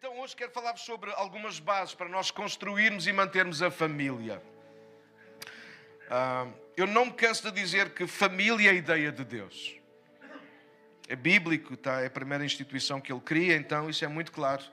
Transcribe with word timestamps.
Então 0.00 0.18
hoje 0.18 0.34
quero 0.34 0.50
falar-vos 0.50 0.80
sobre 0.80 1.12
algumas 1.12 1.60
bases 1.60 1.94
para 1.94 2.08
nós 2.08 2.30
construirmos 2.30 3.06
e 3.06 3.12
mantermos 3.12 3.60
a 3.60 3.70
família. 3.70 4.42
Ah, 6.08 6.46
eu 6.74 6.86
não 6.86 7.04
me 7.04 7.12
canso 7.12 7.42
de 7.42 7.50
dizer 7.60 7.90
que 7.90 8.06
família 8.06 8.70
é 8.70 8.72
a 8.72 8.74
ideia 8.74 9.12
de 9.12 9.22
Deus. 9.22 9.76
É 11.06 11.14
bíblico, 11.14 11.76
tá? 11.76 12.00
é 12.00 12.06
a 12.06 12.10
primeira 12.10 12.42
instituição 12.42 12.98
que 12.98 13.12
Ele 13.12 13.20
cria, 13.20 13.56
então 13.56 13.90
isso 13.90 14.02
é 14.02 14.08
muito 14.08 14.32
claro. 14.32 14.64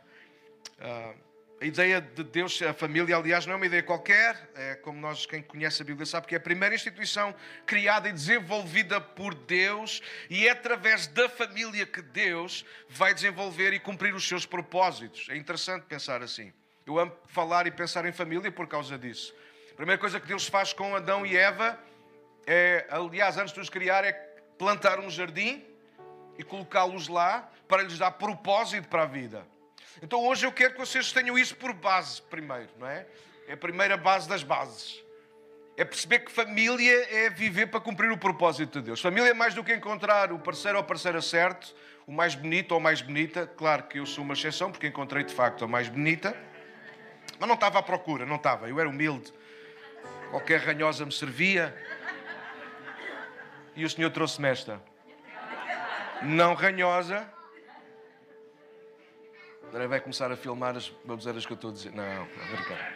Ah, 0.79 1.13
a 1.59 1.65
ideia 1.65 1.99
de 1.99 2.23
Deus, 2.23 2.61
a 2.61 2.73
família, 2.73 3.15
aliás, 3.15 3.45
não 3.45 3.53
é 3.53 3.55
uma 3.55 3.65
ideia 3.65 3.81
qualquer, 3.81 4.49
é 4.53 4.75
como 4.75 4.99
nós, 4.99 5.25
quem 5.25 5.41
conhece 5.41 5.81
a 5.81 5.85
Bíblia, 5.85 6.05
sabe 6.05 6.27
que 6.27 6.35
é 6.35 6.37
a 6.37 6.41
primeira 6.41 6.75
instituição 6.75 7.33
criada 7.65 8.07
e 8.07 8.13
desenvolvida 8.13 9.01
por 9.01 9.33
Deus 9.33 10.01
e 10.29 10.47
é 10.47 10.51
através 10.51 11.07
da 11.07 11.27
família 11.27 11.85
que 11.85 12.01
Deus 12.01 12.63
vai 12.87 13.13
desenvolver 13.13 13.73
e 13.73 13.79
cumprir 13.79 14.13
os 14.13 14.27
seus 14.27 14.45
propósitos. 14.45 15.27
É 15.29 15.35
interessante 15.35 15.85
pensar 15.85 16.21
assim. 16.21 16.53
Eu 16.85 16.99
amo 16.99 17.11
falar 17.25 17.65
e 17.65 17.71
pensar 17.71 18.05
em 18.05 18.11
família 18.11 18.51
por 18.51 18.67
causa 18.67 18.97
disso. 18.97 19.33
A 19.71 19.75
primeira 19.75 19.99
coisa 19.99 20.19
que 20.19 20.27
Deus 20.27 20.47
faz 20.47 20.73
com 20.73 20.95
Adão 20.95 21.25
e 21.25 21.35
Eva 21.35 21.79
é, 22.45 22.85
aliás, 22.89 23.37
antes 23.37 23.53
de 23.53 23.59
os 23.59 23.69
criar, 23.69 24.05
é 24.05 24.13
plantar 24.57 24.99
um 24.99 25.09
jardim 25.09 25.65
e 26.37 26.43
colocá-los 26.43 27.07
lá 27.07 27.51
para 27.67 27.83
lhes 27.83 27.97
dar 27.97 28.11
propósito 28.11 28.87
para 28.87 29.03
a 29.03 29.05
vida. 29.05 29.45
Então 30.01 30.25
hoje 30.25 30.45
eu 30.45 30.51
quero 30.51 30.73
que 30.73 30.79
vocês 30.79 31.11
tenham 31.11 31.37
isso 31.37 31.55
por 31.55 31.73
base 31.73 32.21
primeiro, 32.23 32.69
não 32.77 32.87
é? 32.87 33.05
É 33.47 33.53
a 33.53 33.57
primeira 33.57 33.97
base 33.97 34.27
das 34.27 34.43
bases. 34.43 35.03
É 35.75 35.85
perceber 35.85 36.19
que 36.19 36.31
família 36.31 37.07
é 37.11 37.29
viver 37.29 37.67
para 37.67 37.79
cumprir 37.79 38.11
o 38.11 38.17
propósito 38.17 38.79
de 38.79 38.85
Deus. 38.87 38.99
Família 38.99 39.29
é 39.29 39.33
mais 39.33 39.53
do 39.53 39.63
que 39.63 39.73
encontrar 39.73 40.31
o 40.31 40.39
parceiro 40.39 40.77
ou 40.77 40.81
a 40.81 40.83
parceira 40.83 41.21
certo, 41.21 41.75
o 42.05 42.11
mais 42.11 42.33
bonito 42.35 42.71
ou 42.71 42.77
a 42.77 42.79
mais 42.79 43.01
bonita. 43.01 43.45
Claro 43.45 43.83
que 43.83 43.99
eu 43.99 44.05
sou 44.05 44.23
uma 44.23 44.33
exceção, 44.33 44.71
porque 44.71 44.87
encontrei 44.87 45.23
de 45.23 45.33
facto 45.33 45.63
a 45.65 45.67
mais 45.67 45.87
bonita. 45.87 46.35
Mas 47.39 47.47
não 47.47 47.55
estava 47.55 47.79
à 47.79 47.83
procura, 47.83 48.25
não 48.25 48.37
estava. 48.37 48.67
Eu 48.67 48.79
era 48.79 48.89
humilde. 48.89 49.31
Qualquer 50.31 50.61
ranhosa 50.61 51.05
me 51.05 51.11
servia. 51.11 51.75
E 53.75 53.85
o 53.85 53.89
Senhor 53.89 54.09
trouxe-me 54.09 54.49
esta. 54.49 54.81
Não 56.23 56.55
ranhosa, 56.55 57.31
Agora 59.69 59.87
vai 59.87 59.99
começar 59.99 60.31
a 60.31 60.37
filmar 60.37 60.77
as 60.77 60.89
baboseiras 61.03 61.45
que 61.45 61.51
eu 61.51 61.55
estou 61.55 61.69
a 61.69 61.73
dizer. 61.73 61.91
Não, 61.93 62.03
não, 62.03 62.25
brincar. 62.25 62.93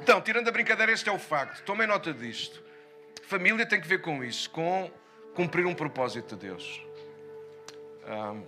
Então, 0.00 0.20
tirando 0.20 0.48
a 0.48 0.52
brincadeira, 0.52 0.92
este 0.92 1.08
é 1.08 1.12
o 1.12 1.18
facto. 1.18 1.62
Tomem 1.64 1.86
nota 1.86 2.12
disto. 2.12 2.62
Família 3.24 3.66
tem 3.66 3.80
que 3.80 3.88
ver 3.88 4.00
com 4.00 4.22
isso, 4.22 4.48
com 4.50 4.90
cumprir 5.34 5.66
um 5.66 5.74
propósito 5.74 6.36
de 6.36 6.48
Deus. 6.48 6.82
Um, 8.06 8.44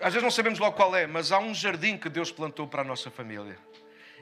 às 0.00 0.12
vezes 0.12 0.22
não 0.22 0.30
sabemos 0.30 0.58
logo 0.58 0.76
qual 0.76 0.94
é, 0.94 1.06
mas 1.06 1.32
há 1.32 1.38
um 1.38 1.54
jardim 1.54 1.98
que 1.98 2.08
Deus 2.08 2.30
plantou 2.30 2.66
para 2.66 2.82
a 2.82 2.84
nossa 2.84 3.10
família. 3.10 3.58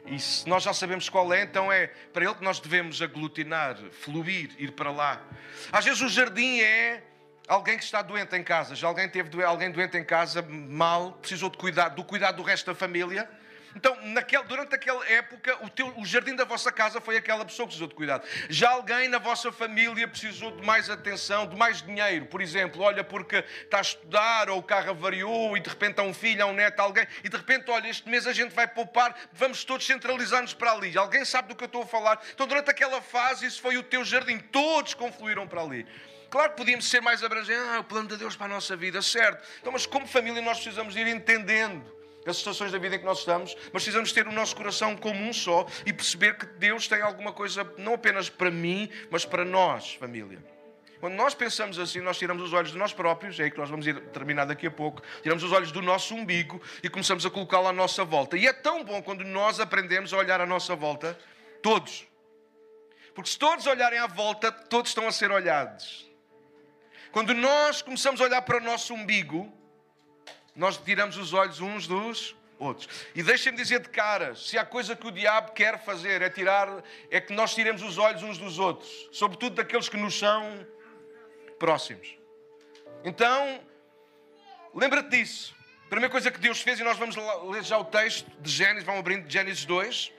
E 0.06 0.18
se 0.18 0.48
nós 0.48 0.62
já 0.62 0.72
sabemos 0.72 1.08
qual 1.08 1.32
é, 1.32 1.42
então 1.42 1.70
é 1.70 1.88
para 2.12 2.24
ele 2.24 2.34
que 2.34 2.44
nós 2.44 2.58
devemos 2.58 3.02
aglutinar, 3.02 3.76
fluir, 3.90 4.50
ir 4.58 4.72
para 4.72 4.90
lá. 4.90 5.22
Às 5.70 5.84
vezes 5.84 6.00
o 6.00 6.08
jardim 6.08 6.60
é 6.60 7.02
Alguém 7.50 7.76
que 7.76 7.82
está 7.82 8.00
doente 8.00 8.36
em 8.36 8.44
casa, 8.44 8.76
já 8.76 8.86
alguém 8.86 9.08
teve 9.08 9.42
alguém 9.42 9.72
doente 9.72 9.98
em 9.98 10.04
casa, 10.04 10.40
mal, 10.40 11.14
precisou 11.14 11.50
de 11.50 11.58
cuidado, 11.58 11.96
do 11.96 12.04
cuidado 12.04 12.36
do 12.36 12.44
resto 12.44 12.66
da 12.66 12.76
família. 12.76 13.28
Então, 13.74 13.98
naquele, 14.02 14.44
durante 14.44 14.72
aquela 14.72 15.04
época, 15.08 15.58
o, 15.64 15.68
teu, 15.68 15.92
o 15.98 16.06
jardim 16.06 16.36
da 16.36 16.44
vossa 16.44 16.70
casa 16.70 17.00
foi 17.00 17.16
aquela 17.16 17.44
pessoa 17.44 17.66
que 17.66 17.70
precisou 17.70 17.88
de 17.88 17.94
cuidado. 17.96 18.24
Já 18.48 18.70
alguém 18.70 19.08
na 19.08 19.18
vossa 19.18 19.50
família 19.50 20.06
precisou 20.06 20.52
de 20.52 20.64
mais 20.64 20.88
atenção, 20.88 21.44
de 21.44 21.56
mais 21.56 21.82
dinheiro. 21.82 22.26
Por 22.26 22.40
exemplo, 22.40 22.82
olha, 22.82 23.02
porque 23.02 23.44
está 23.64 23.78
a 23.78 23.80
estudar, 23.80 24.48
ou 24.48 24.60
o 24.60 24.62
carro 24.62 24.90
avariou, 24.90 25.56
e 25.56 25.60
de 25.60 25.68
repente 25.68 25.98
há 25.98 26.04
um 26.04 26.14
filho, 26.14 26.44
há 26.44 26.46
um 26.46 26.52
neto, 26.52 26.78
há 26.78 26.84
alguém, 26.84 27.04
e 27.24 27.28
de 27.28 27.36
repente, 27.36 27.68
olha, 27.68 27.88
este 27.88 28.08
mês 28.08 28.28
a 28.28 28.32
gente 28.32 28.54
vai 28.54 28.68
poupar, 28.68 29.12
vamos 29.32 29.64
todos 29.64 29.84
centralizar-nos 29.84 30.54
para 30.54 30.70
ali. 30.70 30.96
Alguém 30.96 31.24
sabe 31.24 31.48
do 31.48 31.56
que 31.56 31.64
eu 31.64 31.66
estou 31.66 31.82
a 31.82 31.86
falar? 31.86 32.22
Então, 32.32 32.46
durante 32.46 32.70
aquela 32.70 33.02
fase, 33.02 33.44
isso 33.44 33.60
foi 33.60 33.76
o 33.76 33.82
teu 33.82 34.04
jardim. 34.04 34.38
Todos 34.38 34.94
confluíram 34.94 35.48
para 35.48 35.62
ali. 35.62 35.84
Claro 36.30 36.50
que 36.50 36.58
podíamos 36.58 36.88
ser 36.88 37.02
mais 37.02 37.24
abrangentes, 37.24 37.64
ah, 37.68 37.80
o 37.80 37.84
plano 37.84 38.08
de 38.08 38.16
Deus 38.16 38.36
para 38.36 38.46
a 38.46 38.48
nossa 38.48 38.76
vida, 38.76 39.02
certo. 39.02 39.44
Então, 39.60 39.72
mas 39.72 39.84
como 39.84 40.06
família 40.06 40.40
nós 40.40 40.60
precisamos 40.60 40.94
ir 40.94 41.06
entendendo 41.08 42.00
as 42.24 42.36
situações 42.36 42.70
da 42.70 42.78
vida 42.78 42.94
em 42.94 42.98
que 42.98 43.04
nós 43.04 43.18
estamos, 43.18 43.54
mas 43.64 43.82
precisamos 43.82 44.12
ter 44.12 44.28
o 44.28 44.32
nosso 44.32 44.54
coração 44.54 44.96
como 44.96 45.20
um 45.20 45.32
só 45.32 45.66
e 45.84 45.92
perceber 45.92 46.36
que 46.36 46.46
Deus 46.46 46.86
tem 46.86 47.00
alguma 47.00 47.32
coisa 47.32 47.64
não 47.78 47.94
apenas 47.94 48.28
para 48.28 48.50
mim, 48.50 48.88
mas 49.10 49.24
para 49.24 49.44
nós, 49.44 49.94
família. 49.94 50.38
Quando 51.00 51.14
nós 51.14 51.34
pensamos 51.34 51.78
assim, 51.78 52.00
nós 52.00 52.18
tiramos 52.18 52.42
os 52.42 52.52
olhos 52.52 52.72
de 52.72 52.78
nós 52.78 52.92
próprios, 52.92 53.40
é 53.40 53.44
aí 53.44 53.50
que 53.50 53.58
nós 53.58 53.70
vamos 53.70 53.86
ir 53.86 53.98
terminar 54.10 54.44
daqui 54.44 54.66
a 54.66 54.70
pouco, 54.70 55.02
tiramos 55.22 55.42
os 55.42 55.50
olhos 55.50 55.72
do 55.72 55.80
nosso 55.80 56.14
umbigo 56.14 56.60
e 56.82 56.90
começamos 56.90 57.24
a 57.24 57.30
colocá-lo 57.30 57.68
à 57.68 57.72
nossa 57.72 58.04
volta. 58.04 58.36
E 58.36 58.46
é 58.46 58.52
tão 58.52 58.84
bom 58.84 59.02
quando 59.02 59.24
nós 59.24 59.58
aprendemos 59.58 60.12
a 60.12 60.18
olhar 60.18 60.40
à 60.42 60.46
nossa 60.46 60.76
volta, 60.76 61.18
todos. 61.62 62.06
Porque 63.14 63.30
se 63.30 63.38
todos 63.38 63.66
olharem 63.66 63.98
à 63.98 64.06
volta, 64.06 64.52
todos 64.52 64.90
estão 64.90 65.08
a 65.08 65.12
ser 65.12 65.30
olhados. 65.30 66.09
Quando 67.12 67.34
nós 67.34 67.82
começamos 67.82 68.20
a 68.20 68.24
olhar 68.24 68.42
para 68.42 68.58
o 68.58 68.60
nosso 68.60 68.94
umbigo, 68.94 69.52
nós 70.54 70.76
tiramos 70.76 71.16
os 71.16 71.32
olhos 71.32 71.60
uns 71.60 71.86
dos 71.86 72.36
outros. 72.56 72.88
E 73.14 73.22
deixem-me 73.22 73.58
dizer 73.58 73.80
de 73.80 73.88
caras, 73.88 74.46
se 74.46 74.56
há 74.56 74.64
coisa 74.64 74.94
que 74.94 75.06
o 75.06 75.10
diabo 75.10 75.52
quer 75.52 75.82
fazer 75.82 76.22
é 76.22 76.30
tirar, 76.30 76.68
é 77.10 77.20
que 77.20 77.32
nós 77.32 77.54
tiremos 77.54 77.82
os 77.82 77.98
olhos 77.98 78.22
uns 78.22 78.38
dos 78.38 78.58
outros, 78.60 79.08
sobretudo 79.10 79.56
daqueles 79.56 79.88
que 79.88 79.96
nos 79.96 80.16
são 80.16 80.64
próximos. 81.58 82.16
Então, 83.02 83.60
lembra-te 84.72 85.08
disso. 85.08 85.54
A 85.86 85.88
primeira 85.90 86.12
coisa 86.12 86.30
que 86.30 86.38
Deus 86.38 86.60
fez, 86.60 86.78
e 86.78 86.84
nós 86.84 86.96
vamos 86.96 87.16
ler 87.50 87.64
já 87.64 87.76
o 87.76 87.84
texto 87.84 88.30
de 88.40 88.50
Gênesis, 88.50 88.84
vamos 88.84 89.00
abrindo 89.00 89.28
Gênesis 89.28 89.64
2, 89.64 90.12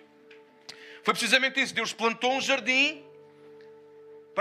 foi 1.04 1.14
precisamente 1.14 1.62
isso. 1.62 1.74
Deus 1.74 1.94
plantou 1.94 2.34
um 2.34 2.42
jardim 2.42 3.06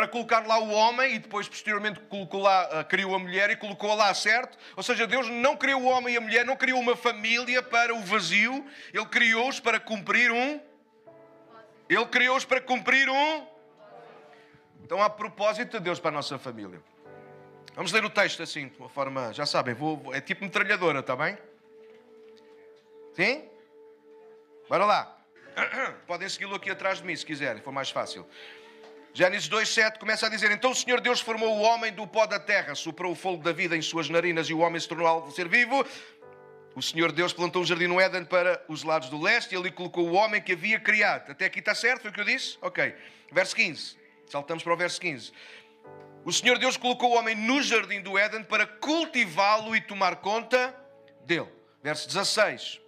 para 0.00 0.08
colocar 0.08 0.46
lá 0.46 0.58
o 0.58 0.70
homem 0.70 1.16
e 1.16 1.18
depois 1.18 1.46
posteriormente 1.46 2.00
colocou 2.08 2.40
lá, 2.40 2.80
uh, 2.80 2.84
criou 2.86 3.14
a 3.14 3.18
mulher 3.18 3.50
e 3.50 3.56
colocou-a 3.56 3.94
lá, 3.94 4.14
certo? 4.14 4.56
Ou 4.74 4.82
seja, 4.82 5.06
Deus 5.06 5.28
não 5.28 5.54
criou 5.54 5.82
o 5.82 5.84
homem 5.84 6.14
e 6.14 6.16
a 6.16 6.20
mulher, 6.22 6.42
não 6.46 6.56
criou 6.56 6.80
uma 6.80 6.96
família 6.96 7.62
para 7.62 7.94
o 7.94 8.00
vazio, 8.00 8.64
Ele 8.94 9.04
criou-os 9.04 9.60
para 9.60 9.78
cumprir 9.78 10.32
um. 10.32 10.58
Ele 11.86 12.06
criou-os 12.06 12.46
para 12.46 12.62
cumprir 12.62 13.10
um. 13.10 13.46
Então 14.82 15.02
há 15.02 15.10
propósito 15.10 15.76
de 15.76 15.84
Deus 15.84 16.00
para 16.00 16.08
a 16.08 16.14
nossa 16.14 16.38
família. 16.38 16.80
Vamos 17.74 17.92
ler 17.92 18.02
o 18.02 18.08
texto 18.08 18.42
assim, 18.42 18.68
de 18.68 18.78
uma 18.78 18.88
forma, 18.88 19.34
já 19.34 19.44
sabem, 19.44 19.74
vou, 19.74 20.14
é 20.14 20.20
tipo 20.22 20.42
metralhadora, 20.42 21.00
está 21.00 21.14
bem? 21.14 21.36
Sim? 23.12 23.44
Bora 24.66 24.86
lá. 24.86 25.18
Podem 26.06 26.26
segui-lo 26.26 26.54
aqui 26.54 26.70
atrás 26.70 27.00
de 27.00 27.04
mim 27.04 27.14
se 27.14 27.26
quiserem, 27.26 27.60
for 27.60 27.72
mais 27.72 27.90
fácil. 27.90 28.26
Gênesis 29.12 29.48
2,7 29.48 29.98
começa 29.98 30.26
a 30.26 30.28
dizer: 30.28 30.50
Então 30.52 30.70
o 30.70 30.74
Senhor 30.74 31.00
Deus 31.00 31.20
formou 31.20 31.56
o 31.56 31.60
homem 31.60 31.92
do 31.92 32.06
pó 32.06 32.26
da 32.26 32.38
terra, 32.38 32.74
soprou 32.74 33.12
o 33.12 33.16
fogo 33.16 33.42
da 33.42 33.52
vida 33.52 33.76
em 33.76 33.82
suas 33.82 34.08
narinas 34.08 34.48
e 34.48 34.54
o 34.54 34.58
homem 34.60 34.80
se 34.80 34.88
tornou 34.88 35.06
algo 35.06 35.30
ser 35.32 35.48
vivo. 35.48 35.84
O 36.76 36.80
Senhor 36.80 37.10
Deus 37.10 37.32
plantou 37.32 37.62
um 37.62 37.64
jardim 37.64 37.88
no 37.88 38.00
Éden 38.00 38.24
para 38.24 38.62
os 38.68 38.84
lados 38.84 39.08
do 39.08 39.20
leste 39.20 39.54
e 39.54 39.58
ali 39.58 39.72
colocou 39.72 40.08
o 40.08 40.12
homem 40.12 40.40
que 40.40 40.52
havia 40.52 40.78
criado. 40.78 41.32
Até 41.32 41.46
aqui 41.46 41.58
está 41.58 41.74
certo? 41.74 42.02
Foi 42.02 42.10
o 42.10 42.14
que 42.14 42.20
eu 42.20 42.24
disse? 42.24 42.56
Ok. 42.62 42.94
Verso 43.32 43.56
15. 43.56 43.96
Saltamos 44.26 44.62
para 44.62 44.72
o 44.72 44.76
verso 44.76 45.00
15. 45.00 45.32
O 46.24 46.32
Senhor 46.32 46.58
Deus 46.58 46.76
colocou 46.76 47.10
o 47.10 47.16
homem 47.16 47.34
no 47.34 47.60
jardim 47.60 48.00
do 48.00 48.16
Éden 48.16 48.44
para 48.44 48.64
cultivá-lo 48.64 49.74
e 49.74 49.80
tomar 49.80 50.16
conta 50.16 50.72
dele. 51.24 51.48
Verso 51.82 52.06
16. 52.06 52.80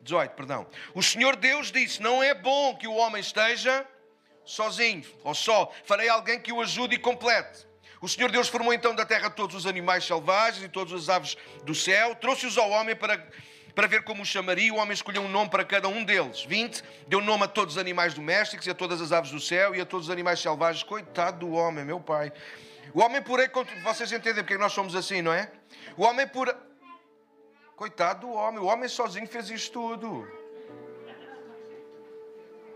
18, 0.00 0.30
perdão. 0.30 0.66
O 0.94 1.02
Senhor 1.02 1.36
Deus 1.36 1.70
disse: 1.70 2.00
Não 2.00 2.22
é 2.22 2.32
bom 2.32 2.74
que 2.76 2.88
o 2.88 2.94
homem 2.94 3.20
esteja 3.20 3.86
sozinho 4.44 5.04
ou 5.24 5.34
só. 5.34 5.72
Farei 5.84 6.08
alguém 6.08 6.40
que 6.40 6.52
o 6.52 6.60
ajude 6.60 6.96
e 6.96 6.98
complete. 6.98 7.66
O 8.00 8.08
Senhor 8.08 8.30
Deus 8.32 8.48
formou 8.48 8.74
então 8.74 8.94
da 8.94 9.06
terra 9.06 9.30
todos 9.30 9.54
os 9.54 9.64
animais 9.64 10.04
selvagens 10.04 10.64
e 10.64 10.68
todas 10.68 10.92
as 10.92 11.08
aves 11.08 11.36
do 11.64 11.72
céu, 11.72 12.16
trouxe-os 12.16 12.58
ao 12.58 12.68
homem 12.70 12.96
para, 12.96 13.24
para 13.76 13.86
ver 13.86 14.02
como 14.02 14.22
os 14.22 14.28
chamaria. 14.28 14.74
O 14.74 14.78
homem 14.78 14.92
escolheu 14.92 15.22
um 15.22 15.28
nome 15.28 15.50
para 15.50 15.64
cada 15.64 15.86
um 15.86 16.02
deles. 16.02 16.42
20. 16.42 16.82
Deu 17.06 17.20
nome 17.20 17.44
a 17.44 17.46
todos 17.48 17.76
os 17.76 17.80
animais 17.80 18.12
domésticos 18.12 18.66
e 18.66 18.70
a 18.70 18.74
todas 18.74 19.00
as 19.00 19.12
aves 19.12 19.30
do 19.30 19.38
céu 19.38 19.72
e 19.72 19.80
a 19.80 19.86
todos 19.86 20.08
os 20.08 20.12
animais 20.12 20.40
selvagens. 20.40 20.82
Coitado 20.82 21.46
do 21.46 21.52
homem, 21.52 21.84
meu 21.84 22.00
pai. 22.00 22.32
O 22.92 23.00
homem, 23.00 23.22
porém, 23.22 23.48
vocês 23.84 24.10
entendem 24.10 24.42
porque 24.42 24.58
nós 24.58 24.72
somos 24.72 24.96
assim, 24.96 25.22
não 25.22 25.32
é? 25.32 25.50
O 25.96 26.02
homem, 26.02 26.26
por. 26.26 26.54
Coitado 27.76 28.26
do 28.26 28.32
homem, 28.32 28.60
o 28.60 28.66
homem 28.66 28.88
sozinho 28.88 29.28
fez 29.28 29.48
isto 29.48 29.72
tudo. 29.72 30.28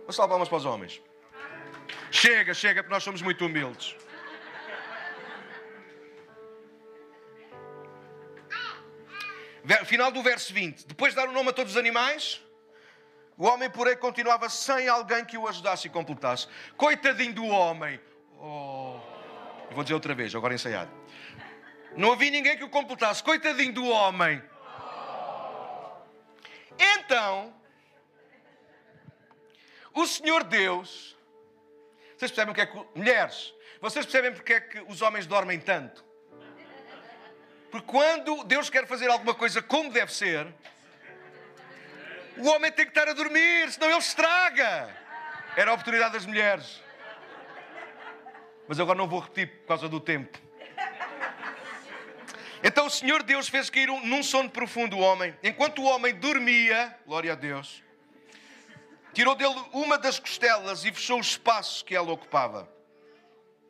Vamos 0.00 0.14
salvar 0.14 0.30
palmas 0.30 0.48
para 0.48 0.58
os 0.58 0.64
homens. 0.64 1.02
Chega, 2.10 2.54
chega, 2.54 2.82
porque 2.82 2.94
nós 2.94 3.02
somos 3.02 3.22
muito 3.22 3.44
humildes. 3.44 3.96
Final 9.84 10.12
do 10.12 10.22
verso 10.22 10.52
20. 10.52 10.86
Depois 10.86 11.12
de 11.12 11.16
dar 11.16 11.28
o 11.28 11.32
nome 11.32 11.50
a 11.50 11.52
todos 11.52 11.72
os 11.72 11.78
animais, 11.78 12.40
o 13.36 13.46
homem, 13.46 13.68
porém, 13.68 13.96
continuava 13.96 14.48
sem 14.48 14.88
alguém 14.88 15.24
que 15.24 15.36
o 15.36 15.46
ajudasse 15.46 15.88
e 15.88 15.90
completasse. 15.90 16.46
Coitadinho 16.76 17.34
do 17.34 17.46
homem. 17.46 18.00
Oh. 18.38 19.00
Vou 19.72 19.82
dizer 19.82 19.94
outra 19.94 20.14
vez, 20.14 20.34
agora 20.34 20.54
ensaiado. 20.54 20.90
Não 21.96 22.12
havia 22.12 22.30
ninguém 22.30 22.56
que 22.56 22.64
o 22.64 22.70
completasse. 22.70 23.22
Coitadinho 23.22 23.72
do 23.72 23.86
homem. 23.86 24.42
então, 26.78 27.52
o 29.92 30.06
Senhor 30.06 30.44
Deus, 30.44 31.15
vocês 32.16 32.30
percebem 32.30 32.52
o 32.52 32.54
que 32.54 32.60
é 32.62 32.66
que. 32.66 32.86
Mulheres, 32.94 33.54
vocês 33.80 34.06
percebem 34.06 34.32
porque 34.32 34.54
é 34.54 34.60
que 34.60 34.80
os 34.88 35.02
homens 35.02 35.26
dormem 35.26 35.60
tanto? 35.60 36.04
Porque 37.70 37.86
quando 37.86 38.42
Deus 38.44 38.70
quer 38.70 38.86
fazer 38.86 39.10
alguma 39.10 39.34
coisa 39.34 39.60
como 39.60 39.90
deve 39.90 40.12
ser, 40.12 40.46
o 42.38 42.46
homem 42.48 42.72
tem 42.72 42.86
que 42.86 42.90
estar 42.90 43.08
a 43.08 43.12
dormir, 43.12 43.70
senão 43.70 43.88
ele 43.88 43.98
estraga. 43.98 44.88
Era 45.56 45.70
a 45.70 45.74
oportunidade 45.74 46.14
das 46.14 46.24
mulheres. 46.24 46.82
Mas 48.66 48.80
agora 48.80 48.96
não 48.96 49.06
vou 49.06 49.20
repetir 49.20 49.60
por 49.60 49.66
causa 49.66 49.88
do 49.88 50.00
tempo. 50.00 50.38
Então 52.62 52.86
o 52.86 52.90
Senhor 52.90 53.22
Deus 53.22 53.48
fez 53.48 53.68
cair 53.68 53.88
num 53.88 54.22
sono 54.22 54.48
profundo 54.48 54.96
o 54.96 55.00
homem. 55.00 55.36
Enquanto 55.42 55.82
o 55.82 55.84
homem 55.84 56.14
dormia, 56.14 56.96
glória 57.06 57.32
a 57.32 57.36
Deus, 57.36 57.82
tirou 59.16 59.34
dele 59.34 59.54
uma 59.72 59.96
das 59.96 60.18
costelas 60.18 60.84
e 60.84 60.92
fechou 60.92 61.16
o 61.16 61.22
espaço 61.22 61.82
que 61.86 61.96
ela 61.96 62.12
ocupava. 62.12 62.68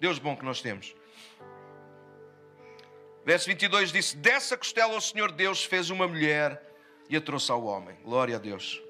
Deus 0.01 0.19
bom 0.19 0.35
que 0.35 0.45
nós 0.45 0.61
temos. 0.61 0.93
Verso 3.25 3.47
22 3.47 3.93
disse: 3.93 4.17
Dessa 4.17 4.57
costela 4.57 4.97
o 4.97 5.01
Senhor 5.01 5.31
Deus 5.31 5.65
fez 5.65 5.89
uma 5.89 6.09
mulher 6.09 6.61
e 7.09 7.17
a 7.17 7.21
trouxe 7.21 7.53
ao 7.53 7.63
homem. 7.65 7.95
Glória 8.03 8.35
a 8.35 8.39
Deus. 8.41 8.83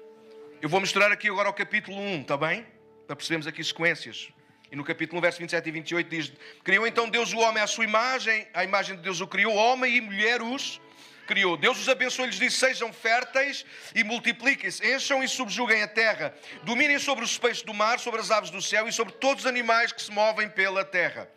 Eu 0.59 0.67
vou 0.67 0.79
mostrar 0.79 1.11
aqui 1.11 1.29
agora 1.29 1.47
o 1.47 1.53
capítulo 1.53 1.95
1, 1.95 2.21
está 2.21 2.35
bem? 2.35 2.65
Para 3.05 3.15
percebermos 3.15 3.45
aqui 3.45 3.63
sequências. 3.63 4.29
E 4.71 4.75
no 4.75 4.83
capítulo 4.83 5.19
1, 5.19 5.21
verso 5.21 5.39
27 5.39 5.69
e 5.69 5.71
28 5.71 6.09
diz: 6.09 6.33
Criou 6.63 6.87
então 6.87 7.07
Deus 7.07 7.33
o 7.33 7.37
homem 7.37 7.61
à 7.61 7.67
sua 7.67 7.83
imagem, 7.83 8.47
a 8.51 8.63
imagem 8.63 8.95
de 8.95 9.03
Deus 9.03 9.21
o 9.21 9.27
criou, 9.27 9.53
homem 9.53 9.95
e 9.95 10.01
mulher 10.01 10.41
os 10.41 10.81
criou. 11.27 11.57
Deus 11.57 11.79
os 11.79 11.89
abençoou 11.89 12.25
e 12.25 12.31
lhes 12.31 12.39
disse: 12.39 12.57
Sejam 12.57 12.91
férteis 12.91 13.65
e 13.93 14.03
multipliquem-se, 14.03 14.83
encham 14.95 15.23
e 15.23 15.27
subjuguem 15.27 15.83
a 15.83 15.87
terra, 15.87 16.33
dominem 16.63 16.97
sobre 16.97 17.23
os 17.23 17.37
peixes 17.37 17.63
do 17.63 17.73
mar, 17.73 17.99
sobre 17.99 18.21
as 18.21 18.31
aves 18.31 18.49
do 18.49 18.61
céu 18.61 18.87
e 18.87 18.93
sobre 18.93 19.13
todos 19.13 19.43
os 19.43 19.47
animais 19.47 19.91
que 19.91 20.01
se 20.01 20.11
movem 20.11 20.49
pela 20.49 20.83
terra. 20.83 21.29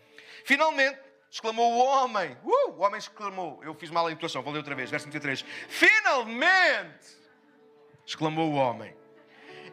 Finalmente, 0.44 0.98
exclamou 1.30 1.72
o 1.72 1.78
homem, 1.78 2.36
uh, 2.42 2.70
o 2.70 2.80
homem 2.80 2.98
exclamou, 2.98 3.60
eu 3.62 3.74
fiz 3.74 3.90
mal 3.90 4.06
a 4.06 4.12
intuação, 4.12 4.42
vou 4.42 4.52
ler 4.52 4.60
outra 4.60 4.74
vez, 4.74 4.90
verso 4.90 5.06
23. 5.06 5.44
Finalmente, 5.68 7.18
exclamou 8.06 8.50
o 8.50 8.54
homem, 8.54 8.96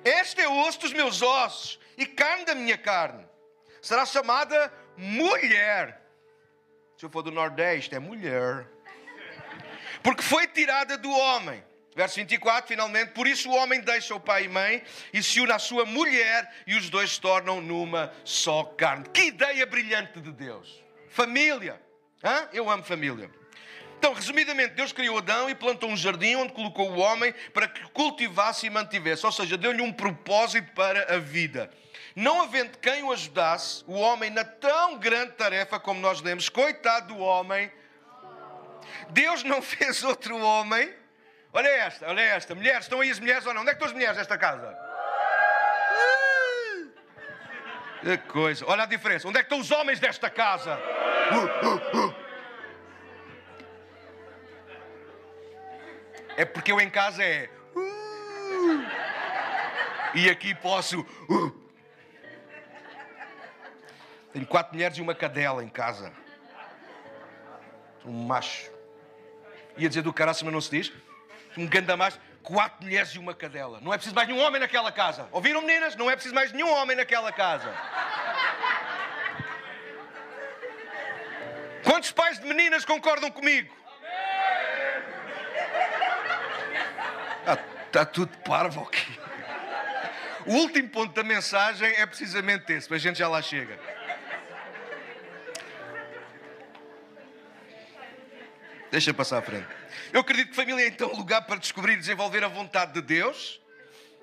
este 0.03 0.41
é 0.41 0.47
o 0.47 0.67
osso 0.67 0.81
dos 0.81 0.93
meus 0.93 1.21
ossos 1.21 1.79
e 1.97 2.05
carne 2.05 2.45
da 2.45 2.53
minha 2.53 2.77
carne 2.77 3.25
será 3.87 4.05
chamada 4.05 4.71
mulher. 4.97 6.01
Se 6.97 7.05
eu 7.05 7.09
for 7.09 7.21
do 7.21 7.31
Nordeste, 7.31 7.95
é 7.95 7.99
mulher. 7.99 8.67
Porque 10.07 10.23
foi 10.23 10.47
tirada 10.47 10.97
do 10.97 11.11
homem. 11.11 11.61
Verso 11.93 12.15
24, 12.15 12.65
finalmente, 12.65 13.11
por 13.11 13.27
isso 13.27 13.49
o 13.49 13.53
homem 13.53 13.81
deixa 13.81 14.15
o 14.15 14.19
pai 14.21 14.45
e 14.45 14.47
mãe 14.47 14.81
e 15.11 15.21
se 15.21 15.41
une 15.41 15.51
à 15.51 15.59
sua 15.59 15.85
mulher 15.85 16.49
e 16.65 16.75
os 16.75 16.89
dois 16.89 17.11
se 17.11 17.19
tornam 17.19 17.59
numa 17.59 18.13
só 18.23 18.63
carne. 18.63 19.03
Que 19.13 19.23
ideia 19.23 19.65
brilhante 19.65 20.21
de 20.21 20.31
Deus! 20.31 20.81
Família! 21.09 21.81
Hã? 22.23 22.47
Eu 22.53 22.69
amo 22.69 22.83
família. 22.83 23.29
Então, 23.97 24.13
resumidamente, 24.13 24.75
Deus 24.75 24.93
criou 24.93 25.17
Adão 25.17 25.49
e 25.49 25.55
plantou 25.55 25.89
um 25.89 25.97
jardim 25.97 26.35
onde 26.35 26.53
colocou 26.53 26.89
o 26.89 26.99
homem 26.99 27.35
para 27.53 27.67
que 27.67 27.83
cultivasse 27.89 28.65
e 28.65 28.69
mantivesse, 28.69 29.25
ou 29.25 29.31
seja, 29.33 29.57
deu-lhe 29.57 29.81
um 29.81 29.91
propósito 29.91 30.71
para 30.71 31.15
a 31.15 31.17
vida. 31.17 31.69
Não 32.15 32.41
havendo 32.41 32.77
quem 32.77 33.03
o 33.03 33.11
ajudasse, 33.11 33.83
o 33.85 33.95
homem 33.95 34.29
na 34.29 34.45
tão 34.45 34.97
grande 34.99 35.33
tarefa 35.33 35.77
como 35.81 35.99
nós 35.99 36.21
lemos, 36.21 36.47
coitado 36.47 37.13
do 37.13 37.19
homem, 37.19 37.69
Deus 39.09 39.43
não 39.43 39.61
fez 39.63 40.03
outro 40.03 40.37
homem. 40.37 40.93
Olha 41.53 41.67
esta, 41.67 42.07
olha 42.07 42.21
esta. 42.21 42.53
Mulheres, 42.53 42.83
estão 42.83 43.01
aí 43.01 43.09
as 43.09 43.19
mulheres 43.19 43.45
ou 43.45 43.53
não? 43.53 43.61
Onde 43.61 43.71
é 43.71 43.73
que 43.73 43.77
estão 43.77 43.87
as 43.87 43.93
mulheres 43.93 44.17
desta 44.17 44.37
casa? 44.37 44.77
Que 47.99 48.17
coisa. 48.19 48.63
Olha 48.67 48.83
a 48.83 48.85
diferença. 48.85 49.27
Onde 49.27 49.39
é 49.39 49.41
que 49.41 49.47
estão 49.47 49.59
os 49.59 49.71
homens 49.71 49.99
desta 49.99 50.29
casa? 50.29 50.79
É 56.37 56.45
porque 56.45 56.71
eu 56.71 56.79
em 56.79 56.89
casa 56.89 57.23
é. 57.23 57.49
E 60.13 60.29
aqui 60.29 60.53
posso. 60.55 61.05
Tenho 64.31 64.45
quatro 64.45 64.73
mulheres 64.73 64.97
e 64.97 65.01
uma 65.01 65.15
cadela 65.15 65.63
em 65.63 65.69
casa. 65.69 66.13
Um 68.05 68.25
macho. 68.25 68.76
Ia 69.77 69.87
dizer 69.87 70.01
do 70.01 70.11
caraço, 70.13 70.43
mas 70.43 70.53
não 70.53 70.61
se 70.61 70.71
diz. 70.71 70.91
Um 71.57 71.67
macho. 71.97 72.19
Quatro 72.43 72.83
mulheres 72.85 73.09
e 73.09 73.19
uma 73.19 73.33
cadela. 73.33 73.79
Não 73.81 73.93
é 73.93 73.97
preciso 73.97 74.15
mais 74.15 74.27
nenhum 74.27 74.41
homem 74.41 74.59
naquela 74.59 74.91
casa. 74.91 75.27
Ouviram, 75.31 75.61
meninas? 75.61 75.95
Não 75.95 76.09
é 76.09 76.13
preciso 76.13 76.33
mais 76.33 76.51
nenhum 76.51 76.71
homem 76.71 76.95
naquela 76.95 77.31
casa. 77.31 77.73
Quantos 81.83 82.11
pais 82.11 82.39
de 82.39 82.45
meninas 82.45 82.85
concordam 82.85 83.29
comigo? 83.31 83.75
Está 87.39 87.57
tá 87.91 88.05
tudo 88.05 88.37
parvo 88.39 88.83
aqui. 88.83 89.19
O 90.45 90.53
último 90.53 90.87
ponto 90.89 91.13
da 91.13 91.23
mensagem 91.23 91.89
é 91.95 92.05
precisamente 92.05 92.71
esse, 92.71 92.89
mas 92.89 93.01
a 93.01 93.03
gente 93.03 93.19
já 93.19 93.27
lá 93.27 93.41
chega. 93.41 93.77
Deixa 98.91 99.13
passar 99.13 99.39
à 99.39 99.41
frente. 99.41 99.67
Eu 100.13 100.21
acredito 100.21 100.49
que 100.49 100.55
família 100.55 100.83
é 100.83 100.87
então 100.87 101.11
lugar 101.13 101.41
para 101.41 101.57
descobrir 101.57 101.93
e 101.93 101.97
desenvolver 101.97 102.43
a 102.43 102.47
vontade 102.47 102.93
de 102.93 103.01
Deus. 103.01 103.59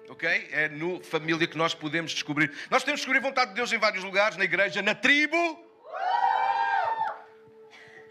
Ok? 0.09 0.49
É 0.53 0.69
no 0.69 1.03
família 1.03 1.47
que 1.47 1.57
nós 1.57 1.75
podemos 1.75 2.13
descobrir. 2.13 2.51
Nós 2.71 2.83
podemos 2.83 3.01
descobrir 3.01 3.19
a 3.19 3.23
vontade 3.23 3.51
de 3.51 3.57
Deus 3.57 3.73
em 3.73 3.79
vários 3.79 4.03
lugares, 4.05 4.37
na 4.37 4.45
igreja, 4.45 4.81
na 4.81 4.95
tribo, 4.95 5.37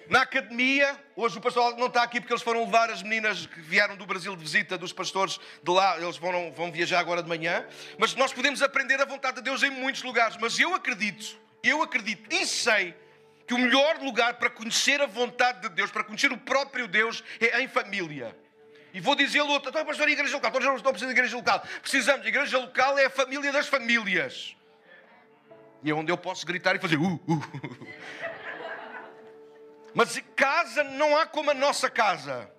na 0.08 0.22
academia. 0.22 1.00
Hoje 1.16 1.38
o 1.38 1.42
pastor 1.42 1.76
não 1.78 1.88
está 1.88 2.04
aqui 2.04 2.20
porque 2.20 2.34
eles 2.34 2.44
foram 2.44 2.66
levar 2.66 2.90
as 2.90 3.02
meninas 3.02 3.48
que 3.48 3.60
vieram 3.60 3.96
do 3.96 4.06
Brasil 4.06 4.36
de 4.36 4.42
visita 4.44 4.78
dos 4.78 4.94
pastores 4.94 5.40
de 5.62 5.72
lá. 5.72 5.98
Eles 6.00 6.18
vão, 6.18 6.52
vão 6.52 6.72
viajar 6.72 7.00
agora 7.00 7.24
de 7.24 7.30
manhã. 7.30 7.66
Mas 7.98 8.14
nós 8.16 8.32
podemos 8.32 8.62
aprender 8.62 9.02
a 9.02 9.06
vontade 9.06 9.38
de 9.38 9.44
Deus 9.44 9.64
em 9.64 9.72
muitos 9.72 10.04
lugares. 10.04 10.38
Mas 10.38 10.60
eu 10.60 10.74
acredito, 10.74 11.36
eu 11.64 11.82
acredito 11.82 12.32
e 12.34 12.46
sei 12.46 12.96
que 13.46 13.54
o 13.54 13.58
melhor 13.58 13.98
lugar 13.98 14.36
para 14.36 14.50
conhecer 14.50 15.02
a 15.02 15.06
vontade 15.06 15.62
de 15.62 15.70
Deus, 15.70 15.92
para 15.92 16.04
conhecer 16.04 16.32
o 16.32 16.38
próprio 16.38 16.88
Deus, 16.88 17.24
é 17.40 17.62
em 17.62 17.68
família. 17.68 18.36
E 18.94 19.00
vou 19.00 19.16
outra, 19.50 19.70
então, 19.70 19.86
pastor, 19.86 20.08
a 20.08 20.12
igreja 20.12 20.36
local, 20.36 20.52
todos 20.52 20.66
não 20.68 20.74
precisamos 20.76 21.08
de 21.08 21.20
igreja 21.20 21.36
local. 21.36 21.64
Precisamos, 21.82 22.26
a 22.26 22.30
igreja 22.30 22.60
local 22.60 22.98
é 23.00 23.06
a 23.06 23.10
família 23.10 23.52
das 23.52 23.68
famílias. 23.68 24.56
E 25.84 25.90
é 25.90 25.94
onde 25.94 26.12
eu 26.12 26.18
posso 26.18 26.46
gritar 26.46 26.76
e 26.76 26.80
fazer 26.80 26.98
uh, 26.98 27.16
uh. 27.28 27.88
Mas 29.96 30.22
casa 30.36 30.84
não 30.84 31.18
há 31.18 31.26
como 31.26 31.50
a 31.50 31.54
nossa 31.54 31.90
casa. 31.90 32.53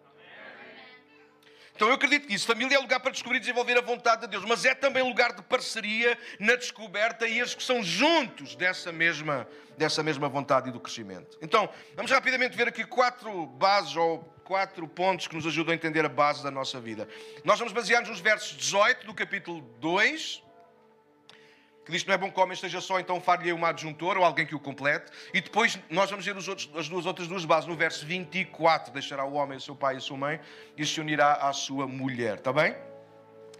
Então 1.74 1.88
eu 1.88 1.94
acredito 1.94 2.28
que 2.28 2.34
isso. 2.34 2.46
Família 2.46 2.76
é 2.76 2.78
lugar 2.78 3.00
para 3.00 3.10
descobrir 3.10 3.38
e 3.38 3.40
desenvolver 3.40 3.76
a 3.76 3.80
vontade 3.80 4.22
de 4.22 4.28
Deus, 4.28 4.44
mas 4.44 4.64
é 4.64 4.74
também 4.74 5.02
lugar 5.02 5.32
de 5.32 5.42
parceria 5.42 6.16
na 6.38 6.54
descoberta 6.54 7.26
e 7.26 7.40
execução 7.40 7.82
juntos 7.82 8.54
dessa 8.54 8.92
mesma, 8.92 9.48
dessa 9.76 10.02
mesma 10.02 10.28
vontade 10.28 10.68
e 10.68 10.72
do 10.72 10.78
crescimento. 10.78 11.36
Então, 11.42 11.68
vamos 11.96 12.12
rapidamente 12.12 12.56
ver 12.56 12.68
aqui 12.68 12.84
quatro 12.84 13.46
bases 13.46 13.96
ou 13.96 14.20
quatro 14.44 14.86
pontos 14.86 15.26
que 15.26 15.34
nos 15.34 15.46
ajudam 15.46 15.72
a 15.72 15.74
entender 15.74 16.04
a 16.04 16.08
base 16.08 16.44
da 16.44 16.50
nossa 16.50 16.78
vida. 16.78 17.08
Nós 17.42 17.58
vamos 17.58 17.72
basear-nos 17.72 18.10
nos 18.10 18.20
versos 18.20 18.56
18 18.56 19.06
do 19.06 19.14
capítulo 19.14 19.60
2 19.80 20.43
que 21.84 21.92
diz 21.92 22.02
que 22.02 22.08
não 22.08 22.14
é 22.14 22.18
bom 22.18 22.30
que 22.30 22.38
o 22.38 22.42
homem 22.42 22.54
esteja 22.54 22.80
só, 22.80 22.98
então 22.98 23.20
far-lhe 23.20 23.52
uma 23.52 23.68
adjuntor 23.68 24.16
ou 24.16 24.24
alguém 24.24 24.46
que 24.46 24.54
o 24.54 24.60
complete. 24.60 25.12
E 25.34 25.40
depois 25.40 25.78
nós 25.90 26.08
vamos 26.08 26.24
ver 26.24 26.34
outros, 26.36 26.70
as 26.74 26.88
duas 26.88 27.04
outras 27.04 27.28
duas 27.28 27.44
bases. 27.44 27.68
No 27.68 27.76
verso 27.76 28.06
24, 28.06 28.92
deixará 28.92 29.24
o 29.24 29.34
homem 29.34 29.58
o 29.58 29.60
seu 29.60 29.76
pai 29.76 29.94
e 29.94 29.98
a 29.98 30.00
sua 30.00 30.16
mãe 30.16 30.40
e 30.76 30.86
se 30.86 31.00
unirá 31.00 31.34
à 31.34 31.52
sua 31.52 31.86
mulher. 31.86 32.38
Está 32.38 32.52
bem? 32.52 32.74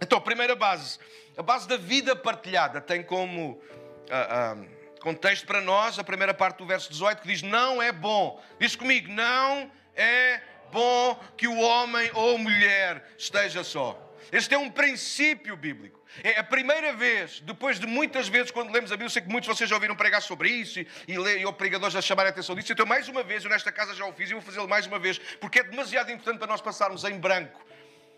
Então, 0.01 0.17
a 0.17 0.21
primeira 0.21 0.55
base, 0.55 0.99
a 1.37 1.43
base 1.43 1.67
da 1.67 1.77
vida 1.77 2.15
partilhada, 2.15 2.81
tem 2.81 3.03
como 3.03 3.51
uh, 3.51 4.59
uh, 4.59 4.99
contexto 4.99 5.45
para 5.45 5.61
nós 5.61 5.99
a 5.99 6.03
primeira 6.03 6.33
parte 6.33 6.57
do 6.57 6.65
verso 6.65 6.91
18 6.91 7.21
que 7.21 7.27
diz: 7.27 7.43
Não 7.43 7.81
é 7.81 7.91
bom. 7.91 8.41
Diz 8.59 8.75
comigo: 8.75 9.11
Não 9.11 9.69
é 9.95 10.41
bom 10.71 11.15
que 11.37 11.47
o 11.47 11.59
homem 11.59 12.09
ou 12.13 12.37
mulher 12.39 13.07
esteja 13.17 13.63
só. 13.63 14.01
Este 14.31 14.55
é 14.55 14.57
um 14.57 14.69
princípio 14.69 15.55
bíblico. 15.55 16.01
É 16.23 16.39
a 16.39 16.43
primeira 16.43 16.93
vez, 16.93 17.41
depois 17.41 17.79
de 17.79 17.85
muitas 17.85 18.27
vezes, 18.27 18.51
quando 18.51 18.71
lemos 18.71 18.91
a 18.91 18.95
Bíblia, 18.95 19.09
sei 19.09 19.21
que 19.21 19.27
muitos 19.27 19.49
de 19.49 19.55
vocês 19.55 19.69
já 19.69 19.75
ouviram 19.75 19.95
pregar 19.95 20.21
sobre 20.21 20.49
isso 20.49 20.79
e, 20.79 20.87
e, 21.07 21.13
e 21.13 21.45
o 21.45 21.51
pregador 21.51 21.89
já 21.89 22.01
chamar 22.01 22.25
a 22.25 22.29
atenção 22.29 22.55
disso. 22.55 22.71
Então, 22.71 22.85
mais 22.85 23.07
uma 23.07 23.23
vez, 23.23 23.43
eu 23.43 23.49
nesta 23.49 23.71
casa 23.71 23.93
já 23.93 24.05
o 24.05 24.13
fiz 24.13 24.29
e 24.29 24.33
vou 24.33 24.41
fazê-lo 24.41 24.67
mais 24.67 24.85
uma 24.85 24.97
vez, 24.97 25.17
porque 25.39 25.59
é 25.59 25.63
demasiado 25.63 26.11
importante 26.11 26.37
para 26.37 26.47
nós 26.47 26.61
passarmos 26.61 27.03
em 27.03 27.19
branco. 27.19 27.65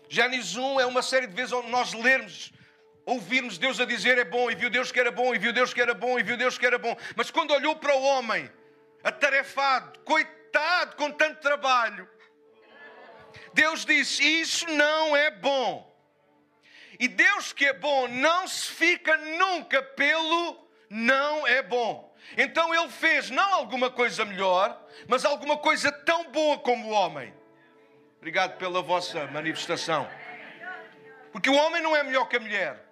Gênesis 0.08 0.56
1 0.56 0.80
é 0.80 0.86
uma 0.86 1.02
série 1.02 1.26
de 1.26 1.34
vezes 1.34 1.52
onde 1.52 1.70
nós 1.70 1.92
lermos, 1.92 2.52
ouvirmos 3.04 3.58
Deus 3.58 3.80
a 3.80 3.84
dizer 3.84 4.16
é 4.16 4.24
bom, 4.24 4.50
e 4.50 4.54
viu 4.54 4.70
Deus 4.70 4.92
que 4.92 5.00
era 5.00 5.10
bom, 5.10 5.34
e 5.34 5.38
viu 5.38 5.52
Deus 5.52 5.74
que 5.74 5.80
era 5.80 5.92
bom, 5.92 6.18
e 6.18 6.22
viu 6.22 6.36
Deus 6.36 6.56
que 6.56 6.66
era 6.66 6.78
bom. 6.78 6.96
Mas 7.16 7.30
quando 7.30 7.52
olhou 7.52 7.74
para 7.76 7.94
o 7.94 8.02
homem, 8.02 8.50
atarefado, 9.02 9.98
coitado, 10.00 10.96
com 10.96 11.10
tanto 11.10 11.40
trabalho, 11.40 12.08
Deus 13.52 13.84
disse: 13.84 14.22
Isso 14.22 14.66
não 14.66 15.16
é 15.16 15.30
bom. 15.30 15.88
E 16.98 17.06
Deus 17.06 17.52
que 17.52 17.66
é 17.66 17.72
bom 17.72 18.08
não 18.08 18.48
se 18.48 18.72
fica 18.72 19.16
nunca 19.16 19.82
pelo 19.82 20.68
não 20.90 21.46
é 21.46 21.62
bom. 21.62 22.08
Então 22.36 22.74
ele 22.74 22.88
fez 22.88 23.30
não 23.30 23.54
alguma 23.54 23.90
coisa 23.90 24.24
melhor, 24.24 24.84
mas 25.06 25.24
alguma 25.24 25.56
coisa 25.56 25.92
tão 25.92 26.30
boa 26.30 26.58
como 26.58 26.88
o 26.88 26.90
homem. 26.90 27.32
Obrigado 28.18 28.58
pela 28.58 28.82
vossa 28.82 29.26
manifestação. 29.28 30.08
Porque 31.32 31.48
o 31.48 31.54
homem 31.54 31.80
não 31.80 31.96
é 31.96 32.02
melhor 32.02 32.26
que 32.26 32.36
a 32.36 32.40
mulher. 32.40 32.84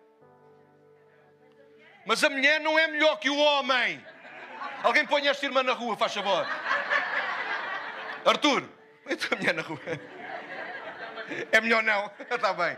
Mas 2.04 2.22
a 2.22 2.30
mulher 2.30 2.60
não 2.60 2.78
é 2.78 2.86
melhor 2.86 3.18
que 3.18 3.28
o 3.28 3.36
homem. 3.36 4.04
Alguém 4.82 5.04
põe 5.04 5.26
esta 5.26 5.44
irmã 5.44 5.62
na 5.62 5.72
rua, 5.72 5.96
faz 5.96 6.14
favor. 6.14 6.46
Arthur, 8.24 8.68
põe 9.02 9.14
a 9.14 9.36
mulher 9.36 9.54
na 9.54 9.62
rua. 9.62 9.80
É 11.50 11.60
melhor 11.60 11.82
não. 11.82 12.10
Está 12.30 12.52
bem. 12.52 12.76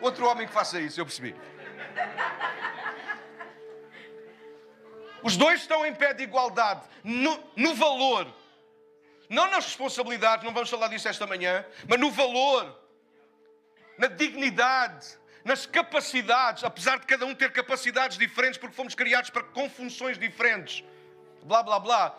Outro 0.00 0.26
homem 0.26 0.46
que 0.46 0.52
faça 0.52 0.80
isso, 0.80 1.00
eu 1.00 1.06
percebi. 1.06 1.34
Os 5.22 5.36
dois 5.36 5.60
estão 5.60 5.84
em 5.84 5.94
pé 5.94 6.14
de 6.14 6.22
igualdade 6.22 6.82
no, 7.02 7.42
no 7.56 7.74
valor. 7.74 8.32
Não 9.28 9.50
nas 9.50 9.64
responsabilidades, 9.64 10.44
não 10.44 10.52
vamos 10.52 10.70
falar 10.70 10.88
disso 10.88 11.08
esta 11.08 11.26
manhã, 11.26 11.66
mas 11.88 11.98
no 11.98 12.10
valor, 12.10 12.78
na 13.98 14.06
dignidade, 14.06 15.18
nas 15.44 15.66
capacidades, 15.66 16.62
apesar 16.62 16.98
de 16.98 17.06
cada 17.06 17.26
um 17.26 17.34
ter 17.34 17.50
capacidades 17.52 18.18
diferentes, 18.18 18.58
porque 18.58 18.74
fomos 18.74 18.94
criados 18.94 19.30
para, 19.30 19.42
com 19.42 19.68
funções 19.68 20.18
diferentes. 20.18 20.84
Blá, 21.42 21.62
blá, 21.62 21.78
blá. 21.80 22.18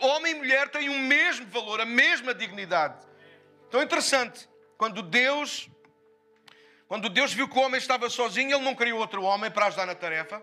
Homem 0.00 0.32
e 0.32 0.34
mulher 0.36 0.68
têm 0.68 0.88
o 0.88 0.98
mesmo 0.98 1.46
valor, 1.46 1.80
a 1.80 1.84
mesma 1.84 2.32
dignidade. 2.34 3.04
Então 3.68 3.80
é 3.80 3.84
interessante, 3.84 4.48
quando 4.76 5.02
Deus, 5.02 5.68
quando 6.88 7.10
Deus 7.10 7.34
viu 7.34 7.46
que 7.46 7.58
o 7.58 7.60
homem 7.60 7.78
estava 7.78 8.08
sozinho, 8.08 8.56
Ele 8.56 8.64
não 8.64 8.74
criou 8.74 8.98
outro 8.98 9.22
homem 9.22 9.50
para 9.50 9.66
ajudar 9.66 9.84
na 9.84 9.94
tarefa. 9.94 10.42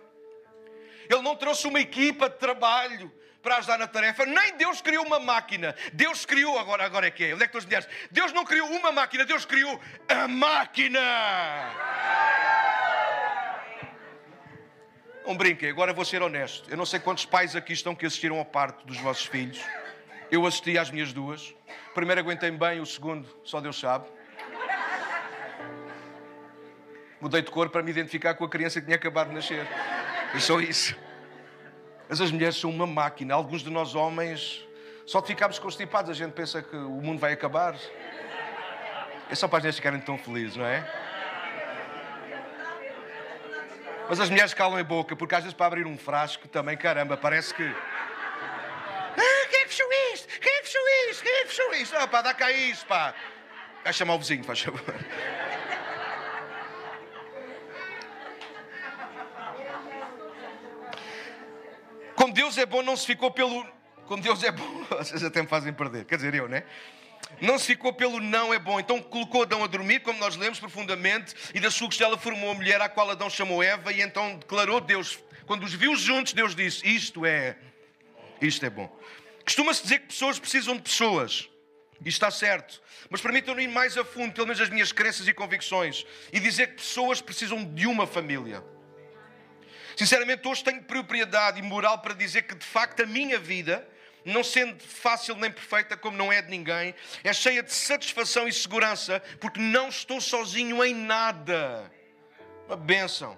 Ele 1.10 1.22
não 1.24 1.36
trouxe 1.36 1.68
uma 1.68 1.80
equipa 1.80 2.30
de 2.30 2.38
trabalho 2.38 3.12
para 3.42 3.58
ajudar 3.58 3.80
na 3.80 3.88
tarefa. 3.88 4.25
Nem 4.28 4.56
Deus 4.56 4.80
criou 4.80 5.04
uma 5.06 5.20
máquina. 5.20 5.75
Deus 5.92 6.24
criou, 6.24 6.58
agora, 6.60 6.86
agora 6.86 7.08
é 7.08 7.12
que 7.12 7.25
é. 7.25 7.34
Onde 7.34 7.44
é 7.44 7.48
que 7.48 7.58
estão 7.58 7.60
as 7.60 7.66
mulheres? 7.66 8.10
Deus 8.12 8.32
não 8.32 8.46
criou 8.46 8.70
uma 8.70 8.92
máquina, 8.92 9.25
Deus 9.25 9.44
criou 9.44 9.80
a 10.08 10.28
máquina. 10.28 11.00
Não 15.25 15.36
brinquem, 15.36 15.70
agora 15.72 15.94
vou 15.94 16.06
ser 16.06 16.22
honesto. 16.22 16.70
Eu 16.70 16.78
não 16.78 16.86
sei 16.86 17.00
quantos 17.00 17.25
pais 17.25 17.56
aqui 17.56 17.74
estão 17.74 17.96
que 17.96 18.06
assistiram 18.06 18.38
ao 18.38 18.46
parto 18.46 18.86
dos 18.86 18.98
vossos 18.98 19.25
filhos. 19.25 19.60
Eu 20.30 20.46
assisti 20.46 20.78
às 20.78 20.92
minhas 20.92 21.12
duas. 21.12 21.56
O 21.90 21.94
primeiro 21.96 22.22
aguentei 22.22 22.52
bem, 22.52 22.80
o 22.80 22.86
segundo 22.86 23.28
só 23.44 23.60
Deus 23.60 23.80
sabe. 23.80 24.14
Mudei 27.19 27.41
de 27.41 27.50
cor 27.50 27.69
para 27.69 27.81
me 27.81 27.91
identificar 27.91 28.34
com 28.34 28.45
a 28.45 28.50
criança 28.50 28.79
que 28.79 28.86
tinha 28.86 28.98
acabado 28.98 29.29
de 29.29 29.36
nascer. 29.36 29.65
É 30.34 30.39
só 30.39 30.60
isso. 30.60 30.95
Mas 32.10 32.22
as 32.22 32.31
mulheres 32.31 32.57
são 32.57 32.69
uma 32.69 32.86
máquina. 32.86 33.34
Alguns 33.34 33.63
de 33.63 33.69
nós 33.69 33.95
homens 33.95 34.65
só 35.05 35.22
ficamos 35.22 35.57
constipados. 35.57 36.12
A 36.12 36.13
gente 36.13 36.34
pensa 36.34 36.62
que 36.62 36.75
o 36.75 37.01
mundo 37.01 37.19
vai 37.19 37.34
acabar. 37.34 37.75
É 39.29 39.36
só 39.36 39.48
para 39.48 39.57
as 39.57 39.63
mulheres 39.63 39.75
ficarem 39.77 40.00
tão 40.01 40.17
felizes, 40.17 40.57
não 40.57 40.65
é? 40.65 40.88
Mas 44.07 44.19
as 44.19 44.29
mulheres 44.29 44.53
calam 44.53 44.77
a 44.77 44.84
boca, 44.84 45.15
porque 45.15 45.34
às 45.34 45.41
vezes 45.41 45.55
para 45.55 45.65
abrir 45.65 45.88
um 45.88 45.98
frasco 45.98 46.48
também, 46.48 46.77
caramba, 46.77 47.17
parece 47.17 47.53
que. 47.53 47.63
Ah, 47.63 49.48
quem 49.50 49.62
é 49.62 49.67
fechou 49.67 49.88
isto? 50.13 50.39
Quem 50.39 50.53
é 50.53 50.63
fechou 50.63 50.81
isto? 51.10 51.24
Quem 51.24 51.34
é 51.34 51.45
fechou 51.45 51.74
isto? 51.74 51.98
Ah, 51.98 52.07
pá, 52.07 52.22
dá 52.22 52.34
cá 52.34 52.51
isso, 52.51 52.86
pá. 52.86 53.15
Vai 53.84 53.93
chamar 53.93 54.13
o 54.15 54.19
vizinho, 54.19 54.43
faz 54.43 54.62
favor. 54.62 54.95
Como 62.25 62.34
Deus 62.34 62.58
é 62.58 62.65
bom, 62.65 62.82
não 62.82 62.98
se 62.98 63.05
ficou 63.05 63.29
pelo. 63.29 63.63
Como 64.08 64.24
Deus 64.24 64.41
é 64.41 64.51
bom, 64.51 64.84
vocês 64.89 65.24
até 65.24 65.44
me 65.44 65.48
fazem 65.48 65.72
perder. 65.72 66.05
Quer 66.05 66.15
dizer, 66.15 66.34
eu, 66.34 66.50
né? 66.50 66.63
Não 67.39 67.60
se 67.60 67.67
ficou 67.67 67.94
pelo 67.94 68.20
não 68.20 68.51
é 68.51 68.58
bom. 68.58 68.79
Então 68.79 69.00
colocou 69.00 69.44
Adão 69.44 69.63
a 69.63 69.67
dormir, 69.67 70.00
como 70.00 70.17
nós 70.17 70.36
lemos 70.36 70.60
profundamente, 70.60 71.36
e 71.53 71.60
da 71.60 71.70
sua 71.70 71.86
costela 71.86 72.17
formou 72.17 72.50
a 72.50 72.55
mulher, 72.55 72.82
à 72.82 72.89
qual 72.89 73.12
Adão 73.12 73.29
chamou 73.29 73.62
Eva, 73.62 73.94
e 73.94 74.01
então 74.01 74.38
declarou 74.38 74.82
Deus. 74.82 75.20
Quando 75.46 75.65
os 75.65 75.74
viu 75.75 75.96
juntos, 75.96 76.34
Deus 76.34 76.55
disse: 76.55 76.84
Isto 76.88 77.27
é. 77.27 77.58
Isto 78.41 78.65
é 78.65 78.72
bom. 78.72 78.91
Costuma-se 79.44 79.84
dizer 79.84 80.00
que 80.00 80.08
pessoas 80.08 80.39
precisam 80.39 80.77
de 80.77 80.82
pessoas. 80.82 81.48
E 82.03 82.10
está 82.10 82.32
certo. 82.32 82.82
Mas 83.08 83.22
permitam-me 83.22 83.65
ir 83.65 83.67
mais 83.67 83.96
a 84.00 84.03
fundo, 84.03 84.34
pelo 84.34 84.48
menos 84.48 84.60
as 84.60 84.70
minhas 84.70 84.91
crenças 84.91 85.27
e 85.27 85.34
convicções, 85.34 86.08
e 86.34 86.39
dizer 86.39 86.70
que 86.70 86.77
pessoas 86.77 87.22
precisam 87.22 87.63
de 87.63 87.86
uma 87.86 88.08
família. 88.08 88.63
Sinceramente, 89.96 90.48
hoje 90.48 90.64
tenho 90.64 90.84
propriedade 90.84 91.60
e 91.60 91.62
moral 91.62 92.00
para 92.00 92.14
dizer 92.14 92.44
que, 92.44 92.56
de 92.56 92.66
facto, 92.66 93.04
a 93.04 93.06
minha 93.06 93.40
vida, 93.40 93.88
não 94.25 94.44
sendo 94.44 94.82
fácil 94.84 95.36
nem 95.36 95.52
perfeita, 95.52 95.96
como 95.96 96.18
não 96.18 96.34
é 96.34 96.42
de 96.42 96.50
ninguém, 96.50 96.94
é 97.24 97.32
cheia 97.32 97.64
de 97.64 97.74
satisfação 97.74 98.48
e 98.48 98.52
segurança, 98.52 99.22
porque 99.40 99.60
não 99.60 99.88
estou 99.88 100.20
sozinho 100.20 100.84
em 100.84 100.94
nada. 100.94 101.92
Uma 102.68 102.75
bênção. 102.75 103.38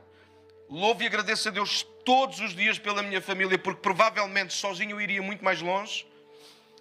Louvo 0.70 1.04
e 1.04 1.06
agradeço 1.06 1.48
a 1.48 1.52
Deus 1.52 1.86
todos 2.04 2.40
os 2.40 2.56
dias 2.56 2.80
pela 2.80 3.04
minha 3.04 3.22
família, 3.22 3.58
porque 3.60 3.82
provavelmente 3.82 4.54
sozinho 4.54 4.92
eu 4.92 5.02
iria 5.02 5.22
muito 5.22 5.44
mais 5.44 5.62
longe, 5.62 6.08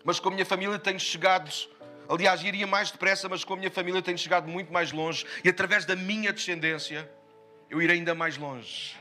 mas 0.05 0.19
com 0.19 0.29
a 0.29 0.33
minha 0.33 0.47
família 0.47 0.79
tenho 0.79 0.99
chegado. 0.99 1.51
Aliás, 2.09 2.43
iria 2.43 2.67
mais 2.67 2.91
depressa, 2.91 3.29
mas 3.29 3.45
com 3.45 3.55
a 3.55 3.57
minha 3.57 3.71
família 3.71 4.01
tenho 4.01 4.17
chegado 4.17 4.49
muito 4.49 4.73
mais 4.73 4.91
longe, 4.93 5.27
e 5.45 5.49
através 5.49 5.85
da 5.85 5.97
minha 5.97 6.33
descendência 6.33 7.11
eu 7.69 7.83
irei 7.83 7.97
ainda 7.97 8.15
mais 8.15 8.37
longe. 8.37 8.97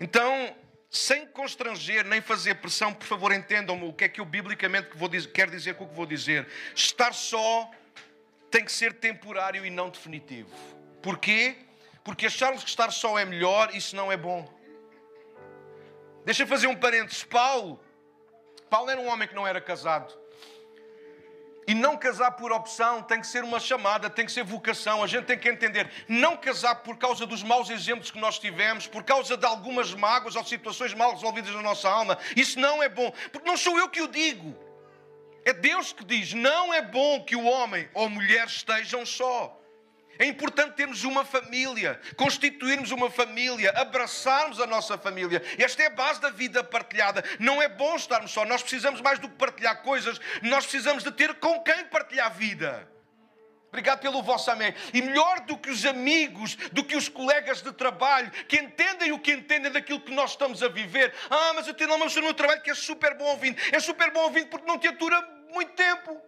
Então, 0.00 0.54
sem 0.90 1.26
constranger 1.26 2.04
nem 2.06 2.20
fazer 2.20 2.54
pressão, 2.56 2.94
por 2.94 3.06
favor, 3.06 3.32
entendam-me 3.32 3.88
o 3.88 3.92
que 3.92 4.04
é 4.04 4.08
que 4.08 4.20
eu 4.20 4.24
biblicamente 4.24 4.88
dizer, 5.10 5.28
quero 5.28 5.50
dizer 5.50 5.74
com 5.74 5.84
o 5.84 5.88
que 5.88 5.94
vou 5.94 6.06
dizer. 6.06 6.46
Estar 6.74 7.12
só 7.12 7.70
tem 8.50 8.64
que 8.64 8.72
ser 8.72 8.94
temporário 8.94 9.64
e 9.66 9.70
não 9.70 9.90
definitivo. 9.90 10.50
Porquê? 11.02 11.56
Porque 12.02 12.26
acharmos 12.26 12.64
que 12.64 12.70
estar 12.70 12.90
só 12.90 13.18
é 13.18 13.24
melhor, 13.24 13.74
isso 13.74 13.94
não 13.94 14.10
é 14.10 14.16
bom. 14.16 14.48
Deixa 16.24 16.44
eu 16.44 16.46
fazer 16.46 16.66
um 16.66 16.76
parênteses. 16.76 17.24
Paulo, 17.24 17.80
Paulo 18.70 18.90
era 18.90 19.00
um 19.00 19.08
homem 19.08 19.28
que 19.28 19.34
não 19.34 19.46
era 19.46 19.60
casado. 19.60 20.18
E 21.68 21.74
não 21.74 21.98
casar 21.98 22.30
por 22.30 22.50
opção 22.50 23.02
tem 23.02 23.20
que 23.20 23.26
ser 23.26 23.44
uma 23.44 23.60
chamada, 23.60 24.08
tem 24.08 24.24
que 24.24 24.32
ser 24.32 24.42
vocação. 24.42 25.02
A 25.02 25.06
gente 25.06 25.26
tem 25.26 25.38
que 25.38 25.50
entender. 25.50 25.90
Não 26.08 26.34
casar 26.34 26.76
por 26.76 26.96
causa 26.96 27.26
dos 27.26 27.42
maus 27.42 27.68
exemplos 27.68 28.10
que 28.10 28.18
nós 28.18 28.38
tivemos, 28.38 28.86
por 28.86 29.04
causa 29.04 29.36
de 29.36 29.44
algumas 29.44 29.92
mágoas 29.92 30.34
ou 30.34 30.42
situações 30.42 30.94
mal 30.94 31.12
resolvidas 31.12 31.54
na 31.54 31.60
nossa 31.60 31.86
alma. 31.90 32.16
Isso 32.34 32.58
não 32.58 32.82
é 32.82 32.88
bom. 32.88 33.12
Porque 33.30 33.46
não 33.46 33.58
sou 33.58 33.78
eu 33.78 33.86
que 33.90 34.00
o 34.00 34.08
digo. 34.08 34.56
É 35.44 35.52
Deus 35.52 35.92
que 35.92 36.06
diz: 36.06 36.32
não 36.32 36.72
é 36.72 36.80
bom 36.80 37.22
que 37.22 37.36
o 37.36 37.44
homem 37.44 37.86
ou 37.92 38.08
mulher 38.08 38.46
estejam 38.46 39.04
só. 39.04 39.57
É 40.18 40.26
importante 40.26 40.74
termos 40.74 41.04
uma 41.04 41.24
família, 41.24 42.00
constituirmos 42.16 42.90
uma 42.90 43.08
família, 43.08 43.70
abraçarmos 43.76 44.60
a 44.60 44.66
nossa 44.66 44.98
família. 44.98 45.40
Esta 45.56 45.84
é 45.84 45.86
a 45.86 45.90
base 45.90 46.20
da 46.20 46.30
vida 46.30 46.64
partilhada. 46.64 47.22
Não 47.38 47.62
é 47.62 47.68
bom 47.68 47.94
estarmos 47.94 48.32
só. 48.32 48.44
Nós 48.44 48.60
precisamos 48.60 49.00
mais 49.00 49.18
do 49.20 49.28
que 49.28 49.36
partilhar 49.36 49.82
coisas, 49.82 50.20
nós 50.42 50.64
precisamos 50.64 51.04
de 51.04 51.12
ter 51.12 51.34
com 51.34 51.62
quem 51.62 51.84
partilhar 51.84 52.26
a 52.26 52.30
vida. 52.30 52.88
Obrigado 53.68 54.00
pelo 54.00 54.22
vosso 54.22 54.50
amém. 54.50 54.74
E 54.94 55.02
melhor 55.02 55.40
do 55.40 55.56
que 55.56 55.70
os 55.70 55.84
amigos, 55.84 56.56
do 56.72 56.82
que 56.82 56.96
os 56.96 57.08
colegas 57.08 57.60
de 57.62 57.70
trabalho, 57.70 58.30
que 58.48 58.56
entendem 58.56 59.12
o 59.12 59.18
que 59.18 59.32
entendem 59.32 59.70
daquilo 59.70 60.00
que 60.00 60.12
nós 60.12 60.30
estamos 60.30 60.62
a 60.62 60.68
viver. 60.68 61.14
Ah, 61.30 61.52
mas 61.54 61.68
eu 61.68 61.74
tenho 61.74 61.94
uma 61.94 62.06
pessoa 62.06 62.26
no 62.26 62.34
trabalho 62.34 62.62
que 62.62 62.70
é 62.70 62.74
super 62.74 63.14
bom 63.16 63.26
ouvindo. 63.26 63.60
É 63.70 63.78
super 63.78 64.10
bom 64.10 64.20
ouvindo 64.20 64.48
porque 64.48 64.66
não 64.66 64.78
te 64.78 64.88
atura 64.88 65.20
muito 65.52 65.72
tempo. 65.72 66.20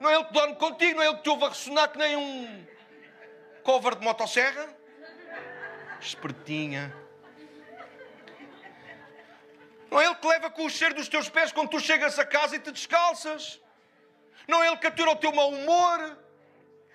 Não 0.00 0.10
é 0.10 0.14
ele 0.14 0.24
que 0.24 0.32
dorme 0.32 0.56
contigo, 0.56 0.96
não 0.96 1.02
é 1.02 1.06
ele 1.06 1.16
que 1.16 1.22
te 1.22 1.28
ouve 1.28 1.44
a 1.44 1.48
ressonar 1.48 1.88
que 1.90 1.98
nem 1.98 2.16
um 2.16 2.66
cover 3.62 3.94
de 3.94 4.04
motosserra. 4.04 4.68
Espertinha. 6.00 6.94
Não 9.90 10.00
é 10.00 10.06
ele 10.06 10.14
que 10.16 10.26
leva 10.26 10.50
com 10.50 10.66
o 10.66 10.70
cheiro 10.70 10.94
dos 10.94 11.08
teus 11.08 11.28
pés 11.28 11.52
quando 11.52 11.70
tu 11.70 11.80
chegas 11.80 12.18
a 12.18 12.26
casa 12.26 12.56
e 12.56 12.58
te 12.58 12.70
descalças. 12.72 13.60
Não 14.46 14.62
é 14.62 14.66
ele 14.66 14.76
que 14.76 14.86
atura 14.86 15.12
o 15.12 15.16
teu 15.16 15.32
mau 15.32 15.48
humor. 15.50 16.18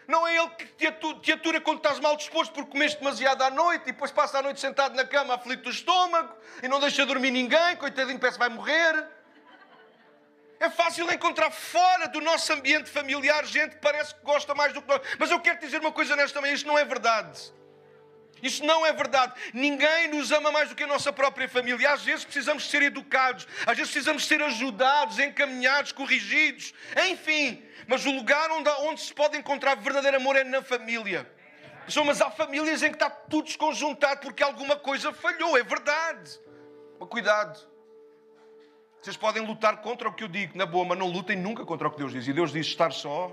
Não 0.08 0.28
é 0.28 0.36
ele 0.36 0.50
que 0.50 0.66
te 0.66 0.88
atura, 0.88 1.20
te 1.20 1.32
atura 1.32 1.62
quando 1.62 1.78
estás 1.78 2.00
mal 2.00 2.18
disposto 2.18 2.52
porque 2.52 2.72
comeste 2.72 2.98
demasiado 2.98 3.44
à 3.44 3.50
noite 3.52 3.84
e 3.84 3.92
depois 3.92 4.12
passa 4.12 4.40
a 4.40 4.42
noite 4.42 4.60
sentado 4.60 4.96
na 4.96 5.06
cama 5.06 5.36
aflito 5.36 5.64
do 5.64 5.70
estômago 5.70 6.36
e 6.64 6.68
não 6.68 6.80
deixa 6.80 7.06
dormir 7.06 7.30
ninguém, 7.30 7.76
coitadinho, 7.78 8.20
parece 8.20 8.38
que 8.38 8.40
vai 8.40 8.50
morrer. 8.50 9.08
É 10.60 10.70
fácil 10.70 11.10
encontrar 11.12 11.50
fora 11.52 12.08
do 12.08 12.20
nosso 12.20 12.52
ambiente 12.52 12.90
familiar 12.90 13.46
gente 13.46 13.76
que 13.76 13.82
parece 13.82 14.14
que 14.14 14.22
gosta 14.22 14.54
mais 14.54 14.74
do 14.74 14.82
que 14.82 14.88
nós. 14.90 15.02
Mas 15.18 15.32
eu 15.32 15.40
quero 15.40 15.60
dizer 15.60 15.80
uma 15.80 15.92
coisa 15.92 16.16
nesta 16.16 16.42
manhã: 16.42 16.54
isto 16.54 16.68
não 16.68 16.78
é 16.78 16.84
verdade. 16.84 17.54
Isso 18.42 18.66
não 18.66 18.86
é 18.86 18.92
verdade. 18.94 19.34
Ninguém 19.54 20.10
nos 20.10 20.32
ama 20.32 20.52
mais 20.52 20.70
do 20.70 20.76
que 20.76 20.84
a 20.84 20.88
nossa 20.88 21.12
própria 21.12 21.48
família. 21.48 21.92
Às 21.92 22.04
vezes 22.04 22.26
precisamos 22.26 22.70
ser 22.70 22.82
educados, 22.82 23.48
às 23.66 23.78
vezes 23.78 23.92
precisamos 23.92 24.26
ser 24.26 24.42
ajudados, 24.42 25.20
encaminhados, 25.20 25.92
corrigidos, 25.92 26.74
enfim. 27.10 27.64
Mas 27.88 28.06
o 28.06 28.12
lugar 28.12 28.52
onde, 28.52 28.70
onde 28.82 29.02
se 29.02 29.14
pode 29.14 29.38
encontrar 29.38 29.76
verdadeiro 29.76 30.18
amor 30.18 30.36
é 30.36 30.44
na 30.44 30.62
família. 30.62 31.30
Mas 32.06 32.22
há 32.22 32.30
famílias 32.30 32.84
em 32.84 32.90
que 32.90 32.96
está 32.96 33.10
tudo 33.10 33.46
desconjuntado 33.46 34.22
porque 34.22 34.44
alguma 34.44 34.76
coisa 34.76 35.12
falhou, 35.12 35.58
é 35.58 35.64
verdade. 35.64 36.40
Mas 37.00 37.10
cuidado. 37.10 37.60
Vocês 39.02 39.16
podem 39.16 39.46
lutar 39.46 39.78
contra 39.78 40.10
o 40.10 40.14
que 40.14 40.24
eu 40.24 40.28
digo, 40.28 40.58
na 40.58 40.66
boa, 40.66 40.86
mas 40.86 40.98
não 40.98 41.08
lutem 41.08 41.38
nunca 41.38 41.66
contra 41.66 41.88
o 41.88 41.92
que 41.92 41.98
Deus 41.98 42.12
diz. 42.12 42.28
E 42.28 42.34
Deus 42.34 42.52
diz 42.52 42.68
estar 42.68 42.92
só. 42.92 43.32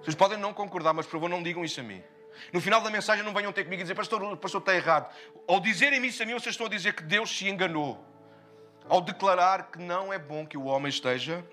Vocês 0.00 0.14
podem 0.14 0.38
não 0.38 0.52
concordar, 0.52 0.92
mas 0.92 1.06
por 1.06 1.12
favor 1.12 1.28
não 1.28 1.42
digam 1.42 1.64
isso 1.64 1.80
a 1.80 1.82
mim. 1.82 2.02
No 2.52 2.60
final 2.60 2.80
da 2.80 2.90
mensagem 2.90 3.24
não 3.24 3.32
venham 3.32 3.52
ter 3.52 3.64
comigo 3.64 3.82
e 3.82 3.84
dizer, 3.84 3.94
pastor, 3.94 4.22
o 4.22 4.36
pastor 4.36 4.60
está 4.60 4.74
errado. 4.74 5.12
Ao 5.46 5.60
dizerem 5.60 6.04
isso 6.06 6.22
a 6.22 6.26
mim, 6.26 6.32
vocês 6.34 6.54
estão 6.54 6.66
a 6.66 6.70
dizer 6.70 6.94
que 6.94 7.02
Deus 7.02 7.36
se 7.36 7.48
enganou. 7.48 8.04
Ao 8.88 9.00
declarar 9.00 9.70
que 9.70 9.78
não 9.78 10.12
é 10.12 10.18
bom 10.18 10.46
que 10.46 10.56
o 10.56 10.64
homem 10.64 10.88
esteja 10.88 11.44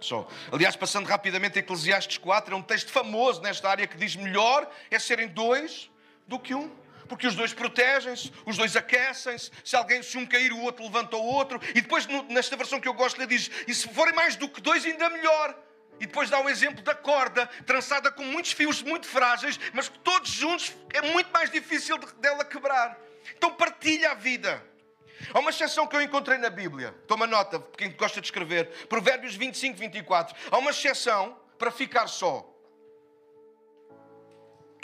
só. 0.00 0.26
Aliás, 0.52 0.76
passando 0.76 1.06
rapidamente 1.06 1.58
a 1.58 1.60
Eclesiastes 1.60 2.18
4, 2.18 2.54
é 2.54 2.56
um 2.56 2.62
texto 2.62 2.90
famoso 2.90 3.40
nesta 3.42 3.68
área 3.68 3.86
que 3.86 3.96
diz 3.96 4.14
melhor 4.16 4.68
é 4.90 4.98
serem 4.98 5.28
dois 5.28 5.90
do 6.26 6.38
que 6.38 6.54
um 6.54 6.70
porque 7.06 7.26
os 7.26 7.34
dois 7.34 7.52
protegem-se, 7.52 8.32
os 8.44 8.56
dois 8.56 8.76
aquecem-se. 8.76 9.50
Se 9.64 9.76
alguém, 9.76 10.02
se 10.02 10.18
um 10.18 10.26
cair, 10.26 10.52
o 10.52 10.60
outro 10.60 10.84
levanta 10.84 11.16
o 11.16 11.24
outro. 11.24 11.60
E 11.70 11.80
depois, 11.80 12.06
nesta 12.28 12.56
versão 12.56 12.80
que 12.80 12.88
eu 12.88 12.94
gosto, 12.94 13.20
ele 13.20 13.26
diz: 13.26 13.50
e 13.66 13.74
se 13.74 13.88
forem 13.88 14.14
mais 14.14 14.36
do 14.36 14.48
que 14.48 14.60
dois, 14.60 14.84
ainda 14.84 15.08
melhor. 15.10 15.56
E 15.98 16.06
depois 16.06 16.28
dá 16.28 16.38
o 16.40 16.48
exemplo 16.48 16.82
da 16.82 16.94
corda, 16.94 17.46
trançada 17.64 18.10
com 18.10 18.22
muitos 18.22 18.52
fios 18.52 18.82
muito 18.82 19.06
frágeis, 19.06 19.58
mas 19.72 19.88
que 19.88 19.98
todos 20.00 20.30
juntos 20.30 20.74
é 20.92 21.00
muito 21.00 21.30
mais 21.32 21.50
difícil 21.50 21.96
dela 22.18 22.44
quebrar. 22.44 22.98
Então 23.34 23.52
partilha 23.54 24.10
a 24.10 24.14
vida. 24.14 24.62
Há 25.32 25.38
uma 25.38 25.50
exceção 25.50 25.86
que 25.86 25.96
eu 25.96 26.02
encontrei 26.02 26.36
na 26.36 26.50
Bíblia. 26.50 26.92
Toma 27.06 27.26
nota, 27.26 27.58
quem 27.78 27.90
gosta 27.92 28.20
de 28.20 28.26
escrever. 28.26 28.86
Provérbios 28.88 29.34
25, 29.34 29.78
24. 29.78 30.36
Há 30.50 30.58
uma 30.58 30.70
exceção 30.70 31.40
para 31.58 31.70
ficar 31.70 32.06
só 32.06 32.55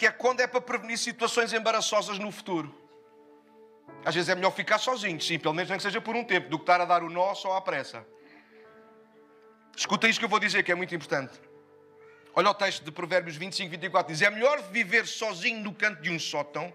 que 0.03 0.07
é 0.09 0.11
quando 0.11 0.41
é 0.41 0.49
para 0.49 0.61
prevenir 0.61 0.99
situações 0.99 1.53
embaraçosas 1.53 2.19
no 2.19 2.33
futuro. 2.33 2.75
Às 4.05 4.17
vezes 4.17 4.29
é 4.29 4.35
melhor 4.35 4.51
ficar 4.51 4.79
sozinho, 4.79 5.21
sim, 5.21 5.39
pelo 5.39 5.55
menos 5.55 5.71
nem 5.71 5.77
que 5.77 5.83
seja 5.85 6.01
por 6.01 6.17
um 6.17 6.25
tempo, 6.25 6.49
do 6.49 6.59
que 6.59 6.65
estar 6.65 6.81
a 6.81 6.85
dar 6.85 7.05
o 7.05 7.09
nó 7.09 7.33
só 7.37 7.57
à 7.57 7.61
pressa. 7.61 8.05
Escuta 9.77 10.09
isto 10.09 10.19
que 10.19 10.25
eu 10.25 10.29
vou 10.29 10.41
dizer, 10.41 10.65
que 10.65 10.73
é 10.73 10.75
muito 10.75 10.93
importante. 10.93 11.41
Olha 12.35 12.51
o 12.51 12.55
texto 12.55 12.83
de 12.83 12.91
Provérbios 12.91 13.37
25, 13.37 13.71
24. 13.71 14.13
Diz: 14.13 14.23
É 14.23 14.29
melhor 14.29 14.61
viver 14.73 15.07
sozinho 15.07 15.63
no 15.63 15.73
canto 15.73 16.03
de 16.03 16.11
um 16.11 16.19
sótão 16.19 16.75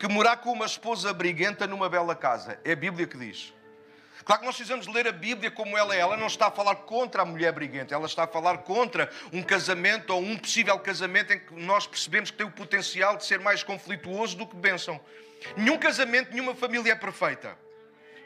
que 0.00 0.08
morar 0.08 0.38
com 0.38 0.50
uma 0.50 0.66
esposa 0.66 1.12
briguenta 1.14 1.64
numa 1.68 1.88
bela 1.88 2.16
casa. 2.16 2.58
É 2.64 2.72
a 2.72 2.76
Bíblia 2.76 3.06
que 3.06 3.16
diz. 3.16 3.54
Claro 4.24 4.40
que 4.40 4.46
nós 4.46 4.56
precisamos 4.56 4.86
ler 4.86 5.08
a 5.08 5.12
Bíblia 5.12 5.50
como 5.50 5.76
ela 5.76 5.94
é. 5.94 5.98
Ela 5.98 6.16
não 6.16 6.26
está 6.26 6.46
a 6.46 6.50
falar 6.50 6.76
contra 6.76 7.22
a 7.22 7.24
mulher 7.24 7.52
briguenta, 7.52 7.94
ela 7.94 8.06
está 8.06 8.24
a 8.24 8.26
falar 8.26 8.58
contra 8.58 9.10
um 9.32 9.42
casamento 9.42 10.10
ou 10.10 10.20
um 10.20 10.36
possível 10.36 10.78
casamento 10.78 11.32
em 11.32 11.38
que 11.40 11.54
nós 11.54 11.86
percebemos 11.86 12.30
que 12.30 12.36
tem 12.36 12.46
o 12.46 12.50
potencial 12.50 13.16
de 13.16 13.24
ser 13.24 13.40
mais 13.40 13.62
conflituoso 13.62 14.36
do 14.36 14.46
que 14.46 14.56
bênção. 14.56 15.00
Nenhum 15.56 15.78
casamento, 15.78 16.30
nenhuma 16.30 16.54
família 16.54 16.92
é 16.92 16.94
perfeita. 16.94 17.58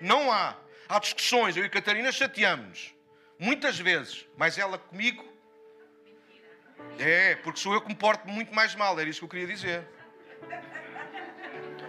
Não 0.00 0.30
há. 0.30 0.56
Há 0.88 0.98
discussões. 0.98 1.56
Eu 1.56 1.64
e 1.64 1.66
a 1.66 1.70
Catarina 1.70 2.12
chateamos. 2.12 2.94
Muitas 3.38 3.78
vezes. 3.78 4.26
Mas 4.36 4.58
ela 4.58 4.78
comigo. 4.78 5.24
É, 6.98 7.34
porque 7.36 7.58
sou 7.58 7.74
eu 7.74 7.80
que 7.80 7.88
me 7.88 7.94
porto 7.94 8.28
muito 8.28 8.54
mais 8.54 8.74
mal. 8.74 8.98
Era 8.98 9.08
isso 9.08 9.20
que 9.20 9.24
eu 9.24 9.28
queria 9.28 9.46
dizer. 9.46 9.86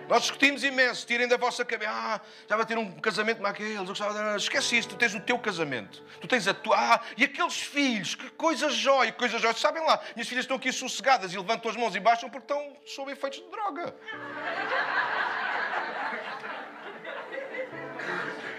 Nós 0.08 0.22
discutimos 0.22 0.64
imenso, 0.64 1.06
tirem 1.06 1.28
da 1.28 1.36
vossa 1.36 1.66
cabeça. 1.66 1.92
Ah, 1.92 2.22
já 2.50 2.56
vai 2.56 2.66
ter 2.66 2.78
um 2.78 2.92
casamento 3.00 3.38
como 3.38 3.48
aqueles. 3.48 3.90
Esquece 4.38 4.78
isso, 4.78 4.90
tu 4.90 4.96
tens 4.96 5.14
o 5.14 5.20
teu 5.20 5.38
casamento. 5.38 6.02
Tu 6.22 6.28
tens 6.28 6.48
a 6.48 6.54
tua. 6.54 6.78
Ah, 6.78 7.02
e 7.18 7.26
aqueles 7.26 7.60
filhos, 7.60 8.16
que 8.16 8.30
coisa 8.32 8.70
jóia, 8.70 9.12
que 9.12 9.20
coisa 9.20 9.38
jóia. 9.38 9.54
Sabem 9.54 9.84
lá, 9.84 10.02
minhas 10.16 10.30
filhas 10.30 10.46
estão 10.46 10.56
aqui 10.56 10.72
sossegadas 10.72 11.34
e 11.34 11.38
levantam 11.38 11.70
as 11.70 11.76
mãos 11.76 11.94
e 11.94 12.00
baixam 12.00 12.30
porque 12.30 12.46
estão 12.46 12.78
sob 12.86 13.12
efeitos 13.12 13.40
de 13.40 13.50
droga. 13.52 13.96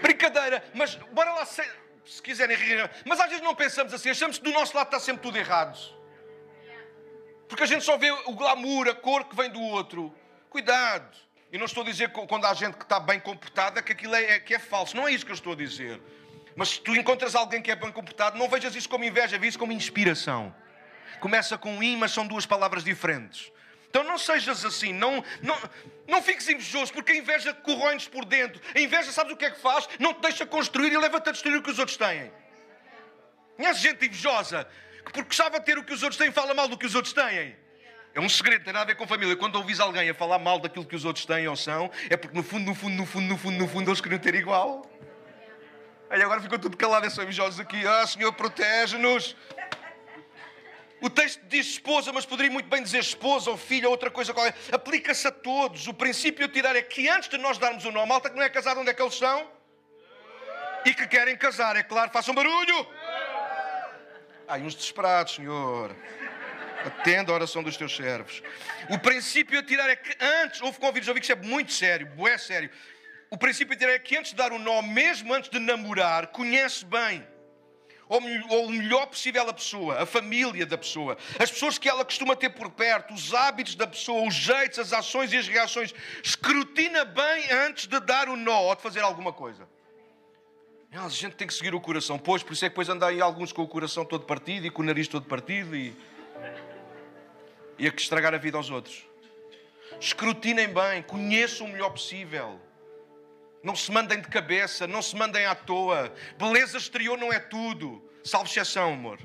Brincadeira, 0.01 0.63
mas 0.73 0.95
bora 1.11 1.33
lá 1.33 1.45
se, 1.45 1.67
se 2.05 2.21
quiserem 2.21 2.55
rir. 2.55 2.89
Mas 3.05 3.19
às 3.19 3.27
vezes 3.27 3.43
não 3.43 3.55
pensamos 3.55 3.91
assim, 3.93 4.09
achamos 4.09 4.37
que 4.37 4.43
do 4.43 4.51
nosso 4.51 4.75
lado 4.77 4.87
está 4.87 4.99
sempre 4.99 5.23
tudo 5.23 5.37
errado. 5.37 5.79
Porque 7.47 7.63
a 7.63 7.65
gente 7.65 7.83
só 7.83 7.97
vê 7.97 8.11
o 8.11 8.33
glamour, 8.33 8.87
a 8.87 8.93
cor 8.93 9.25
que 9.25 9.35
vem 9.35 9.49
do 9.49 9.59
outro. 9.59 10.13
Cuidado. 10.49 11.28
E 11.51 11.57
não 11.57 11.65
estou 11.65 11.83
a 11.83 11.85
dizer 11.85 12.09
quando 12.09 12.45
há 12.45 12.53
gente 12.53 12.77
que 12.77 12.83
está 12.83 12.99
bem 12.99 13.19
comportada 13.19 13.81
que 13.81 13.91
aquilo 13.91 14.15
é, 14.15 14.39
que 14.39 14.53
é 14.53 14.59
falso. 14.59 14.95
Não 14.95 15.07
é 15.07 15.11
isso 15.11 15.25
que 15.25 15.31
eu 15.31 15.35
estou 15.35 15.53
a 15.53 15.55
dizer. 15.55 15.99
Mas 16.55 16.69
se 16.69 16.81
tu 16.81 16.95
encontras 16.95 17.35
alguém 17.35 17.61
que 17.61 17.71
é 17.71 17.75
bem 17.75 17.91
comportado, 17.91 18.37
não 18.37 18.47
vejas 18.47 18.75
isso 18.75 18.87
como 18.87 19.03
inveja, 19.03 19.37
vejas 19.37 19.49
isso 19.49 19.59
como 19.59 19.71
inspiração. 19.71 20.53
Começa 21.19 21.57
com 21.57 21.81
i, 21.81 21.97
mas 21.97 22.11
são 22.11 22.27
duas 22.27 22.45
palavras 22.45 22.83
diferentes. 22.83 23.51
Então 23.89 24.03
não 24.03 24.19
sejas 24.19 24.63
assim, 24.63 24.93
não, 24.93 25.23
não, 25.41 25.57
não 26.07 26.21
fiques 26.21 26.47
invejoso, 26.47 26.93
porque 26.93 27.13
a 27.13 27.15
inveja 27.15 27.53
corrói-nos 27.53 28.07
por 28.07 28.23
dentro. 28.23 28.61
A 28.75 28.79
inveja, 28.79 29.11
sabes 29.11 29.33
o 29.33 29.37
que 29.37 29.45
é 29.45 29.51
que 29.51 29.59
faz? 29.59 29.89
Não 29.99 30.13
te 30.13 30.21
deixa 30.21 30.45
construir 30.45 30.91
e 30.91 30.97
leva-te 30.97 31.29
a 31.29 31.31
destruir 31.31 31.57
o 31.57 31.63
que 31.63 31.71
os 31.71 31.79
outros 31.79 31.97
têm. 31.97 32.31
Conheces 33.57 33.81
gente 33.81 34.05
invejosa 34.05 34.67
que, 35.05 35.11
porque 35.11 35.23
gostava 35.23 35.59
de 35.59 35.65
ter 35.65 35.77
o 35.77 35.83
que 35.83 35.93
os 35.93 36.03
outros 36.03 36.17
têm, 36.17 36.31
fala 36.31 36.53
mal 36.53 36.67
do 36.67 36.77
que 36.77 36.85
os 36.85 36.93
outros 36.93 37.13
têm. 37.13 37.55
É 38.13 38.19
um 38.19 38.27
segredo, 38.27 38.63
tem 38.63 38.73
nada 38.73 38.83
a 38.83 38.87
ver 38.87 38.95
com 38.95 39.07
família. 39.07 39.35
Quando 39.35 39.55
ouvis 39.55 39.79
alguém 39.79 40.09
a 40.09 40.13
falar 40.13 40.39
mal 40.39 40.59
daquilo 40.59 40.85
que 40.85 40.95
os 40.95 41.05
outros 41.05 41.25
têm 41.25 41.47
ou 41.47 41.55
são, 41.55 41.91
é 42.09 42.17
porque 42.17 42.35
no 42.35 42.43
fundo, 42.43 42.65
no 42.65 42.75
fundo, 42.75 42.95
no 42.95 43.05
fundo, 43.05 43.27
no 43.27 43.37
fundo, 43.37 43.57
no 43.57 43.67
fundo, 43.67 43.89
eles 43.89 44.01
queriam 44.01 44.19
ter 44.19 44.35
igual. 44.35 44.89
Aí 46.09 46.21
agora 46.21 46.41
ficou 46.41 46.57
tudo 46.57 46.75
calado, 46.75 47.05
é 47.05 47.09
só 47.09 47.21
invejosos 47.21 47.59
aqui. 47.59 47.85
Ah, 47.85 48.05
Senhor, 48.07 48.33
protege-nos. 48.33 49.35
O 51.01 51.09
texto 51.09 51.39
diz 51.47 51.67
esposa, 51.67 52.11
mas 52.11 52.25
poderia 52.25 52.51
muito 52.51 52.67
bem 52.67 52.83
dizer 52.83 52.99
esposa 52.99 53.49
ou 53.49 53.55
filha 53.55 53.87
ou 53.87 53.91
outra 53.91 54.09
coisa 54.09 54.33
qualquer. 54.33 54.55
Aplica-se 54.71 55.27
a 55.27 55.31
todos. 55.31 55.87
O 55.87 55.93
princípio 55.93 56.45
a 56.45 56.49
tirar 56.49 56.75
é 56.75 56.81
que 56.81 57.07
antes 57.07 57.29
de 57.29 57.37
nós 57.37 57.57
darmos 57.57 57.85
o 57.85 57.91
nome, 57.91 58.09
malta 58.09 58.29
que 58.29 58.35
não 58.35 58.43
é 58.43 58.49
casada, 58.49 58.79
onde 58.79 58.89
é 58.89 58.93
que 58.93 59.01
eles 59.01 59.15
são? 59.15 59.47
E 60.83 60.93
que 60.93 61.07
querem 61.07 61.37
casar, 61.37 61.75
é 61.75 61.83
claro, 61.83 62.09
façam 62.11 62.33
barulho. 62.33 62.87
Ai, 64.47 64.61
uns 64.61 64.73
desesperados, 64.73 65.35
Senhor. 65.35 65.95
Atenda 66.85 67.31
a 67.31 67.35
oração 67.35 67.61
dos 67.61 67.75
teus 67.75 67.95
servos. 67.95 68.41
O 68.89 68.97
princípio 68.97 69.59
a 69.59 69.63
tirar 69.63 69.89
é 69.89 69.95
que 69.95 70.15
antes, 70.23 70.61
houve 70.61 70.79
convites, 70.79 71.07
eu 71.07 71.13
vi 71.13 71.19
que 71.19 71.25
isto 71.25 71.37
é 71.37 71.47
muito 71.47 71.73
sério, 71.73 72.09
é 72.27 72.37
sério. 72.37 72.69
O 73.29 73.37
princípio 73.37 73.75
a 73.75 73.77
tirar 73.77 73.93
é 73.93 73.99
que 73.99 74.17
antes 74.17 74.31
de 74.31 74.37
dar 74.37 74.51
o 74.51 74.59
nó, 74.59 74.81
mesmo 74.81 75.33
antes 75.33 75.49
de 75.49 75.59
namorar, 75.59 76.27
conhece 76.27 76.85
bem. 76.85 77.25
Ou, 78.07 78.19
ou 78.49 78.65
o 78.65 78.71
melhor 78.71 79.05
possível 79.05 79.47
a 79.47 79.53
pessoa, 79.53 80.01
a 80.01 80.05
família 80.05 80.65
da 80.65 80.77
pessoa, 80.77 81.15
as 81.37 81.51
pessoas 81.51 81.77
que 81.77 81.87
ela 81.87 82.03
costuma 82.03 82.35
ter 82.35 82.49
por 82.49 82.71
perto, 82.71 83.13
os 83.13 83.35
hábitos 83.35 83.75
da 83.75 83.85
pessoa, 83.85 84.27
os 84.27 84.33
jeitos, 84.33 84.79
as 84.79 84.93
ações 84.93 85.31
e 85.31 85.37
as 85.37 85.47
reações. 85.47 85.93
Escrutina 86.23 87.05
bem 87.05 87.51
antes 87.51 87.85
de 87.85 87.99
dar 87.99 88.27
o 88.27 88.35
nó 88.35 88.63
ou 88.63 88.75
de 88.75 88.81
fazer 88.81 89.01
alguma 89.01 89.31
coisa. 89.31 89.67
A 90.91 91.07
gente 91.07 91.35
tem 91.35 91.47
que 91.47 91.53
seguir 91.53 91.75
o 91.75 91.79
coração, 91.79 92.17
pois, 92.17 92.41
por 92.41 92.53
isso 92.53 92.65
é 92.65 92.67
que 92.67 92.71
depois 92.71 92.89
anda 92.89 93.05
aí 93.05 93.21
alguns 93.21 93.53
com 93.53 93.61
o 93.61 93.67
coração 93.67 94.03
todo 94.03 94.25
partido 94.25 94.65
e 94.65 94.71
com 94.71 94.81
o 94.81 94.85
nariz 94.85 95.07
todo 95.07 95.27
partido 95.27 95.75
e 95.75 95.95
e 97.79 97.87
a 97.87 97.91
que 97.91 98.01
estragar 98.01 98.33
a 98.33 98.37
vida 98.37 98.57
aos 98.57 98.69
outros. 98.69 99.07
Escrutinem 99.99 100.67
bem, 100.67 101.01
conheçam 101.01 101.65
o 101.65 101.69
melhor 101.69 101.89
possível. 101.89 102.59
Não 103.63 103.75
se 103.75 103.91
mandem 103.91 104.21
de 104.21 104.27
cabeça, 104.27 104.85
não 104.85 105.01
se 105.01 105.15
mandem 105.15 105.45
à 105.45 105.55
toa. 105.55 106.13
Beleza 106.37 106.77
exterior 106.77 107.17
não 107.17 107.31
é 107.33 107.39
tudo, 107.39 108.03
salvo 108.23 108.47
exceção, 108.47 108.93
amor. 108.93 109.19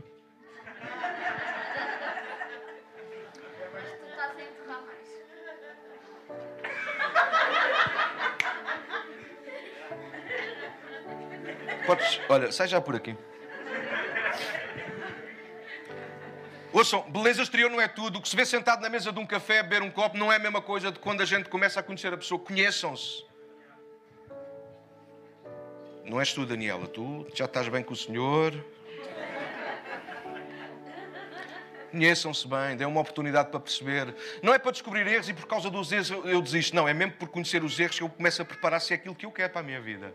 Podes, 11.86 12.20
olha, 12.30 12.50
sai 12.50 12.66
já 12.66 12.80
por 12.80 12.96
aqui. 12.96 13.14
Ouçam, 16.74 17.08
beleza 17.08 17.40
exterior 17.40 17.70
não 17.70 17.80
é 17.80 17.86
tudo. 17.86 18.18
O 18.18 18.20
que 18.20 18.28
se 18.28 18.34
vê 18.34 18.44
sentado 18.44 18.82
na 18.82 18.88
mesa 18.88 19.12
de 19.12 19.18
um 19.20 19.24
café, 19.24 19.62
beber 19.62 19.80
um 19.80 19.90
copo, 19.92 20.18
não 20.18 20.32
é 20.32 20.36
a 20.36 20.38
mesma 20.40 20.60
coisa 20.60 20.90
de 20.90 20.98
quando 20.98 21.20
a 21.20 21.24
gente 21.24 21.48
começa 21.48 21.78
a 21.78 21.82
conhecer 21.84 22.12
a 22.12 22.16
pessoa. 22.16 22.40
Conheçam-se. 22.40 23.24
Não 26.04 26.18
és 26.18 26.32
tu, 26.32 26.44
Daniela. 26.44 26.88
Tu 26.88 27.28
já 27.32 27.44
estás 27.44 27.68
bem 27.68 27.80
com 27.80 27.92
o 27.92 27.96
Senhor. 27.96 28.52
Conheçam-se 31.92 32.48
bem, 32.48 32.76
dêem 32.76 32.90
uma 32.90 33.02
oportunidade 33.02 33.50
para 33.50 33.60
perceber. 33.60 34.12
Não 34.42 34.52
é 34.52 34.58
para 34.58 34.72
descobrir 34.72 35.06
erros 35.06 35.28
e 35.28 35.32
por 35.32 35.46
causa 35.46 35.70
dos 35.70 35.92
erros 35.92 36.10
eu 36.10 36.42
desisto. 36.42 36.74
Não, 36.74 36.88
é 36.88 36.92
mesmo 36.92 37.12
por 37.12 37.28
conhecer 37.28 37.62
os 37.62 37.78
erros 37.78 37.98
que 37.98 38.02
eu 38.02 38.08
começo 38.08 38.42
a 38.42 38.44
preparar 38.44 38.80
se 38.80 38.92
é 38.92 38.96
aquilo 38.96 39.14
que 39.14 39.24
eu 39.24 39.30
quero 39.30 39.52
para 39.52 39.60
a 39.60 39.64
minha 39.64 39.80
vida 39.80 40.12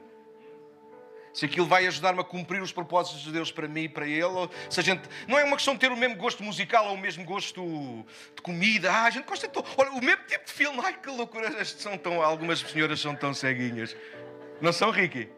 se 1.34 1.46
aquilo 1.46 1.66
vai 1.68 1.86
ajudar-me 1.88 2.20
a 2.22 2.24
cumprir 2.24 2.62
os 2.62 2.72
propósitos 2.72 3.22
de 3.22 3.32
Deus 3.32 3.52
para 3.52 3.68
mim 3.68 3.84
e 3.84 3.90
para 3.90 4.08
ele, 4.08 4.50
se 4.70 4.80
a 4.80 4.84
gente. 4.84 5.08
Não 5.28 5.38
é 5.38 5.44
uma 5.44 5.56
questão 5.56 5.74
de 5.74 5.80
ter 5.80 5.92
o 5.92 5.98
mesmo 5.98 6.16
gosto 6.16 6.44
musical 6.44 6.88
ou 6.88 6.96
o 6.96 6.98
mesmo 6.98 7.24
gosto 7.24 8.06
de 8.36 8.42
comida. 8.42 8.92
Ah, 8.92 9.06
a 9.06 9.10
gente 9.10 9.26
gosta 9.26 9.48
de. 9.48 9.58
Olha, 9.78 9.92
o 9.92 10.04
mesmo 10.04 10.24
tipo 10.26 10.46
de 10.46 10.52
filme. 10.52 10.80
Ai, 10.84 10.94
que 10.94 11.10
loucura. 11.10 11.64
São 11.66 11.98
tão... 11.98 12.22
Algumas 12.22 12.60
senhoras 12.60 13.00
são 13.00 13.16
tão 13.16 13.34
ceguinhas. 13.34 13.96
Não 14.62 14.74
são, 14.74 14.92
Ricky? 14.92 15.30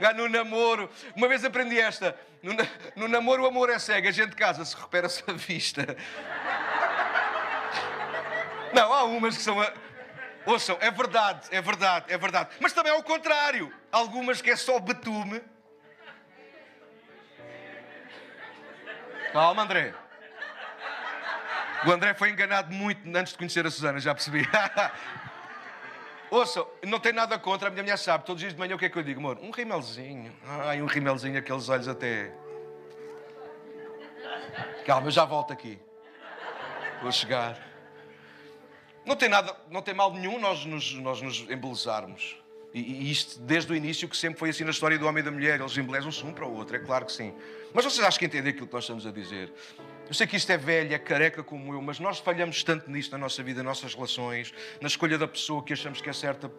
Ah, 0.00 0.12
no 0.12 0.28
namoro. 0.28 0.90
Uma 1.16 1.28
vez 1.28 1.44
aprendi 1.44 1.78
esta. 1.78 2.18
No, 2.42 2.54
no 2.96 3.08
namoro 3.08 3.42
o 3.42 3.46
amor 3.46 3.70
é 3.70 3.78
cego, 3.78 4.06
a 4.06 4.10
gente 4.10 4.36
casa-se, 4.36 4.74
recupera-se 4.74 5.22
a 5.26 5.32
vista. 5.32 5.96
Não, 8.74 8.92
há 8.92 9.04
umas 9.04 9.36
que 9.36 9.42
são. 9.42 9.60
A... 9.60 9.72
Ouçam, 10.46 10.76
é 10.80 10.90
verdade, 10.90 11.48
é 11.50 11.60
verdade, 11.60 12.06
é 12.08 12.18
verdade. 12.18 12.50
Mas 12.60 12.72
também 12.72 12.92
é 12.92 12.96
o 12.96 13.02
contrário. 13.02 13.72
Algumas 13.90 14.42
que 14.42 14.50
é 14.50 14.56
só 14.56 14.78
betume. 14.78 15.42
Calma, 19.32 19.62
André. 19.62 19.94
O 21.86 21.90
André 21.90 22.14
foi 22.14 22.30
enganado 22.30 22.72
muito 22.72 23.06
antes 23.16 23.32
de 23.32 23.38
conhecer 23.38 23.66
a 23.66 23.70
Susana, 23.70 23.98
já 23.98 24.14
percebi. 24.14 24.46
Ouçam, 26.30 26.66
não 26.84 26.98
tem 26.98 27.12
nada 27.12 27.38
contra, 27.38 27.68
a 27.68 27.70
minha 27.70 27.82
mulher 27.82 27.98
sabe. 27.98 28.24
Todos 28.24 28.38
os 28.38 28.40
dias 28.40 28.52
de 28.54 28.58
manhã 28.58 28.74
o 28.74 28.78
que 28.78 28.86
é 28.86 28.88
que 28.88 28.98
eu 28.98 29.02
digo, 29.02 29.20
amor? 29.20 29.38
Um 29.40 29.50
rimelzinho. 29.50 30.34
Ai, 30.46 30.80
um 30.82 30.86
rimelzinho, 30.86 31.38
aqueles 31.38 31.68
olhos 31.68 31.88
até. 31.88 32.32
Calma, 34.86 35.08
eu 35.08 35.10
já 35.10 35.24
volto 35.24 35.52
aqui. 35.52 35.78
Vou 37.02 37.12
chegar. 37.12 37.73
Não 39.04 39.16
tem 39.16 39.28
nada, 39.28 39.54
não 39.70 39.82
tem 39.82 39.94
mal 39.94 40.12
nenhum 40.12 40.38
nós 40.38 40.64
nos, 40.64 40.94
nós 40.94 41.20
nos 41.20 41.40
embelezarmos. 41.50 42.36
E, 42.72 42.80
e 42.80 43.10
isto 43.10 43.38
desde 43.40 43.72
o 43.72 43.76
início 43.76 44.08
que 44.08 44.16
sempre 44.16 44.38
foi 44.38 44.50
assim 44.50 44.64
na 44.64 44.70
história 44.70 44.98
do 44.98 45.06
homem 45.06 45.20
e 45.20 45.24
da 45.24 45.30
mulher. 45.30 45.60
Eles 45.60 45.76
embelezam-se 45.76 46.24
um 46.24 46.32
para 46.32 46.44
o 46.44 46.54
outro, 46.54 46.74
é 46.74 46.78
claro 46.78 47.06
que 47.06 47.12
sim. 47.12 47.32
Mas 47.72 47.84
vocês 47.84 48.04
acham 48.04 48.18
que 48.18 48.26
entendem 48.26 48.50
aquilo 48.50 48.66
que 48.66 48.72
nós 48.72 48.84
estamos 48.84 49.06
a 49.06 49.12
dizer? 49.12 49.52
Eu 50.08 50.14
sei 50.14 50.26
que 50.26 50.36
isto 50.36 50.50
é 50.50 50.56
velho, 50.56 50.92
é 50.92 50.98
careca 50.98 51.42
como 51.42 51.72
eu, 51.72 51.80
mas 51.80 52.00
nós 52.00 52.18
falhamos 52.18 52.62
tanto 52.64 52.90
nisto 52.90 53.12
na 53.12 53.18
nossa 53.18 53.42
vida, 53.42 53.62
nas 53.62 53.80
nossas 53.80 53.94
relações, 53.94 54.52
na 54.80 54.88
escolha 54.88 55.16
da 55.16 55.28
pessoa 55.28 55.62
que 55.62 55.72
achamos 55.72 56.00
que 56.00 56.10
é 56.10 56.12
certa. 56.12 56.50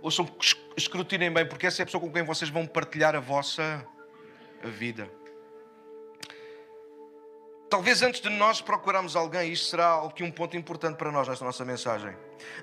Ouçam, 0.00 0.28
escrutinem 0.76 1.32
bem, 1.32 1.46
porque 1.46 1.66
essa 1.66 1.80
é 1.80 1.84
a 1.84 1.86
pessoa 1.86 2.00
com 2.00 2.12
quem 2.12 2.22
vocês 2.24 2.50
vão 2.50 2.66
partilhar 2.66 3.14
a 3.14 3.20
vossa 3.20 3.86
vida. 4.64 5.08
Talvez 7.72 8.02
antes 8.02 8.20
de 8.20 8.28
nós 8.28 8.60
procurarmos 8.60 9.16
alguém, 9.16 9.50
isto 9.50 9.64
será 9.64 10.04
aqui 10.04 10.22
um 10.22 10.30
ponto 10.30 10.54
importante 10.54 10.98
para 10.98 11.10
nós 11.10 11.26
nesta 11.26 11.42
nossa 11.42 11.64
mensagem. 11.64 12.14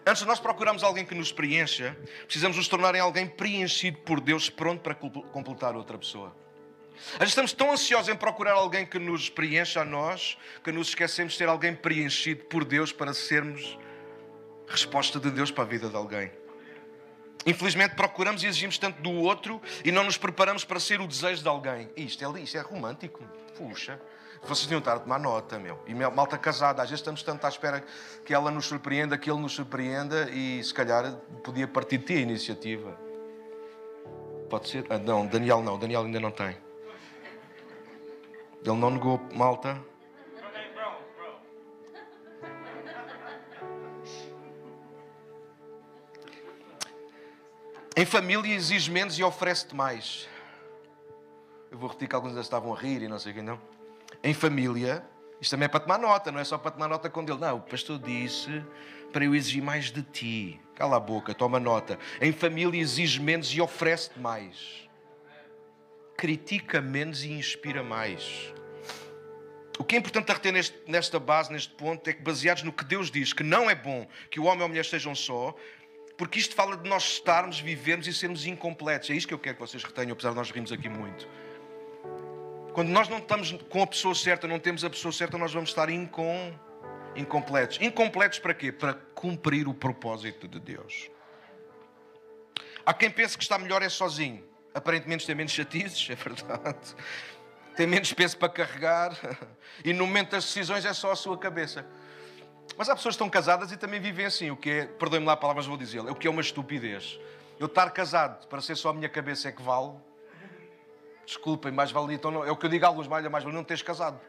Antes 0.05 0.21
de 0.21 0.27
nós 0.27 0.39
procurarmos 0.39 0.83
alguém 0.83 1.03
que 1.03 1.15
nos 1.15 1.31
preencha, 1.31 1.97
precisamos 2.25 2.55
nos 2.55 2.67
tornar 2.67 2.93
em 2.93 2.99
alguém 2.99 3.25
preenchido 3.25 3.97
por 4.01 4.21
Deus, 4.21 4.51
pronto 4.51 4.81
para 4.81 4.93
completar 4.93 5.75
outra 5.75 5.97
pessoa. 5.97 6.31
Vezes 7.17 7.29
estamos 7.29 7.53
tão 7.53 7.71
ansiosos 7.71 8.07
em 8.07 8.15
procurar 8.15 8.51
alguém 8.51 8.85
que 8.85 8.99
nos 8.99 9.31
preencha 9.31 9.81
a 9.81 9.83
nós, 9.83 10.37
que 10.63 10.71
nos 10.71 10.89
esquecemos 10.89 11.33
de 11.33 11.39
ser 11.39 11.49
alguém 11.49 11.73
preenchido 11.73 12.43
por 12.43 12.63
Deus 12.63 12.91
para 12.91 13.11
sermos 13.11 13.79
resposta 14.67 15.19
de 15.19 15.31
Deus 15.31 15.49
para 15.49 15.63
a 15.63 15.67
vida 15.67 15.89
de 15.89 15.95
alguém. 15.95 16.31
Infelizmente 17.47 17.95
procuramos 17.95 18.43
e 18.43 18.45
exigimos 18.45 18.77
tanto 18.77 19.01
do 19.01 19.11
outro 19.11 19.59
e 19.83 19.91
não 19.91 20.03
nos 20.03 20.17
preparamos 20.17 20.63
para 20.63 20.79
ser 20.79 21.01
o 21.01 21.07
desejo 21.07 21.41
de 21.41 21.47
alguém. 21.47 21.89
Isto 21.97 22.37
é, 22.37 22.41
isto 22.41 22.57
é 22.59 22.61
romântico. 22.61 23.23
Puxa. 23.57 23.99
Vocês 24.41 24.61
deviam 24.61 24.79
estar 24.79 24.95
a 24.95 24.99
tomar 24.99 25.19
nota, 25.19 25.59
meu. 25.59 25.79
E 25.85 25.93
malta 25.93 26.37
casada, 26.37 26.81
às 26.81 26.89
vezes 26.89 27.01
estamos 27.01 27.21
tanto 27.21 27.45
à 27.45 27.49
espera 27.49 27.83
que 28.25 28.33
ela 28.33 28.49
nos 28.49 28.65
surpreenda, 28.65 29.17
que 29.17 29.29
ele 29.29 29.39
nos 29.39 29.53
surpreenda 29.53 30.29
e 30.31 30.63
se 30.63 30.73
calhar 30.73 31.13
podia 31.43 31.67
partir 31.67 31.97
de 31.99 32.05
ti 32.05 32.13
a 32.13 32.21
iniciativa. 32.21 32.97
Pode 34.49 34.69
ser? 34.69 34.85
Ah, 34.89 34.97
não, 34.97 35.27
Daniel 35.27 35.61
não, 35.61 35.77
Daniel 35.77 36.03
ainda 36.03 36.19
não 36.19 36.31
tem. 36.31 36.57
Ele 38.65 38.77
não 38.77 38.89
negou 38.89 39.19
malta. 39.35 39.79
Em 47.95 48.05
família 48.05 48.55
exige 48.55 48.89
menos 48.89 49.19
e 49.19 49.23
oferece-te 49.23 49.75
mais. 49.75 50.27
Eu 51.69 51.77
vou 51.77 51.89
repetir 51.89 52.07
que 52.07 52.15
alguns 52.15 52.33
já 52.33 52.41
estavam 52.41 52.73
a 52.73 52.77
rir 52.77 53.03
e 53.03 53.07
não 53.07 53.19
sei 53.19 53.33
o 53.33 53.35
que 53.35 53.41
não 53.41 53.78
em 54.23 54.33
família, 54.33 55.03
isto 55.41 55.51
também 55.51 55.65
é 55.65 55.69
para 55.69 55.79
tomar 55.79 55.97
nota, 55.97 56.31
não 56.31 56.39
é 56.39 56.43
só 56.43 56.57
para 56.57 56.71
tomar 56.71 56.87
nota 56.87 57.09
com 57.09 57.21
ele. 57.21 57.37
Não, 57.37 57.57
o 57.57 57.61
pastor 57.61 57.99
disse 57.99 58.63
para 59.11 59.25
eu 59.25 59.33
exigir 59.33 59.63
mais 59.63 59.91
de 59.91 60.03
ti. 60.03 60.59
Cala 60.75 60.97
a 60.97 60.99
boca, 60.99 61.33
toma 61.33 61.59
nota. 61.59 61.97
Em 62.21 62.31
família 62.31 62.79
exige 62.79 63.19
menos 63.19 63.53
e 63.53 63.61
oferece-te 63.61 64.19
mais. 64.19 64.87
Critica 66.17 66.81
menos 66.81 67.23
e 67.23 67.31
inspira 67.31 67.83
mais. 67.83 68.53
O 69.77 69.83
que 69.83 69.95
é 69.95 69.99
importante 69.99 70.29
a 70.29 70.33
reter 70.33 70.51
neste, 70.51 70.77
nesta 70.87 71.19
base, 71.19 71.51
neste 71.51 71.73
ponto, 71.73 72.05
é 72.09 72.13
que 72.13 72.21
baseados 72.21 72.63
no 72.63 72.73
que 72.73 72.83
Deus 72.83 73.09
diz, 73.09 73.31
que 73.31 73.43
não 73.43 73.69
é 73.69 73.75
bom 73.75 74.05
que 74.29 74.39
o 74.39 74.43
homem 74.43 74.59
ou 74.59 74.65
a 74.65 74.67
mulher 74.67 74.81
estejam 74.81 75.15
só, 75.15 75.55
porque 76.17 76.37
isto 76.37 76.53
fala 76.53 76.75
de 76.75 76.87
nós 76.89 77.03
estarmos, 77.03 77.61
vivermos 77.61 78.05
e 78.05 78.13
sermos 78.13 78.45
incompletos. 78.45 79.09
É 79.09 79.13
isto 79.13 79.29
que 79.29 79.33
eu 79.33 79.39
quero 79.39 79.55
que 79.55 79.61
vocês 79.61 79.81
retenham, 79.81 80.11
apesar 80.11 80.31
de 80.31 80.35
nós 80.35 80.51
rimos 80.51 80.73
aqui 80.73 80.89
muito. 80.89 81.25
Quando 82.79 82.91
nós 82.91 83.09
não 83.09 83.17
estamos 83.17 83.51
com 83.67 83.83
a 83.83 83.87
pessoa 83.87 84.15
certa, 84.15 84.47
não 84.47 84.57
temos 84.57 84.85
a 84.85 84.89
pessoa 84.89 85.11
certa, 85.11 85.37
nós 85.37 85.51
vamos 85.51 85.69
estar 85.71 85.89
incom, 85.89 86.57
incompletos. 87.13 87.77
Incompletos 87.81 88.39
para 88.39 88.53
quê? 88.53 88.71
Para 88.71 88.93
cumprir 88.93 89.67
o 89.67 89.73
propósito 89.73 90.47
de 90.47 90.61
Deus. 90.61 91.11
Há 92.85 92.93
quem 92.93 93.11
pense 93.11 93.37
que 93.37 93.43
está 93.43 93.57
melhor 93.57 93.83
é 93.83 93.89
sozinho. 93.89 94.47
Aparentemente 94.73 95.25
tem 95.25 95.35
menos 95.35 95.51
chatizes, 95.51 96.09
é 96.09 96.15
verdade. 96.15 96.95
Tem 97.75 97.85
menos 97.85 98.13
peso 98.13 98.37
para 98.37 98.47
carregar. 98.47 99.11
E 99.83 99.91
no 99.91 100.07
momento 100.07 100.31
das 100.31 100.45
decisões 100.45 100.85
é 100.85 100.93
só 100.93 101.11
a 101.11 101.17
sua 101.17 101.37
cabeça. 101.37 101.85
Mas 102.77 102.87
há 102.87 102.95
pessoas 102.95 103.15
que 103.15 103.17
estão 103.17 103.29
casadas 103.29 103.73
e 103.73 103.77
também 103.77 103.99
vivem 103.99 104.25
assim, 104.25 104.51
o 104.51 104.55
que 104.55 104.69
é, 104.69 104.85
perdoem-me 104.85 105.27
lá 105.27 105.33
a 105.33 105.37
palavra, 105.37 105.59
mas 105.59 105.67
vou 105.67 105.75
dizer, 105.75 105.99
o 105.99 106.15
que 106.15 106.27
é 106.27 106.29
uma 106.29 106.39
estupidez. 106.39 107.19
Eu 107.59 107.65
estar 107.65 107.89
casado 107.91 108.47
para 108.47 108.61
ser 108.61 108.77
só 108.77 108.91
a 108.91 108.93
minha 108.93 109.09
cabeça 109.09 109.49
é 109.49 109.51
que 109.51 109.61
vale, 109.61 109.91
Desculpem, 111.29 111.71
mais 111.71 111.91
vale 111.91 112.15
então 112.15 112.31
não. 112.31 112.43
É 112.43 112.49
o 112.49 112.57
que 112.57 112.65
eu 112.65 112.69
digo 112.71 112.83
a 112.85 112.87
alguns, 112.87 113.07
mais 113.07 113.23
vale 113.23 113.55
não 113.55 113.63
teres 113.63 113.83
casado. 113.83 114.19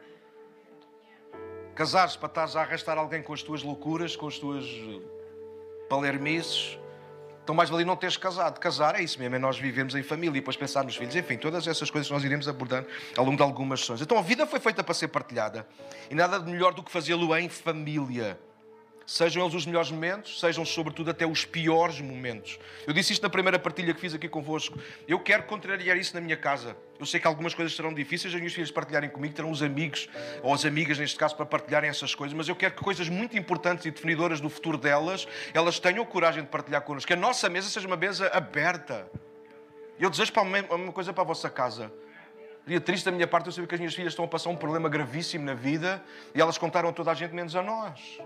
Casar-se 1.73 2.15
para 2.15 2.27
estares 2.27 2.55
a 2.55 2.61
arrastar 2.61 2.95
alguém 2.95 3.23
com 3.23 3.33
as 3.33 3.41
tuas 3.41 3.63
loucuras, 3.63 4.15
com 4.15 4.27
as 4.27 4.37
tuas 4.37 4.63
eh, 4.65 5.01
palermices. 5.89 6.77
Então 7.43 7.55
mais 7.55 7.71
vale 7.71 7.83
não 7.85 7.95
teres 7.95 8.17
casado. 8.17 8.59
Casar 8.59 8.93
é 8.93 9.01
isso 9.01 9.17
mesmo, 9.17 9.35
é 9.35 9.39
nós 9.39 9.57
vivemos 9.57 9.95
em 9.95 10.03
família 10.03 10.37
e 10.37 10.41
depois 10.41 10.55
pensar 10.55 10.83
nos 10.83 10.95
filhos. 10.95 11.15
Enfim, 11.15 11.37
todas 11.37 11.65
essas 11.65 11.89
coisas 11.89 12.07
nós 12.11 12.23
iremos 12.23 12.47
abordando 12.47 12.87
ao 13.17 13.25
longo 13.25 13.37
de 13.37 13.41
algumas 13.41 13.79
sessões. 13.79 13.99
Então 13.99 14.19
a 14.19 14.21
vida 14.21 14.45
foi 14.45 14.59
feita 14.59 14.83
para 14.83 14.93
ser 14.93 15.07
partilhada. 15.07 15.67
E 16.07 16.13
nada 16.13 16.39
de 16.39 16.51
melhor 16.51 16.71
do 16.71 16.83
que 16.83 16.91
fazê-lo 16.91 17.35
em 17.35 17.49
família. 17.49 18.39
Sejam 19.05 19.43
eles 19.43 19.53
os 19.55 19.65
melhores 19.65 19.91
momentos, 19.91 20.39
sejam 20.39 20.63
sobretudo 20.63 21.11
até 21.11 21.25
os 21.25 21.43
piores 21.43 21.99
momentos. 21.99 22.59
Eu 22.87 22.93
disse 22.93 23.13
isto 23.13 23.23
na 23.23 23.29
primeira 23.29 23.57
partilha 23.57 23.93
que 23.93 23.99
fiz 23.99 24.13
aqui 24.13 24.29
convosco. 24.29 24.79
Eu 25.07 25.19
quero 25.19 25.43
contrariar 25.43 25.97
isso 25.97 26.13
na 26.13 26.21
minha 26.21 26.37
casa. 26.37 26.77
Eu 26.99 27.05
sei 27.05 27.19
que 27.19 27.27
algumas 27.27 27.53
coisas 27.53 27.75
serão 27.75 27.93
difíceis, 27.93 28.33
as 28.33 28.39
minhas 28.39 28.53
filhas 28.53 28.71
partilharem 28.71 29.09
comigo, 29.09 29.33
terão 29.33 29.49
os 29.49 29.63
amigos, 29.63 30.07
ou 30.43 30.53
as 30.53 30.63
amigas 30.65 30.99
neste 30.99 31.17
caso, 31.17 31.35
para 31.35 31.45
partilharem 31.45 31.89
essas 31.89 32.13
coisas, 32.13 32.37
mas 32.37 32.47
eu 32.47 32.55
quero 32.55 32.75
que 32.75 32.83
coisas 32.83 33.09
muito 33.09 33.37
importantes 33.37 33.85
e 33.85 33.91
definidoras 33.91 34.39
do 34.39 34.49
futuro 34.49 34.77
delas, 34.77 35.27
elas 35.53 35.79
tenham 35.79 36.05
coragem 36.05 36.43
de 36.43 36.49
partilhar 36.49 36.81
connosco. 36.83 37.07
Que 37.07 37.13
a 37.13 37.17
nossa 37.17 37.49
mesa 37.49 37.69
seja 37.69 37.87
uma 37.87 37.97
mesa 37.97 38.27
aberta. 38.27 39.09
Eu 39.99 40.09
desejo 40.09 40.31
para 40.31 40.43
uma 40.43 40.93
coisa 40.93 41.11
para 41.11 41.23
a 41.23 41.25
vossa 41.25 41.49
casa. 41.49 41.91
Seria 42.63 42.79
triste 42.79 43.03
da 43.03 43.11
minha 43.11 43.27
parte 43.27 43.47
eu 43.47 43.51
saber 43.51 43.67
que 43.67 43.75
as 43.75 43.79
minhas 43.81 43.93
filhas 43.93 44.13
estão 44.13 44.23
a 44.23 44.27
passar 44.27 44.49
um 44.49 44.55
problema 44.55 44.87
gravíssimo 44.87 45.43
na 45.43 45.53
vida 45.53 46.01
e 46.33 46.39
elas 46.39 46.57
contaram 46.57 46.89
a 46.89 46.93
toda 46.93 47.11
a 47.11 47.13
gente 47.13 47.33
menos 47.33 47.55
a 47.55 47.61
nós. 47.61 48.19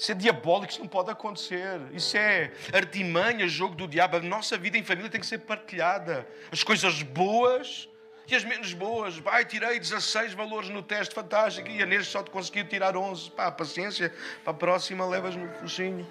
Isso 0.00 0.12
é 0.12 0.14
diabólico, 0.14 0.72
isso 0.72 0.80
não 0.80 0.88
pode 0.88 1.10
acontecer. 1.10 1.78
Isso 1.92 2.16
é 2.16 2.50
artimanha, 2.72 3.46
jogo 3.46 3.74
do 3.74 3.86
diabo. 3.86 4.16
A 4.16 4.20
nossa 4.20 4.56
vida 4.56 4.78
em 4.78 4.82
família 4.82 5.10
tem 5.10 5.20
que 5.20 5.26
ser 5.26 5.40
partilhada. 5.40 6.26
As 6.50 6.62
coisas 6.62 7.02
boas 7.02 7.86
e 8.26 8.34
as 8.34 8.42
menos 8.42 8.72
boas. 8.72 9.18
Vai, 9.18 9.44
tirei 9.44 9.78
16 9.78 10.32
valores 10.32 10.70
no 10.70 10.82
teste, 10.82 11.14
fantástico. 11.14 11.68
E 11.68 11.82
a 11.82 11.86
neste 11.86 12.10
só 12.12 12.22
te 12.22 12.30
conseguiu 12.30 12.66
tirar 12.66 12.96
11. 12.96 13.30
Pá, 13.32 13.52
paciência. 13.52 14.10
Para 14.42 14.52
a 14.52 14.54
próxima, 14.54 15.04
levas-me 15.04 15.44
o 15.44 15.52
focinho. 15.52 16.06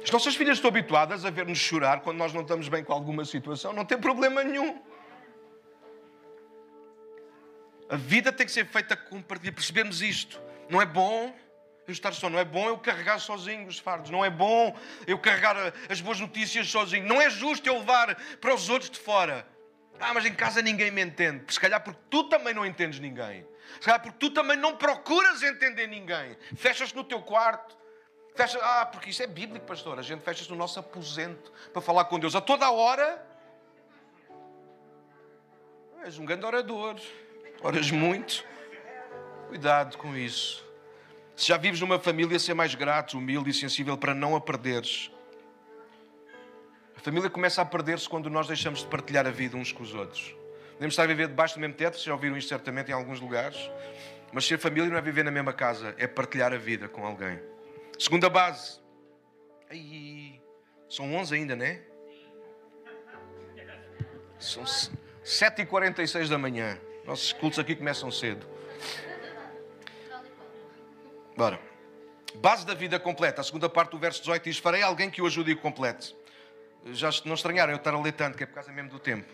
As 0.00 0.10
nossas 0.12 0.36
filhas 0.36 0.58
estão 0.58 0.68
habituadas 0.68 1.24
a 1.24 1.30
ver-nos 1.30 1.58
chorar 1.58 2.02
quando 2.02 2.18
nós 2.18 2.32
não 2.32 2.42
estamos 2.42 2.68
bem 2.68 2.84
com 2.84 2.92
alguma 2.92 3.24
situação. 3.24 3.72
Não 3.72 3.84
tem 3.84 3.98
problema 3.98 4.44
nenhum. 4.44 4.80
A 7.88 7.96
vida 7.96 8.32
tem 8.32 8.46
que 8.46 8.52
ser 8.52 8.66
feita 8.66 8.96
com 8.96 9.22
partilha. 9.22 9.52
Percebemos 9.52 10.02
isto. 10.02 10.40
Não 10.68 10.80
é 10.80 10.86
bom 10.86 11.34
eu 11.86 11.92
estar 11.92 12.12
só. 12.12 12.28
Não 12.28 12.38
é 12.38 12.44
bom 12.44 12.68
eu 12.68 12.78
carregar 12.78 13.18
sozinho 13.18 13.66
os 13.66 13.78
fardos. 13.78 14.10
Não 14.10 14.24
é 14.24 14.30
bom 14.30 14.76
eu 15.06 15.18
carregar 15.18 15.72
as 15.88 16.00
boas 16.00 16.20
notícias 16.20 16.68
sozinho. 16.68 17.06
Não 17.06 17.20
é 17.20 17.30
justo 17.30 17.66
eu 17.66 17.78
levar 17.78 18.14
para 18.40 18.54
os 18.54 18.68
outros 18.68 18.90
de 18.90 18.98
fora. 18.98 19.46
Ah, 20.00 20.14
mas 20.14 20.24
em 20.24 20.34
casa 20.34 20.62
ninguém 20.62 20.90
me 20.90 21.02
entende. 21.02 21.52
Se 21.52 21.58
calhar 21.58 21.82
porque 21.82 22.00
tu 22.10 22.24
também 22.24 22.54
não 22.54 22.64
entendes 22.64 23.00
ninguém. 23.00 23.46
Se 23.80 23.86
calhar 23.86 24.00
porque 24.00 24.18
tu 24.18 24.30
também 24.30 24.56
não 24.56 24.76
procuras 24.76 25.42
entender 25.42 25.86
ninguém. 25.86 26.36
Fechas-te 26.56 26.94
no 26.94 27.04
teu 27.04 27.20
quarto. 27.22 27.76
Fecha, 28.34 28.58
ah, 28.62 28.86
porque 28.86 29.10
isso 29.10 29.20
é 29.20 29.26
bíblico, 29.26 29.66
pastor. 29.66 29.98
A 29.98 30.02
gente 30.02 30.22
fecha-se 30.22 30.48
no 30.48 30.54
nosso 30.54 30.78
aposento 30.78 31.52
para 31.72 31.82
falar 31.82 32.04
com 32.04 32.20
Deus 32.20 32.36
a 32.36 32.40
toda 32.40 32.70
hora. 32.70 33.26
És 36.04 36.18
um 36.18 36.24
grande 36.24 36.46
orador. 36.46 37.00
Oras 37.60 37.90
muito? 37.90 38.44
Cuidado 39.48 39.96
com 39.98 40.16
isso. 40.16 40.64
Se 41.34 41.48
já 41.48 41.56
vives 41.56 41.80
numa 41.80 41.98
família, 41.98 42.38
ser 42.38 42.54
mais 42.54 42.74
grato, 42.74 43.18
humilde 43.18 43.50
e 43.50 43.54
sensível 43.54 43.96
para 43.96 44.14
não 44.14 44.36
a 44.36 44.40
perderes. 44.40 45.10
A 46.96 47.00
família 47.00 47.30
começa 47.30 47.62
a 47.62 47.64
perder-se 47.64 48.08
quando 48.08 48.28
nós 48.28 48.46
deixamos 48.46 48.80
de 48.80 48.86
partilhar 48.86 49.26
a 49.26 49.30
vida 49.30 49.56
uns 49.56 49.72
com 49.72 49.82
os 49.82 49.94
outros. 49.94 50.34
Podemos 50.72 50.92
estar 50.92 51.04
a 51.04 51.06
viver 51.06 51.28
debaixo 51.28 51.54
do 51.54 51.60
mesmo 51.60 51.74
teto, 51.74 51.94
vocês 51.94 52.04
já 52.04 52.12
ouviram 52.12 52.36
isto 52.36 52.48
certamente 52.48 52.90
em 52.90 52.94
alguns 52.94 53.20
lugares. 53.20 53.70
Mas 54.32 54.44
ser 54.44 54.58
família 54.58 54.88
não 54.88 54.96
é 54.96 55.00
viver 55.00 55.24
na 55.24 55.30
mesma 55.30 55.52
casa, 55.52 55.94
é 55.96 56.06
partilhar 56.06 56.52
a 56.52 56.58
vida 56.58 56.88
com 56.88 57.04
alguém. 57.04 57.40
Segunda 57.98 58.28
base. 58.28 58.80
Ai, 59.70 60.40
são 60.88 61.14
11 61.14 61.34
ainda, 61.34 61.56
não 61.56 61.64
é? 61.64 61.82
São 64.38 64.62
7h46 65.24 66.28
da 66.28 66.38
manhã. 66.38 66.78
Nossos 67.08 67.32
cultos 67.32 67.58
aqui 67.58 67.74
começam 67.74 68.10
cedo. 68.10 68.46
Bora. 71.34 71.58
Base 72.34 72.66
da 72.66 72.74
vida 72.74 73.00
completa. 73.00 73.40
A 73.40 73.44
segunda 73.44 73.66
parte 73.66 73.92
do 73.92 73.98
verso 73.98 74.20
18 74.20 74.44
diz: 74.44 74.58
Farei 74.58 74.82
alguém 74.82 75.08
que 75.08 75.22
o 75.22 75.26
ajude 75.26 75.52
e 75.52 75.54
o 75.54 75.56
complete. 75.56 76.14
Já 76.92 77.08
não 77.24 77.34
estranharam 77.34 77.72
eu 77.72 77.78
estar 77.78 77.94
a 77.94 77.98
ler 77.98 78.12
tanto, 78.12 78.36
que 78.36 78.44
é 78.44 78.46
por 78.46 78.56
causa 78.56 78.70
mesmo 78.70 78.90
do 78.90 78.98
tempo. 78.98 79.32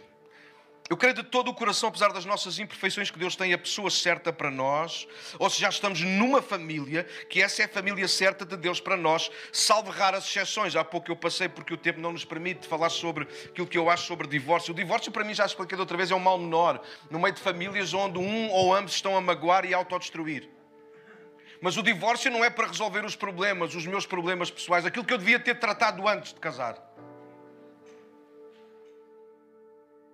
Eu 0.91 0.99
creio 0.99 1.15
de 1.15 1.23
todo 1.23 1.49
o 1.49 1.55
coração, 1.55 1.89
apesar 1.89 2.13
das 2.13 2.27
nossas 2.27 2.59
imperfeições, 2.59 3.11
que 3.11 3.19
Deus 3.19 3.35
tem 3.35 3.55
a 3.55 3.59
pessoa 3.59 3.91
certa 3.91 4.31
para 4.31 4.51
nós, 4.51 5.09
ou 5.39 5.49
se 5.49 5.59
já 5.59 5.71
estamos 5.71 6.03
numa 6.03 6.43
família, 6.43 7.05
que 7.31 7.41
essa 7.41 7.63
é 7.63 7.65
a 7.65 7.69
família 7.69 8.07
certa 8.07 8.45
de 8.45 8.55
Deus 8.55 8.81
para 8.81 8.95
nós, 8.95 9.31
salve 9.51 9.91
raras 9.91 10.27
exceções. 10.27 10.77
Há 10.77 10.85
pouco 10.85 11.11
eu 11.11 11.17
passei 11.17 11.49
porque 11.49 11.73
o 11.73 11.79
tempo 11.79 12.01
não 12.01 12.13
nos 12.13 12.27
permite 12.27 12.69
falar 12.69 12.91
sobre 12.91 13.27
aquilo 13.47 13.67
que 13.67 13.79
eu 13.79 13.89
acho 13.89 14.07
sobre 14.07 14.29
divórcio. 14.29 14.73
O 14.73 14.77
divórcio, 14.77 15.11
para 15.11 15.25
mim, 15.25 15.33
já 15.33 15.47
expliquei 15.47 15.79
outra 15.79 15.97
vez, 15.97 16.11
é 16.11 16.15
um 16.15 16.19
mal 16.19 16.37
menor, 16.37 16.83
no 17.11 17.19
meio 17.19 17.33
de 17.33 17.41
famílias 17.41 17.95
onde 17.95 18.19
um 18.19 18.51
ou 18.51 18.75
ambos 18.75 18.93
estão 18.93 19.17
a 19.17 19.23
magoar 19.23 19.65
e 19.65 19.73
a 19.73 19.79
autodestruir. 19.79 20.51
Mas 21.63 21.79
o 21.79 21.83
divórcio 21.83 22.31
não 22.31 22.45
é 22.45 22.51
para 22.51 22.67
resolver 22.67 23.07
os 23.07 23.17
problemas, 23.17 23.75
os 23.75 23.87
meus 23.87 24.05
problemas 24.05 24.51
pessoais, 24.51 24.85
aquilo 24.85 25.07
que 25.07 25.15
eu 25.15 25.19
devia 25.19 25.41
ter 25.41 25.59
tratado 25.59 26.07
antes 26.07 26.35
de 26.35 26.41
casar. 26.41 26.94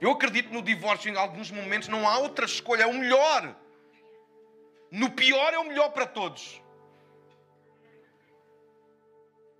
Eu 0.00 0.12
acredito 0.12 0.52
no 0.52 0.62
divórcio 0.62 1.12
em 1.12 1.16
alguns 1.16 1.50
momentos 1.50 1.88
não 1.88 2.08
há 2.08 2.18
outra 2.18 2.46
escolha, 2.46 2.84
é 2.84 2.86
o 2.86 2.94
melhor. 2.94 3.54
No 4.90 5.10
pior 5.10 5.52
é 5.52 5.58
o 5.58 5.64
melhor 5.64 5.90
para 5.90 6.06
todos. 6.06 6.60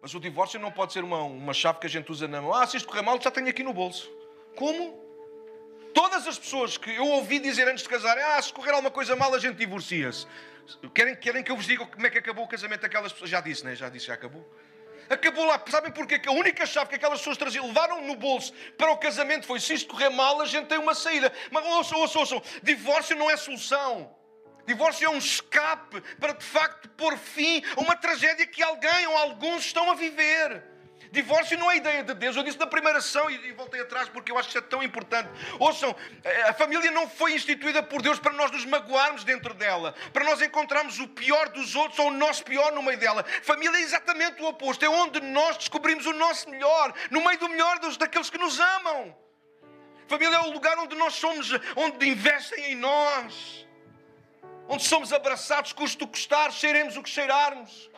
Mas 0.00 0.14
o 0.14 0.20
divórcio 0.20 0.58
não 0.58 0.72
pode 0.72 0.94
ser 0.94 1.04
uma, 1.04 1.22
uma 1.22 1.52
chave 1.52 1.78
que 1.78 1.86
a 1.86 1.90
gente 1.90 2.10
usa 2.10 2.26
na 2.26 2.40
mão. 2.40 2.54
Ah, 2.54 2.66
se 2.66 2.78
isto 2.78 2.88
correr 2.88 3.02
mal, 3.02 3.20
já 3.20 3.30
tenho 3.30 3.48
aqui 3.48 3.62
no 3.62 3.74
bolso. 3.74 4.10
Como? 4.56 4.98
Todas 5.92 6.26
as 6.26 6.38
pessoas 6.38 6.78
que 6.78 6.90
eu 6.90 7.06
ouvi 7.06 7.38
dizer 7.38 7.68
antes 7.68 7.82
de 7.82 7.88
casar, 7.88 8.16
ah, 8.16 8.40
se 8.40 8.52
correr 8.52 8.70
alguma 8.70 8.90
coisa 8.90 9.14
mal, 9.14 9.34
a 9.34 9.38
gente 9.38 9.56
divorcia-se. 9.56 10.26
Querem, 10.94 11.16
querem 11.16 11.42
que 11.42 11.50
eu 11.50 11.56
vos 11.56 11.66
diga 11.66 11.84
como 11.84 12.06
é 12.06 12.10
que 12.10 12.18
acabou 12.18 12.44
o 12.44 12.48
casamento 12.48 12.80
daquelas 12.80 13.12
pessoas? 13.12 13.28
Já 13.28 13.40
disse, 13.40 13.64
né? 13.64 13.74
Já 13.74 13.90
disse, 13.90 14.06
já 14.06 14.14
acabou. 14.14 14.46
Acabou 15.10 15.44
lá. 15.44 15.60
Sabem 15.68 15.90
porquê? 15.90 16.20
Que 16.20 16.28
a 16.28 16.32
única 16.32 16.64
chave 16.64 16.90
que 16.90 16.94
aquelas 16.94 17.18
pessoas 17.18 17.36
traziam, 17.36 17.66
levaram 17.66 18.06
no 18.06 18.14
bolso 18.14 18.54
para 18.78 18.92
o 18.92 18.96
casamento 18.96 19.44
foi: 19.44 19.58
se 19.58 19.74
isto 19.74 19.88
correr 19.88 20.08
mal, 20.08 20.40
a 20.40 20.46
gente 20.46 20.68
tem 20.68 20.78
uma 20.78 20.94
saída. 20.94 21.32
Mas 21.50 21.66
ouçam, 21.66 21.98
ouçam, 21.98 22.20
ouçam. 22.20 22.42
Divórcio 22.62 23.16
não 23.16 23.28
é 23.28 23.36
solução. 23.36 24.16
Divórcio 24.64 25.06
é 25.06 25.10
um 25.10 25.18
escape 25.18 26.00
para 26.20 26.32
de 26.32 26.44
facto 26.44 26.88
pôr 26.90 27.18
fim 27.18 27.60
a 27.76 27.80
uma 27.80 27.96
tragédia 27.96 28.46
que 28.46 28.62
alguém 28.62 29.06
ou 29.08 29.16
alguns 29.16 29.64
estão 29.64 29.90
a 29.90 29.94
viver. 29.94 30.69
Divórcio 31.10 31.58
não 31.58 31.70
é 31.70 31.76
ideia 31.76 32.04
de 32.04 32.14
Deus. 32.14 32.36
Eu 32.36 32.42
disse 32.42 32.58
na 32.58 32.66
primeira 32.66 33.00
sessão 33.00 33.28
e, 33.30 33.52
voltei 33.52 33.80
atrás 33.80 34.08
porque 34.08 34.30
eu 34.30 34.38
acho 34.38 34.48
que 34.48 34.56
isso 34.56 34.64
é 34.64 34.68
tão 34.68 34.82
importante. 34.82 35.28
Ouçam, 35.58 35.94
eh, 36.22 36.42
a 36.42 36.54
família 36.54 36.90
não 36.90 37.08
foi 37.08 37.34
instituída 37.34 37.82
por 37.82 38.00
Deus 38.00 38.18
para 38.18 38.32
nós 38.32 38.50
nos 38.50 38.64
magoarmos 38.64 39.24
dentro 39.24 39.52
dela, 39.54 39.94
para 40.12 40.24
nós 40.24 40.40
encontrarmos 40.40 41.00
o 41.00 41.08
pior 41.08 41.48
dos 41.48 41.74
outros 41.74 41.98
ou 41.98 42.08
o 42.08 42.10
nosso 42.12 42.44
pior 42.44 42.72
no 42.72 42.82
meio 42.82 42.98
dela. 42.98 43.24
Família 43.42 43.78
é 43.78 43.82
exatamente 43.82 44.40
o 44.40 44.46
oposto. 44.46 44.84
É 44.84 44.88
onde 44.88 45.20
nós 45.20 45.56
descobrimos 45.56 46.06
o 46.06 46.12
nosso 46.12 46.48
melhor, 46.48 46.94
no 47.10 47.20
meio 47.24 47.38
do 47.38 47.48
melhor 47.48 47.78
dos, 47.80 47.96
daqueles 47.96 48.30
que 48.30 48.38
nos 48.38 48.60
amam. 48.60 49.16
Família 50.06 50.36
é 50.36 50.40
o 50.40 50.52
lugar 50.52 50.78
onde 50.78 50.94
nós 50.96 51.14
somos, 51.14 51.50
onde 51.76 52.08
investem 52.08 52.72
em 52.72 52.76
nós, 52.76 53.66
onde 54.68 54.84
somos 54.84 55.12
abraçados, 55.12 55.72
custo 55.72 56.06
custar, 56.06 56.52
cheiremos 56.52 56.96
o 56.96 57.02
que 57.02 57.10
cheirarmos. 57.10 57.89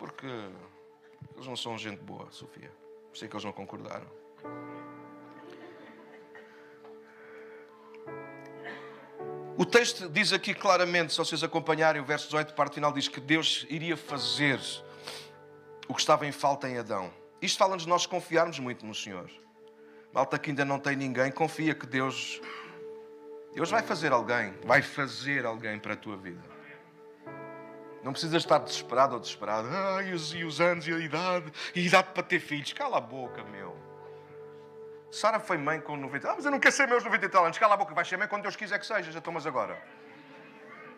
Porque 0.00 0.26
eles 1.34 1.46
não 1.46 1.54
são 1.54 1.76
gente 1.76 2.00
boa, 2.00 2.26
Sofia. 2.30 2.72
Por 3.10 3.14
isso 3.14 3.24
é 3.26 3.28
que 3.28 3.34
eles 3.34 3.44
não 3.44 3.52
concordaram. 3.52 4.06
O 9.58 9.66
texto 9.66 10.08
diz 10.08 10.32
aqui 10.32 10.54
claramente, 10.54 11.12
se 11.12 11.18
vocês 11.18 11.44
acompanharem 11.44 12.00
o 12.00 12.04
verso 12.04 12.24
18, 12.28 12.54
parte 12.54 12.76
final, 12.76 12.90
diz 12.94 13.08
que 13.08 13.20
Deus 13.20 13.66
iria 13.68 13.94
fazer 13.94 14.58
o 15.86 15.92
que 15.92 16.00
estava 16.00 16.26
em 16.26 16.32
falta 16.32 16.66
em 16.66 16.78
Adão. 16.78 17.12
Isto 17.42 17.58
fala-nos 17.58 17.82
de 17.82 17.88
nós 17.90 18.06
confiarmos 18.06 18.58
muito 18.58 18.86
no 18.86 18.94
Senhor. 18.94 19.30
Malta 20.14 20.38
que 20.38 20.48
ainda 20.48 20.64
não 20.64 20.78
tem 20.78 20.96
ninguém, 20.96 21.30
confia 21.30 21.74
que 21.74 21.86
Deus, 21.86 22.40
Deus 23.52 23.70
vai 23.70 23.82
fazer 23.82 24.12
alguém, 24.12 24.54
vai 24.64 24.80
fazer 24.80 25.44
alguém 25.44 25.78
para 25.78 25.92
a 25.92 25.96
tua 25.96 26.16
vida. 26.16 26.59
Não 28.02 28.12
precisas 28.12 28.42
estar 28.42 28.58
desesperado 28.58 29.14
ou 29.14 29.20
desesperado. 29.20 29.68
Ai, 29.68 30.12
os, 30.12 30.32
e 30.32 30.44
os 30.44 30.60
anos 30.60 30.86
e 30.86 30.92
a 30.92 30.98
idade, 30.98 31.52
e 31.74 31.80
a 31.80 31.82
idade 31.82 32.08
para 32.14 32.22
ter 32.22 32.40
filhos. 32.40 32.72
Cala 32.72 32.98
a 32.98 33.00
boca, 33.00 33.44
meu. 33.44 33.76
Sara 35.10 35.40
foi 35.40 35.58
mãe 35.58 35.80
com 35.80 35.96
90 35.96 36.30
Ah, 36.30 36.34
mas 36.36 36.44
eu 36.44 36.50
não 36.52 36.60
quero 36.60 36.74
ser 36.74 36.86
meus 36.86 37.04
90 37.04 37.26
e 37.26 37.28
tal 37.28 37.44
anos. 37.44 37.58
Cala 37.58 37.74
a 37.74 37.76
boca, 37.76 37.94
vai 37.94 38.04
ser 38.04 38.16
mãe 38.16 38.28
quando 38.28 38.42
Deus 38.42 38.56
quiser 38.56 38.78
que 38.78 38.86
seja. 38.86 39.10
Já 39.10 39.18
estou, 39.18 39.32
mas 39.32 39.46
agora. 39.46 39.80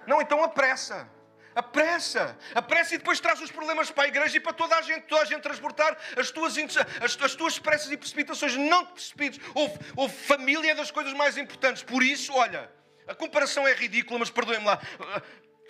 Não, 0.06 0.20
então 0.20 0.44
apressa. 0.44 1.08
Apressa, 1.54 2.38
apressa 2.54 2.94
e 2.94 2.98
depois 2.98 3.20
traz 3.20 3.38
os 3.42 3.50
problemas 3.50 3.90
para 3.90 4.04
a 4.04 4.08
igreja 4.08 4.38
e 4.38 4.40
para 4.40 4.54
toda 4.54 4.74
a 4.74 4.80
gente, 4.80 5.02
toda 5.02 5.20
a 5.20 5.24
gente 5.26 5.42
transportar 5.42 5.98
as 6.16 6.30
tuas, 6.30 6.56
as, 6.56 7.20
as 7.20 7.34
tuas 7.34 7.58
pressas 7.58 7.90
e 7.90 7.96
precipitações. 7.96 8.56
Não 8.56 8.86
te 8.86 8.92
precipites. 8.92 9.40
Houve, 9.54 9.78
houve 9.94 10.14
família 10.14 10.74
das 10.74 10.90
coisas 10.90 11.12
mais 11.12 11.36
importantes. 11.36 11.82
Por 11.82 12.02
isso, 12.02 12.32
olha, 12.34 12.70
a 13.06 13.14
comparação 13.14 13.68
é 13.68 13.74
ridícula, 13.74 14.20
mas 14.20 14.30
perdoem-me 14.30 14.64
lá. 14.64 14.80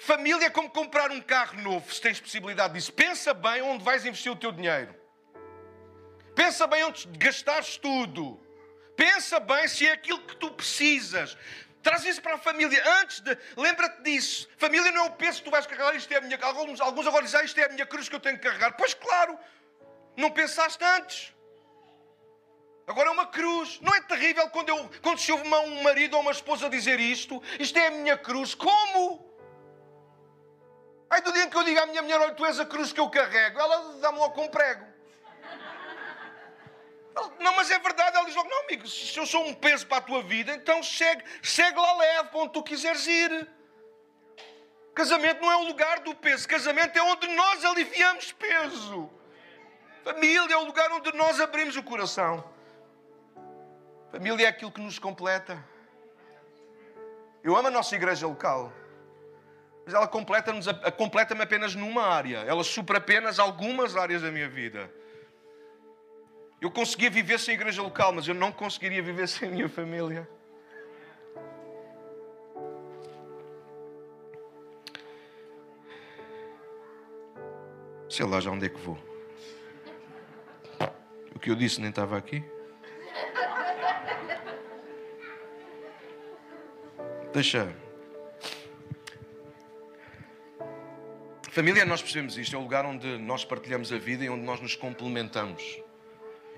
Família 0.04 0.46
é 0.46 0.50
como 0.50 0.68
comprar 0.68 1.12
um 1.12 1.20
carro 1.20 1.62
novo, 1.62 1.94
se 1.94 2.00
tens 2.00 2.20
possibilidade 2.20 2.74
disso. 2.74 2.92
Pensa 2.92 3.32
bem 3.32 3.62
onde 3.62 3.84
vais 3.84 4.04
investir 4.04 4.32
o 4.32 4.34
teu 4.34 4.50
dinheiro. 4.50 4.92
Pensa 6.34 6.66
bem 6.66 6.82
onde 6.82 7.06
gastares 7.16 7.76
tudo. 7.76 8.44
Pensa 8.96 9.38
bem 9.38 9.68
se 9.68 9.86
é 9.86 9.92
aquilo 9.92 10.18
que 10.22 10.34
tu 10.34 10.50
precisas. 10.50 11.38
Traz 11.84 12.04
isso 12.04 12.20
para 12.20 12.34
a 12.34 12.38
família. 12.38 12.82
Antes 13.00 13.20
de. 13.20 13.38
Lembra-te 13.56 14.02
disso. 14.02 14.48
Família 14.56 14.90
não 14.90 15.04
é 15.04 15.08
o 15.08 15.12
peso 15.12 15.38
que 15.38 15.44
tu 15.44 15.52
vais 15.52 15.66
carregar. 15.66 15.94
Isto 15.94 16.12
é 16.12 16.16
a 16.16 16.20
minha. 16.20 16.36
Alguns, 16.42 16.80
alguns 16.80 17.06
agora 17.06 17.24
dizem, 17.24 17.38
ah, 17.38 17.44
isto 17.44 17.60
é 17.60 17.66
a 17.66 17.68
minha 17.68 17.86
cruz 17.86 18.08
que 18.08 18.16
eu 18.16 18.20
tenho 18.20 18.36
que 18.36 18.42
carregar. 18.42 18.72
Pois 18.72 18.94
claro. 18.94 19.38
Não 20.16 20.32
pensaste 20.32 20.82
antes. 20.82 21.32
Agora 22.88 23.08
é 23.08 23.12
uma 23.12 23.26
cruz. 23.26 23.78
Não 23.80 23.94
é 23.94 24.00
terrível 24.00 24.50
quando, 24.50 24.68
eu, 24.68 24.90
quando 25.00 25.20
se 25.20 25.30
ouve 25.30 25.46
um 25.46 25.82
marido 25.84 26.14
ou 26.14 26.22
uma 26.22 26.32
esposa 26.32 26.68
dizer 26.68 26.98
isto? 26.98 27.40
Isto 27.60 27.78
é 27.78 27.86
a 27.86 27.90
minha 27.92 28.18
cruz. 28.18 28.52
Como? 28.52 29.31
Ai, 31.12 31.20
do 31.20 31.30
dia 31.30 31.44
em 31.44 31.50
que 31.50 31.56
eu 31.58 31.62
digo 31.62 31.78
à 31.78 31.84
minha 31.84 32.00
mulher, 32.00 32.18
olha, 32.18 32.32
tu 32.32 32.42
és 32.46 32.58
a 32.58 32.64
cruz 32.64 32.90
que 32.90 32.98
eu 32.98 33.10
carrego, 33.10 33.60
ela 33.60 33.98
dá-me 34.00 34.18
logo 34.18 34.32
com 34.32 34.44
um 34.46 34.48
prego. 34.48 34.82
Não, 37.38 37.54
mas 37.54 37.70
é 37.70 37.78
verdade, 37.78 38.16
ela 38.16 38.24
diz 38.24 38.34
logo, 38.34 38.48
não, 38.48 38.62
amigo, 38.62 38.88
se 38.88 39.18
eu 39.18 39.26
sou 39.26 39.44
um 39.46 39.52
peso 39.52 39.86
para 39.86 39.98
a 39.98 40.00
tua 40.00 40.22
vida, 40.22 40.54
então 40.54 40.82
segue, 40.82 41.22
segue 41.42 41.78
lá 41.78 41.98
leve 41.98 42.30
para 42.30 42.40
onde 42.40 42.54
tu 42.54 42.62
quiseres 42.62 43.06
ir. 43.06 43.46
Casamento 44.94 45.42
não 45.42 45.52
é 45.52 45.56
o 45.56 45.64
lugar 45.64 46.00
do 46.00 46.14
peso, 46.14 46.48
casamento 46.48 46.98
é 46.98 47.02
onde 47.02 47.28
nós 47.34 47.62
aliviamos 47.62 48.32
peso. 48.32 49.10
Família 50.04 50.54
é 50.54 50.56
o 50.56 50.64
lugar 50.64 50.90
onde 50.92 51.12
nós 51.12 51.38
abrimos 51.42 51.76
o 51.76 51.82
coração. 51.82 52.42
Família 54.10 54.46
é 54.46 54.48
aquilo 54.48 54.72
que 54.72 54.80
nos 54.80 54.98
completa. 54.98 55.62
Eu 57.44 57.54
amo 57.54 57.68
a 57.68 57.70
nossa 57.70 57.94
igreja 57.94 58.26
local 58.26 58.72
mas 59.84 59.94
ela 59.94 60.06
completa-me 60.06 60.60
completa 60.96 61.40
apenas 61.42 61.74
numa 61.74 62.02
área. 62.02 62.38
Ela 62.38 62.62
supera 62.62 62.98
apenas 62.98 63.38
algumas 63.38 63.96
áreas 63.96 64.22
da 64.22 64.30
minha 64.30 64.48
vida. 64.48 64.90
Eu 66.60 66.70
conseguia 66.70 67.10
viver 67.10 67.40
sem 67.40 67.54
igreja 67.54 67.82
local, 67.82 68.12
mas 68.12 68.28
eu 68.28 68.34
não 68.34 68.52
conseguiria 68.52 69.02
viver 69.02 69.26
sem 69.28 69.48
a 69.48 69.52
minha 69.52 69.68
família. 69.68 70.28
Sei 78.08 78.26
lá 78.26 78.38
já 78.40 78.50
onde 78.50 78.66
é 78.66 78.68
que 78.68 78.78
vou. 78.78 78.98
O 81.34 81.38
que 81.38 81.50
eu 81.50 81.56
disse 81.56 81.80
nem 81.80 81.90
estava 81.90 82.16
aqui. 82.16 82.44
Deixa. 87.32 87.81
Família, 91.52 91.84
nós 91.84 92.00
percebemos 92.00 92.38
isto, 92.38 92.56
é 92.56 92.58
o 92.58 92.62
lugar 92.62 92.86
onde 92.86 93.18
nós 93.18 93.44
partilhamos 93.44 93.92
a 93.92 93.98
vida 93.98 94.24
e 94.24 94.30
onde 94.30 94.42
nós 94.42 94.58
nos 94.58 94.74
complementamos. 94.74 95.78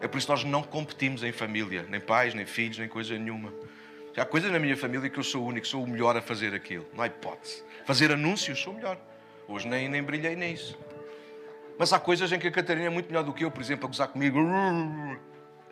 É 0.01 0.07
por 0.07 0.19
isso 0.19 0.29
que 0.29 0.33
nós 0.33 0.45
não 0.45 0.63
competimos 0.63 1.25
em 1.25 1.33
família, 1.33 1.85
nem 1.91 1.99
pais, 2.01 2.33
nem 2.33 2.47
filhos, 2.47 2.79
nem 2.79 2.89
coisa 2.89 3.19
nenhuma. 3.19 3.53
Há 4.17 4.25
coisa 4.25 4.49
na 4.53 4.59
minha 4.61 4.77
família 4.77 5.11
que 5.11 5.19
eu 5.19 5.25
sou 5.25 5.45
único, 5.45 5.67
sou 5.67 5.83
o 5.83 5.87
melhor 5.89 6.17
a 6.17 6.23
fazer 6.23 6.55
aquilo. 6.55 6.87
Não 6.95 7.03
há 7.03 7.09
hipótese. 7.09 7.65
Fazer 7.85 8.13
anúncios, 8.13 8.61
sou 8.61 8.73
o 8.73 8.77
melhor. 8.77 8.97
Hoje 9.49 9.67
nem, 9.67 9.89
nem 9.89 10.01
brilhei 10.01 10.37
nisso. 10.37 10.79
Mas 11.77 11.93
há 11.93 11.99
coisas 11.99 12.31
em 12.31 12.39
que 12.39 12.47
a 12.47 12.53
Catarina 12.53 12.87
é 12.87 12.91
muito 12.91 13.09
melhor 13.09 13.25
do 13.25 13.33
que 13.33 13.45
eu, 13.45 13.51
por 13.51 13.61
exemplo, 13.61 13.87
a 13.87 13.89
gozar 13.89 14.07
comigo. 14.07 14.39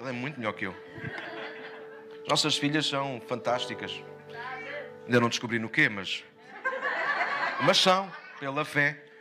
Ela 0.01 0.09
é 0.09 0.13
muito 0.13 0.37
melhor 0.37 0.53
que 0.53 0.67
eu. 0.67 0.75
Nossas 2.29 2.57
filhas 2.57 2.87
são 2.87 3.23
fantásticas. 3.29 4.03
Ainda 5.05 5.21
não 5.21 5.29
descobri 5.29 5.61
no 5.61 5.69
quê, 5.69 5.89
mas. 5.89 6.25
Mas 7.61 7.79
são, 7.79 8.11
pela 8.41 8.65
fé. 8.65 9.12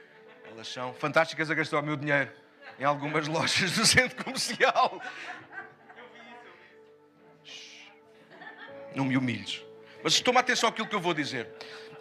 Elas 0.51 0.67
são 0.67 0.93
fantásticas 0.93 1.49
a 1.49 1.53
gastar 1.53 1.79
o 1.79 1.83
meu 1.83 1.95
dinheiro 1.95 2.31
em 2.77 2.83
algumas 2.83 3.27
lojas 3.27 3.71
do 3.71 3.85
centro 3.85 4.23
comercial. 4.23 5.01
Não 8.93 9.05
me 9.05 9.15
humilhes. 9.15 9.63
Mas 10.03 10.19
toma 10.19 10.41
atenção 10.41 10.67
àquilo 10.67 10.87
que 10.87 10.95
eu 10.95 10.99
vou 10.99 11.13
dizer. 11.13 11.49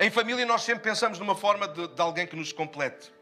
Em 0.01 0.11
família, 0.11 0.45
nós 0.45 0.63
sempre 0.63 0.83
pensamos 0.83 1.19
numa 1.19 1.37
forma 1.37 1.69
de, 1.69 1.87
de 1.87 2.01
alguém 2.01 2.27
que 2.27 2.35
nos 2.35 2.53
complete. 2.53 3.13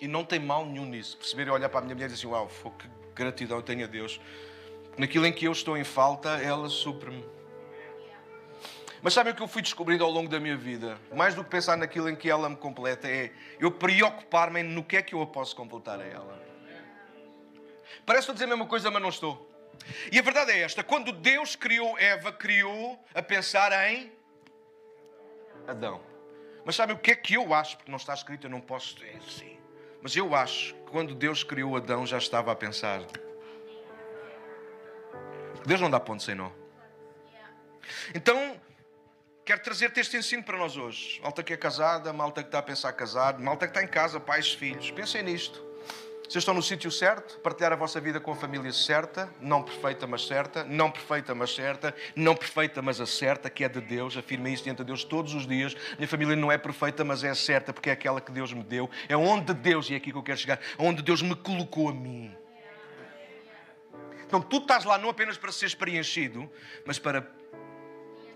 E 0.00 0.08
não 0.08 0.24
tem 0.24 0.38
mal 0.38 0.64
nenhum 0.64 0.86
nisso. 0.86 1.16
Perceber 1.16 1.48
e 1.48 1.50
olhar 1.50 1.68
para 1.68 1.80
a 1.80 1.82
minha 1.82 1.94
mulher 1.94 2.06
e 2.06 2.12
dizer 2.12 2.26
assim: 2.26 2.32
Uau, 2.32 2.48
que 2.78 2.88
gratidão 3.14 3.58
eu 3.58 3.62
tenho 3.62 3.84
a 3.84 3.86
Deus. 3.88 4.20
Naquilo 4.96 5.26
em 5.26 5.32
que 5.32 5.46
eu 5.46 5.52
estou 5.52 5.76
em 5.76 5.84
falta, 5.84 6.30
ela 6.40 6.68
supre-me. 6.68 7.24
Mas 9.02 9.12
sabem 9.14 9.32
o 9.32 9.36
que 9.36 9.42
eu 9.42 9.48
fui 9.48 9.62
descobrindo 9.62 10.04
ao 10.04 10.10
longo 10.10 10.28
da 10.28 10.40
minha 10.40 10.56
vida? 10.56 10.98
Mais 11.14 11.34
do 11.34 11.44
que 11.44 11.50
pensar 11.50 11.76
naquilo 11.76 12.08
em 12.08 12.16
que 12.16 12.30
ela 12.30 12.48
me 12.48 12.56
completa, 12.56 13.08
é 13.08 13.32
eu 13.60 13.70
preocupar-me 13.70 14.62
no 14.62 14.82
que 14.82 14.96
é 14.96 15.02
que 15.02 15.14
eu 15.14 15.26
posso 15.26 15.54
completar 15.54 16.00
a 16.00 16.04
ela. 16.04 16.42
Parece 18.04 18.26
que 18.26 18.32
estou 18.32 18.32
a 18.32 18.34
dizer 18.34 18.44
a 18.44 18.48
mesma 18.48 18.66
coisa, 18.66 18.90
mas 18.90 19.02
não 19.02 19.08
estou. 19.08 19.50
E 20.10 20.18
a 20.18 20.22
verdade 20.22 20.52
é 20.52 20.60
esta: 20.60 20.82
quando 20.82 21.12
Deus 21.12 21.56
criou 21.56 21.98
Eva, 21.98 22.32
criou 22.32 22.98
a 23.14 23.22
pensar 23.22 23.72
em 23.90 24.12
Adão. 25.66 26.00
Mas 26.64 26.74
sabem 26.74 26.96
o 26.96 26.98
que 26.98 27.12
é 27.12 27.14
que 27.14 27.34
eu 27.34 27.54
acho? 27.54 27.76
Porque 27.76 27.90
não 27.90 27.96
está 27.96 28.14
escrito, 28.14 28.46
eu 28.46 28.50
não 28.50 28.60
posso 28.60 28.96
dizer 28.96 29.16
assim. 29.24 29.56
Mas 30.02 30.16
eu 30.16 30.34
acho 30.34 30.74
que 30.74 30.90
quando 30.90 31.14
Deus 31.14 31.42
criou 31.44 31.76
Adão 31.76 32.06
já 32.06 32.18
estava 32.18 32.52
a 32.52 32.56
pensar. 32.56 33.02
Deus 35.64 35.80
não 35.80 35.90
dá 35.90 35.98
ponto 35.98 36.22
sem 36.22 36.34
nó. 36.34 36.50
Então, 38.14 38.60
quero 39.46 39.60
trazer-te 39.60 40.00
este 40.00 40.16
ensino 40.16 40.42
para 40.42 40.58
nós 40.58 40.76
hoje. 40.76 41.20
Malta 41.22 41.40
que 41.40 41.52
é 41.52 41.56
casada, 41.56 42.12
malta 42.12 42.42
que 42.42 42.48
está 42.48 42.58
a 42.58 42.62
pensar 42.62 42.92
casar, 42.92 43.38
malta 43.38 43.68
que 43.68 43.70
está 43.70 43.82
em 43.82 43.86
casa, 43.86 44.18
pais, 44.18 44.52
filhos. 44.52 44.90
Pensem 44.90 45.22
nisto. 45.22 45.64
Vocês 46.28 46.42
estão 46.42 46.52
no 46.52 46.60
sítio 46.60 46.90
certo, 46.90 47.38
partilhar 47.38 47.72
a 47.72 47.76
vossa 47.76 48.00
vida 48.00 48.18
com 48.18 48.32
a 48.32 48.34
família 48.34 48.72
certa, 48.72 49.30
não 49.40 49.62
perfeita, 49.62 50.08
mas 50.08 50.26
certa, 50.26 50.64
não 50.64 50.90
perfeita, 50.90 51.32
mas 51.36 51.54
certa, 51.54 51.94
não 52.16 52.34
perfeita, 52.34 52.82
mas 52.82 53.00
a 53.00 53.06
certa, 53.06 53.48
que 53.48 53.62
é 53.62 53.68
de 53.68 53.80
Deus. 53.80 54.16
Afirma 54.16 54.50
isso 54.50 54.64
diante 54.64 54.78
de 54.78 54.84
Deus 54.84 55.04
todos 55.04 55.32
os 55.32 55.46
dias. 55.46 55.76
Minha 55.96 56.08
família 56.08 56.34
não 56.34 56.50
é 56.50 56.58
perfeita, 56.58 57.04
mas 57.04 57.22
é 57.22 57.32
certa, 57.32 57.72
porque 57.72 57.88
é 57.88 57.92
aquela 57.92 58.20
que 58.20 58.32
Deus 58.32 58.52
me 58.52 58.64
deu. 58.64 58.90
É 59.08 59.16
onde 59.16 59.54
Deus, 59.54 59.88
e 59.88 59.94
é 59.94 59.98
aqui 59.98 60.10
que 60.10 60.18
eu 60.18 60.22
quero 60.24 60.38
chegar, 60.38 60.58
onde 60.76 61.00
Deus 61.00 61.22
me 61.22 61.36
colocou 61.36 61.88
a 61.88 61.94
mim. 61.94 62.36
Então 64.26 64.42
tu 64.42 64.56
estás 64.56 64.84
lá 64.84 64.98
não 64.98 65.08
apenas 65.08 65.38
para 65.38 65.52
seres 65.52 65.76
preenchido, 65.76 66.50
mas 66.84 66.98
para 66.98 67.24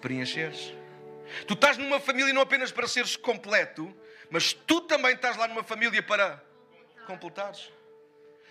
preencheres. 0.01 0.80
Tu 1.47 1.55
estás 1.55 1.77
numa 1.77 2.01
família 2.01 2.33
não 2.33 2.43
apenas 2.43 2.73
para 2.73 2.87
seres 2.87 3.17
completo, 3.17 3.95
mas 4.31 4.53
tu 4.53 4.81
também 4.83 5.15
estás 5.15 5.37
lá 5.37 5.49
numa 5.49 5.63
família 5.63 6.03
para 6.03 6.43
completares. 7.07 7.71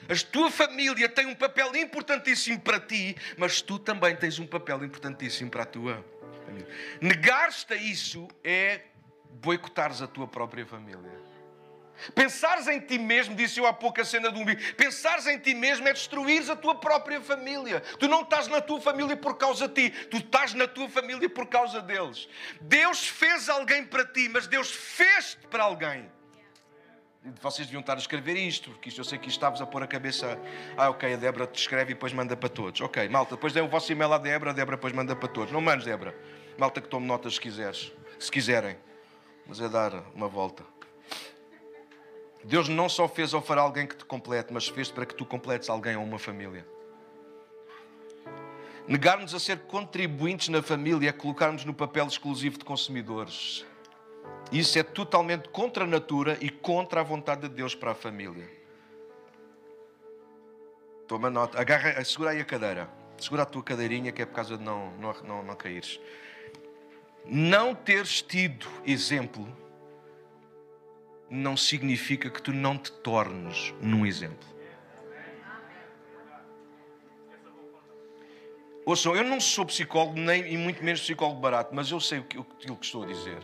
A 0.08 0.32
tua 0.32 0.50
família 0.50 1.10
tem 1.10 1.26
um 1.26 1.36
papel 1.36 1.76
importantíssimo 1.76 2.60
para 2.60 2.80
ti, 2.80 3.16
mas 3.38 3.62
tu 3.62 3.78
também 3.78 4.16
tens 4.16 4.40
um 4.40 4.48
papel 4.48 4.84
importantíssimo 4.84 5.52
para 5.52 5.64
a 5.64 5.66
tua 5.66 6.06
família. 6.46 6.68
Negar-te 7.02 7.74
a 7.74 7.76
isso 7.76 8.28
é 8.44 8.82
boicotares 9.30 10.02
a 10.02 10.08
tua 10.08 10.28
própria 10.28 10.66
família. 10.66 11.29
Pensares 12.14 12.68
em 12.68 12.80
ti 12.80 12.98
mesmo, 12.98 13.36
disse 13.36 13.60
eu 13.60 13.66
há 13.66 13.74
pouco 13.74 14.02
a 14.02 14.06
cena 14.06 14.32
do 14.32 14.40
umbigo, 14.40 14.62
pensares 14.76 15.28
em 15.28 15.38
ti 15.38 15.54
mesmo 15.54 15.88
é 15.88 15.94
destruir 15.94 16.50
a 16.50 16.56
tua 16.56 16.76
própria 16.76 17.22
família. 17.22 17.82
Tu 18.00 18.08
não 18.08 18.22
estás 18.22 18.48
na 18.48 18.62
tua 18.62 18.80
família 18.80 19.18
por 19.18 19.38
causa 19.38 19.68
de 19.68 19.90
ti, 19.90 20.08
tu 20.08 20.18
estás 20.18 20.54
na 20.54 20.68
tua 20.68 20.90
família 20.90 21.30
por 21.30 21.48
causa 21.48 21.82
deles. 21.82 22.28
Deus 22.62 23.08
fez 23.08 23.50
alguém 23.50 23.86
para 23.86 24.06
ti, 24.06 24.30
mas 24.30 24.48
Deus 24.48 24.72
fez-te 24.72 25.48
para 25.48 25.64
alguém 25.64 26.10
vocês 27.42 27.68
deviam 27.68 27.82
estar 27.82 27.96
a 27.96 27.98
escrever 27.98 28.36
isto, 28.38 28.72
porque 28.72 28.90
isto 28.90 29.02
eu 29.02 29.06
sei 29.06 29.18
que 29.20 29.28
estavas 29.28 29.62
a 29.62 29.66
pôr 29.66 29.84
a 29.84 29.88
cabeça. 29.88 30.40
Ah, 30.78 30.90
ok, 30.90 31.14
a 31.14 31.18
Débora 31.18 31.46
te 31.46 31.60
escreve 31.60 31.92
e 31.92 31.94
depois 31.94 32.14
manda 32.14 32.36
para 32.36 32.50
todos. 32.50 32.80
Ok, 32.82 33.08
malta, 33.10 33.36
depois 33.36 33.54
dê 33.54 33.62
o 33.62 33.68
vosso 33.68 33.92
e-mail 33.92 34.14
à 34.14 34.18
Débora, 34.18 34.52
a 34.52 34.54
Débora 34.54 34.78
depois 34.78 34.94
manda 34.94 35.16
para 35.16 35.28
todos. 35.28 35.52
Não 35.52 35.62
mandes, 35.62 35.86
Débora. 35.86 36.16
Malta 36.58 36.82
que 36.82 36.88
tome 36.88 37.06
notas 37.06 37.36
se 37.36 37.42
quiseres, 37.42 37.92
se 38.18 38.32
quiserem. 38.32 38.78
Mas 39.46 39.60
é 39.60 39.68
dar 39.68 39.94
uma 40.14 40.28
volta. 40.28 40.64
Deus 42.44 42.70
não 42.70 42.88
só 42.88 43.08
fez 43.08 43.34
ou 43.34 43.42
fará 43.42 43.62
alguém 43.62 43.86
que 43.86 43.96
te 43.96 44.06
complete, 44.06 44.52
mas 44.52 44.68
fez 44.68 44.90
para 44.90 45.06
que 45.06 45.14
tu 45.14 45.26
completes 45.26 45.70
alguém 45.70 45.96
ou 45.96 46.04
uma 46.04 46.18
família. 46.18 46.66
Negarmos 48.88 49.36
a 49.36 49.40
ser 49.40 49.60
contribuintes 49.60 50.50
na 50.50 50.64
família 50.64 51.10
é 51.10 51.12
colocarmos 51.12 51.64
no 51.64 51.74
papel 51.74 52.08
exclusivo 52.08 52.58
de 52.58 52.66
consumidores. 52.66 53.66
Isso 54.52 54.80
é 54.80 54.84
totalmente 54.84 55.50
contra 55.50 55.84
a 55.84 55.88
natura 55.88 56.38
e 56.42 56.50
contra 56.50 57.02
a 57.02 57.04
vontade 57.04 57.42
de 57.42 57.50
Deus 57.50 57.76
para 57.76 57.92
a 57.92 57.96
família. 57.96 58.50
Toma 61.08 61.30
nota, 61.30 61.60
agarra, 61.60 62.04
segura 62.04 62.32
aí 62.32 62.40
a 62.40 62.46
cadeira. 62.46 62.90
Segura 63.18 63.44
a 63.44 63.46
tua 63.46 63.62
cadeirinha 63.62 64.12
que 64.12 64.22
é 64.22 64.26
por 64.26 64.34
causa 64.34 64.58
de 64.58 64.64
não, 64.64 64.92
não, 64.94 65.14
não, 65.24 65.44
não 65.44 65.56
caíres. 65.56 66.00
Não 67.26 67.76
teres 67.76 68.22
tido 68.22 68.66
exemplo 68.86 69.48
não 71.30 71.56
significa 71.56 72.30
que 72.30 72.42
tu 72.42 72.52
não 72.52 72.78
te 72.78 72.92
tornes 72.92 73.74
num 73.82 74.06
exemplo. 74.06 74.48
Ouçam, 78.86 79.16
eu 79.16 79.24
não 79.24 79.40
sou 79.40 79.68
psicólogo, 79.68 80.20
nem 80.20 80.52
e 80.52 80.58
muito 80.58 80.84
menos 80.84 81.02
psicólogo 81.02 81.40
barato, 81.40 81.76
mas 81.76 81.92
eu 81.92 82.00
sei 82.00 82.20
o 82.20 82.24
que, 82.24 82.40
o 82.40 82.44
que 82.44 82.86
estou 82.86 83.04
a 83.04 83.06
dizer. 83.06 83.38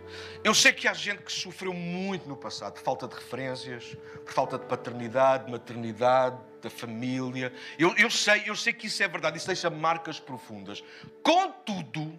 Eu 0.44 0.56
sei 0.56 0.74
que 0.74 0.88
há 0.88 0.94
gente 0.94 1.22
que 1.22 1.32
sofreu 1.32 1.72
muito 1.72 2.28
no 2.28 2.36
passado, 2.36 2.74
por 2.74 2.82
falta 2.82 3.08
de 3.08 3.14
referências, 3.14 3.96
por 4.26 4.34
falta 4.34 4.58
de 4.58 4.66
paternidade, 4.66 5.52
maternidade, 5.52 6.38
da 6.64 6.70
família. 6.70 7.54
Eu, 7.78 7.96
eu 7.96 8.10
sei, 8.10 8.42
eu 8.48 8.56
sei 8.56 8.74
que 8.74 8.88
isso 8.88 9.04
é 9.04 9.08
verdade, 9.08 9.38
isso 9.38 9.46
deixa 9.46 9.70
marcas 9.70 10.20
profundas. 10.20 10.84
Contudo, 11.22 12.18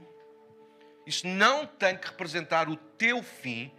isso 1.04 1.26
não 1.26 1.66
tem 1.66 1.96
que 1.96 2.06
representar 2.06 2.68
o 2.68 2.76
teu 2.76 3.24
fim 3.24 3.72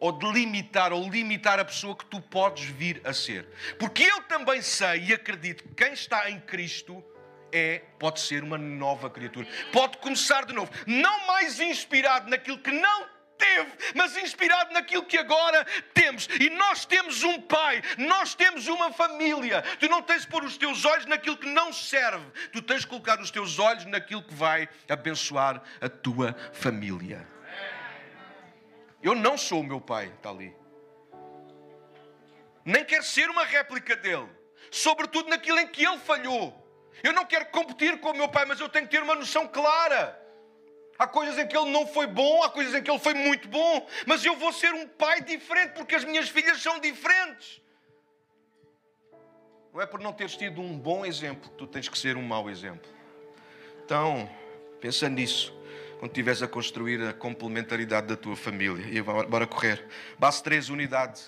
ou 0.00 0.12
delimitar 0.12 0.92
ou 0.92 1.08
limitar 1.08 1.58
a 1.58 1.64
pessoa 1.64 1.96
que 1.96 2.04
tu 2.06 2.20
podes 2.20 2.64
vir 2.64 3.00
a 3.04 3.12
ser. 3.12 3.46
Porque 3.78 4.02
eu 4.02 4.22
também 4.22 4.62
sei 4.62 5.04
e 5.04 5.14
acredito 5.14 5.64
que 5.64 5.74
quem 5.74 5.92
está 5.92 6.30
em 6.30 6.40
Cristo 6.40 7.04
é, 7.52 7.82
pode 7.98 8.20
ser 8.20 8.42
uma 8.42 8.58
nova 8.58 9.08
criatura. 9.10 9.46
Pode 9.72 9.98
começar 9.98 10.44
de 10.44 10.52
novo. 10.52 10.70
Não 10.86 11.26
mais 11.26 11.58
inspirado 11.60 12.28
naquilo 12.30 12.58
que 12.58 12.70
não 12.70 13.18
teve, 13.38 13.70
mas 13.94 14.16
inspirado 14.16 14.72
naquilo 14.74 15.04
que 15.04 15.16
agora 15.16 15.64
temos. 15.94 16.28
E 16.40 16.50
nós 16.50 16.84
temos 16.84 17.22
um 17.22 17.40
pai, 17.40 17.82
nós 17.96 18.34
temos 18.34 18.66
uma 18.66 18.92
família. 18.92 19.62
Tu 19.78 19.88
não 19.88 20.02
tens 20.02 20.22
de 20.22 20.28
pôr 20.28 20.44
os 20.44 20.58
teus 20.58 20.84
olhos 20.84 21.06
naquilo 21.06 21.36
que 21.36 21.48
não 21.48 21.72
serve, 21.72 22.26
tu 22.52 22.60
tens 22.60 22.80
de 22.80 22.88
colocar 22.88 23.20
os 23.20 23.30
teus 23.30 23.58
olhos 23.58 23.84
naquilo 23.84 24.22
que 24.22 24.34
vai 24.34 24.68
abençoar 24.88 25.62
a 25.80 25.88
tua 25.88 26.34
família. 26.52 27.37
Eu 29.02 29.14
não 29.14 29.38
sou 29.38 29.60
o 29.60 29.64
meu 29.64 29.80
pai, 29.80 30.12
está 30.16 30.30
ali. 30.30 30.54
Nem 32.64 32.84
quero 32.84 33.02
ser 33.02 33.30
uma 33.30 33.44
réplica 33.44 33.96
dele, 33.96 34.28
sobretudo 34.70 35.30
naquilo 35.30 35.58
em 35.60 35.66
que 35.66 35.84
ele 35.84 35.98
falhou. 35.98 36.66
Eu 37.02 37.12
não 37.12 37.24
quero 37.24 37.46
competir 37.46 37.98
com 38.00 38.10
o 38.10 38.14
meu 38.14 38.28
pai, 38.28 38.44
mas 38.44 38.60
eu 38.60 38.68
tenho 38.68 38.86
que 38.86 38.90
ter 38.90 39.02
uma 39.02 39.14
noção 39.14 39.46
clara. 39.46 40.20
Há 40.98 41.06
coisas 41.06 41.38
em 41.38 41.46
que 41.46 41.56
ele 41.56 41.70
não 41.70 41.86
foi 41.86 42.08
bom, 42.08 42.42
há 42.42 42.50
coisas 42.50 42.74
em 42.74 42.82
que 42.82 42.90
ele 42.90 42.98
foi 42.98 43.14
muito 43.14 43.46
bom, 43.48 43.86
mas 44.04 44.24
eu 44.24 44.34
vou 44.34 44.52
ser 44.52 44.74
um 44.74 44.86
pai 44.88 45.20
diferente 45.20 45.74
porque 45.74 45.94
as 45.94 46.04
minhas 46.04 46.28
filhas 46.28 46.60
são 46.60 46.80
diferentes. 46.80 47.62
Não 49.72 49.80
é 49.80 49.86
por 49.86 50.00
não 50.00 50.12
teres 50.12 50.36
tido 50.36 50.60
um 50.60 50.76
bom 50.76 51.06
exemplo 51.06 51.50
que 51.50 51.56
tu 51.56 51.66
tens 51.68 51.88
que 51.88 51.96
ser 51.96 52.16
um 52.16 52.22
mau 52.22 52.50
exemplo. 52.50 52.90
Então, 53.84 54.28
pensa 54.80 55.08
nisso 55.08 55.57
quando 55.98 56.12
estiveres 56.12 56.42
a 56.42 56.48
construir 56.48 57.02
a 57.02 57.12
complementaridade 57.12 58.06
da 58.06 58.16
tua 58.16 58.36
família. 58.36 58.86
E 58.88 59.02
bora 59.02 59.46
correr. 59.46 59.84
Base 60.18 60.42
3, 60.42 60.70
unidade. 60.70 61.20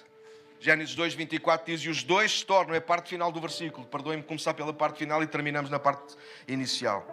Gênesis 0.61 0.95
2, 0.95 1.15
24 1.15 1.67
diz: 1.67 1.81
E 1.83 1.89
os 1.89 2.03
dois 2.03 2.39
se 2.39 2.47
tornam, 2.47 2.75
é 2.75 2.79
a 2.79 2.81
parte 2.81 3.11
final 3.11 3.33
do 3.33 3.41
versículo. 3.41 3.87
Perdoem-me 3.87 4.23
começar 4.23 4.55
pela 4.55 4.73
parte 4.73 4.99
final 4.99 5.23
e 5.23 5.27
terminamos 5.27 5.71
na 5.71 5.79
parte 5.79 6.15
inicial. 6.47 7.05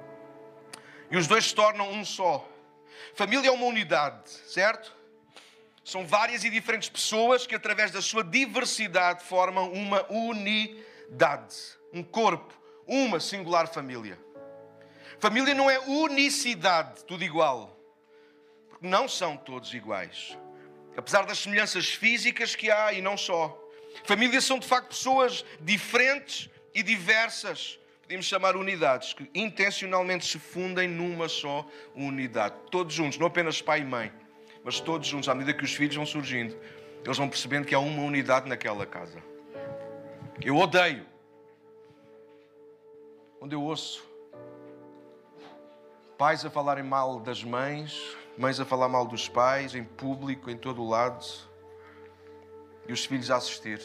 E 1.10 1.18
os 1.18 1.28
dois 1.28 1.46
se 1.46 1.56
tornam 1.56 1.90
um 1.92 2.06
só. 2.06 2.48
Família 3.16 3.48
é 3.48 3.52
uma 3.52 3.66
unidade, 3.66 4.30
certo? 4.30 4.96
São 5.84 6.06
várias 6.06 6.44
e 6.44 6.50
diferentes 6.50 6.90
pessoas 6.90 7.48
que, 7.48 7.56
através 7.56 7.90
da 7.92 8.02
sua 8.02 8.24
diversidade, 8.24 9.24
formam 9.24 9.72
uma 9.72 10.06
unidade, 10.12 11.56
um 11.94 12.04
corpo, 12.04 12.54
uma 12.86 13.20
singular 13.20 13.68
família. 13.68 14.20
Família 15.20 15.54
não 15.54 15.70
é 15.70 15.80
unicidade, 15.80 17.04
tudo 17.06 17.24
igual, 17.24 17.78
porque 18.70 18.88
não 18.88 19.08
são 19.08 19.36
todos 19.36 19.74
iguais 19.74 20.38
Apesar 20.98 21.28
das 21.28 21.38
semelhanças 21.38 21.90
físicas 21.90 22.56
que 22.56 22.72
há 22.72 22.92
e 22.92 23.04
não 23.04 23.16
só. 23.16 23.56
Famílias 24.04 24.44
são 24.44 24.58
de 24.58 24.66
facto 24.66 24.90
pessoas 24.90 25.46
diferentes 25.62 26.50
e 26.74 26.82
diversas. 26.82 27.80
Podemos 28.02 28.26
chamar 28.26 28.56
unidades 28.56 29.14
que 29.14 29.30
intencionalmente 29.36 30.26
se 30.26 30.40
fundem 30.40 30.88
numa 30.88 31.30
só 31.30 31.68
unidade. 31.96 32.56
Todos 32.72 32.96
juntos, 32.96 33.20
não 33.20 33.28
apenas 33.28 33.62
pai 33.62 33.82
e 33.82 33.86
mãe, 33.86 34.12
mas 34.64 34.80
todos 34.80 35.08
juntos, 35.08 35.30
à 35.30 35.36
medida 35.36 35.56
que 35.56 35.64
os 35.64 35.74
filhos 35.74 35.96
vão 35.96 36.06
surgindo, 36.06 36.58
eles 37.06 37.18
vão 37.18 37.30
percebendo 37.30 37.68
que 37.68 37.76
há 37.76 37.80
uma 37.80 38.02
unidade 38.02 38.50
naquela 38.50 38.86
casa. 38.86 39.22
Eu 40.42 40.58
odeio. 40.58 41.06
Onde 43.40 43.54
eu 43.54 43.62
ouço 43.62 44.04
pais 46.18 46.44
a 46.44 46.50
falarem 46.50 46.84
mal 46.84 47.20
das 47.20 47.44
mães, 47.44 48.18
mães 48.38 48.60
a 48.60 48.66
falar 48.66 48.90
mal 48.90 49.06
dos 49.06 49.30
pais, 49.30 49.76
em 49.76 49.84
público, 49.84 50.50
em 50.50 50.58
todo 50.58 50.82
o 50.82 50.90
lado, 50.90 51.24
e 52.88 52.94
os 52.94 53.06
filhos 53.06 53.30
a 53.30 53.36
assistir. 53.36 53.82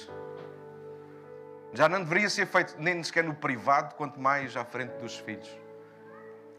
Já 1.75 1.89
não 1.89 2.01
deveria 2.01 2.29
ser 2.29 2.47
feito 2.47 2.77
nem 2.79 3.03
sequer 3.03 3.25
no 3.25 3.35
privado, 3.35 3.95
quanto 3.95 4.19
mais 4.19 4.57
à 4.57 4.65
frente 4.65 4.93
dos 4.99 5.17
filhos. 5.19 5.49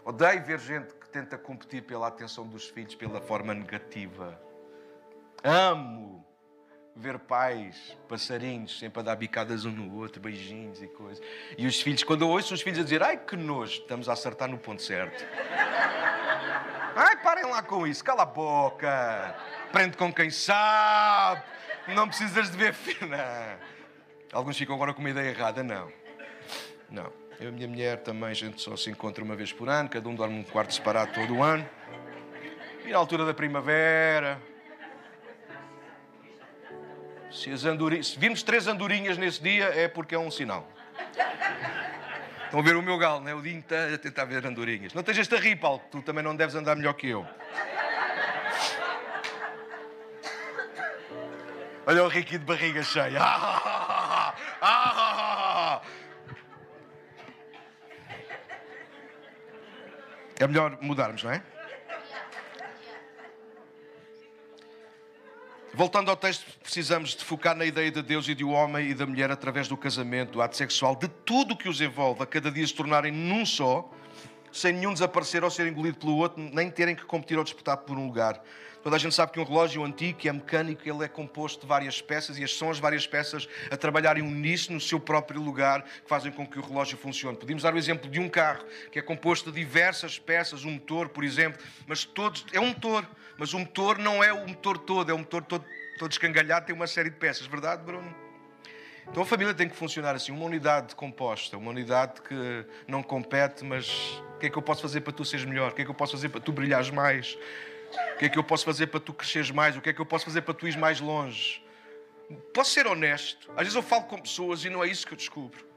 Odeio 0.06 0.44
ver 0.44 0.60
gente 0.60 0.94
que 0.94 1.10
tenta 1.10 1.38
competir 1.38 1.84
pela 1.84 2.08
atenção 2.08 2.46
dos 2.48 2.68
filhos 2.68 2.94
pela 2.94 3.22
forma 3.22 3.54
negativa. 3.54 4.40
Amo 5.44 6.24
ver 6.96 7.18
pais, 7.18 7.98
passarinhos, 8.08 8.78
sempre 8.78 9.00
a 9.00 9.04
dar 9.04 9.16
bicadas 9.16 9.66
um 9.66 9.72
no 9.72 9.98
outro, 9.98 10.22
beijinhos 10.22 10.82
e 10.82 10.88
coisas. 10.88 11.24
E 11.58 11.66
os 11.66 11.82
filhos, 11.82 12.04
quando 12.04 12.22
eu 12.22 12.30
ouço 12.30 12.54
os 12.54 12.62
filhos 12.62 12.80
a 12.80 12.84
dizer, 12.84 13.02
ai 13.02 13.18
que 13.18 13.36
nojo, 13.36 13.82
estamos 13.82 14.08
a 14.08 14.14
acertar 14.14 14.50
no 14.50 14.58
ponto 14.58 14.82
certo. 14.82 15.26
Ai, 16.96 17.18
parem 17.18 17.46
lá 17.46 17.64
com 17.64 17.88
isso, 17.88 18.04
cala 18.04 18.24
a 18.24 18.26
boca, 18.26 19.36
prende 19.72 19.98
com 19.98 20.14
quem 20.14 20.30
sabe, 20.30 21.42
não 21.88 22.08
precisas 22.08 22.50
de 22.52 22.58
ver. 22.58 22.76
Não. 23.02 23.74
Alguns 24.32 24.58
ficam 24.58 24.76
agora 24.76 24.94
com 24.94 25.00
uma 25.00 25.10
ideia 25.10 25.30
errada, 25.30 25.64
não. 25.64 25.92
Não. 26.90 27.12
Eu 27.40 27.46
e 27.46 27.48
a 27.48 27.52
minha 27.52 27.68
mulher 27.68 27.98
também, 27.98 28.30
a 28.30 28.34
gente 28.34 28.62
só 28.62 28.78
se 28.78 28.90
encontra 28.90 29.24
uma 29.24 29.36
vez 29.36 29.52
por 29.52 29.68
ano, 29.68 29.90
cada 29.90 30.08
um 30.08 30.16
dorme 30.16 30.36
num 30.36 30.44
quarto 30.44 30.74
separado 30.74 31.14
todo 31.14 31.36
o 31.36 31.44
ano. 31.44 31.68
E 32.86 32.90
na 32.90 32.98
altura 32.98 33.26
da 33.26 33.34
primavera, 33.34 34.40
se, 37.32 37.52
as 37.52 37.66
andorinhas, 37.66 38.08
se 38.08 38.20
vimos 38.20 38.44
três 38.44 38.68
andorinhas 38.68 39.18
nesse 39.18 39.42
dia, 39.42 39.66
é 39.66 39.88
porque 39.88 40.14
é 40.14 40.20
um 40.20 40.30
sinal. 40.30 40.68
Estão 42.54 42.62
a 42.62 42.64
ver 42.64 42.76
o 42.76 42.84
meu 42.84 43.00
galo, 43.00 43.20
né? 43.20 43.34
o 43.34 43.42
dia 43.42 43.52
inteiro 43.52 43.96
a 43.96 43.98
tentar 43.98 44.26
ver 44.26 44.46
andorinhas. 44.46 44.94
Não 44.94 45.00
estejas 45.00 45.34
a 45.34 45.38
rir, 45.38 45.56
Paulo, 45.56 45.82
tu 45.90 46.04
também 46.04 46.24
não 46.24 46.36
deves 46.36 46.54
andar 46.54 46.76
melhor 46.76 46.94
que 46.94 47.10
eu. 47.10 47.26
Olha 51.88 52.04
o 52.04 52.08
Ricky 52.08 52.38
de 52.38 52.46
barriga 52.46 52.84
cheia. 52.84 53.20
É 60.40 60.48
melhor 60.48 60.78
mudarmos, 60.82 61.24
não 61.24 61.32
é? 61.32 61.42
Voltando 65.76 66.12
ao 66.12 66.16
texto, 66.16 66.46
precisamos 66.62 67.16
de 67.16 67.26
focar 67.26 67.56
na 67.56 67.66
ideia 67.66 67.90
de 67.90 68.04
Deus 68.04 68.28
e 68.28 68.36
do 68.36 68.52
homem 68.52 68.92
e 68.92 68.94
da 68.94 69.08
mulher 69.08 69.32
através 69.32 69.68
do 69.68 69.76
casamento, 69.76 70.34
do 70.34 70.42
ato 70.42 70.56
sexual, 70.56 70.96
de 70.96 71.08
tudo 71.08 71.56
o 71.56 71.58
que 71.58 71.68
os 71.68 71.82
envolve, 71.82 72.22
a 72.22 72.28
cada 72.28 72.52
dia 72.52 72.66
se 72.68 72.76
tornarem 72.76 73.12
num 73.12 73.44
só, 73.44 73.90
sem 74.52 74.72
nenhum 74.72 74.94
desaparecer 74.94 75.44
ou 75.44 75.50
ser 75.50 75.66
engolido 75.66 75.98
pelo 75.98 76.16
outro, 76.16 76.40
nem 76.40 76.70
terem 76.70 76.96
que 76.96 77.04
competir 77.04 77.40
ou 77.40 77.44
disputar 77.44 77.78
por 77.78 77.98
um 77.98 78.06
lugar. 78.06 78.40
Toda 78.84 78.98
a 78.98 79.00
gente 79.00 79.16
sabe 79.16 79.32
que 79.32 79.40
um 79.40 79.44
relógio 79.44 79.84
antigo, 79.84 80.20
é 80.28 80.32
mecânico, 80.32 80.88
ele 80.88 81.06
é 81.06 81.08
composto 81.08 81.62
de 81.62 81.68
várias 81.68 82.00
peças 82.00 82.38
e 82.38 82.48
são 82.48 82.70
as 82.70 82.78
várias 82.78 83.08
peças 83.08 83.48
a 83.72 83.76
trabalharem 83.76 84.22
uníssono 84.22 84.76
no 84.76 84.82
seu 84.82 85.00
próprio 85.00 85.42
lugar 85.42 85.82
que 85.82 86.08
fazem 86.08 86.32
com 86.32 86.46
que 86.46 86.60
o 86.60 86.62
relógio 86.62 87.00
funcione. 87.00 87.36
Podemos 87.36 87.64
dar 87.64 87.74
o 87.74 87.80
exemplo 87.80 88.12
de 88.12 88.20
um 88.20 88.30
carro 88.30 88.64
que 88.92 89.00
é 89.00 89.02
composto 89.02 89.52
de 89.52 89.60
diversas 89.60 90.20
peças, 90.20 90.66
um 90.66 90.72
motor, 90.72 91.10
por 91.10 91.24
exemplo, 91.24 91.60
mas 91.88 92.06
todos 92.06 92.46
é 92.54 92.60
um 92.60 92.68
motor 92.68 93.08
mas 93.38 93.54
o 93.54 93.60
motor 93.60 93.98
não 93.98 94.24
é 94.24 94.32
o 94.32 94.48
motor 94.48 94.78
todo, 94.78 95.10
é 95.10 95.14
o 95.14 95.18
motor 95.18 95.44
todo, 95.44 95.66
todo 95.98 96.12
escangalhado, 96.12 96.66
tem 96.66 96.76
uma 96.76 96.88
série 96.88 97.10
de 97.10 97.18
peças, 97.18 97.46
verdade, 97.48 97.84
Bruno? 97.84 98.14
Então 99.10 99.24
a 99.24 99.26
família 99.26 99.54
tem 99.54 99.68
que 99.68 99.76
funcionar 99.76 100.16
assim, 100.16 100.32
uma 100.32 100.46
unidade 100.46 100.96
composta, 100.96 101.58
uma 101.58 101.72
unidade 101.72 102.22
que 102.22 102.66
não 102.88 103.04
compete, 103.04 103.64
mas 103.64 103.90
o 104.36 104.40
que 104.40 104.48
é 104.48 104.50
que 104.50 104.58
eu 104.58 104.62
posso 104.62 104.82
fazer 104.82 105.02
para 105.02 105.14
tu 105.14 105.26
seres 105.26 105.46
melhor? 105.46 105.72
O 105.72 105.76
que 105.76 105.82
é 105.82 105.86
que 105.86 105.92
eu 105.92 105.96
posso 105.96 106.14
fazer 106.14 106.30
para 106.30 106.40
tu 106.40 106.52
brilhares 106.52 106.90
mais? 106.90 107.38
O 108.16 108.18
que 108.18 108.26
é 108.26 108.30
que 108.30 108.40
eu 108.40 108.44
posso 108.44 108.66
fazer 108.66 108.88
para 108.88 109.00
tu 109.00 109.14
cresceres 109.14 109.52
mais? 109.52 109.76
O 109.76 109.82
que 109.82 109.90
é 109.90 109.94
que 109.94 110.02
eu 110.02 110.06
posso 110.06 110.26
fazer 110.26 110.42
para 110.42 110.54
tu 110.54 110.66
ires 110.66 110.80
mais 110.80 111.00
longe? 111.00 111.64
Posso 112.54 112.72
ser 112.72 112.88
honesto? 112.88 113.52
Às 113.52 113.64
vezes 113.64 113.76
eu 113.76 113.84
falo 113.84 114.04
com 114.04 114.18
pessoas 114.18 114.64
e 114.64 114.70
não 114.70 114.84
é 114.84 114.88
isso 114.88 115.06
que 115.06 115.14
eu 115.14 115.18
descubro. 115.18 115.73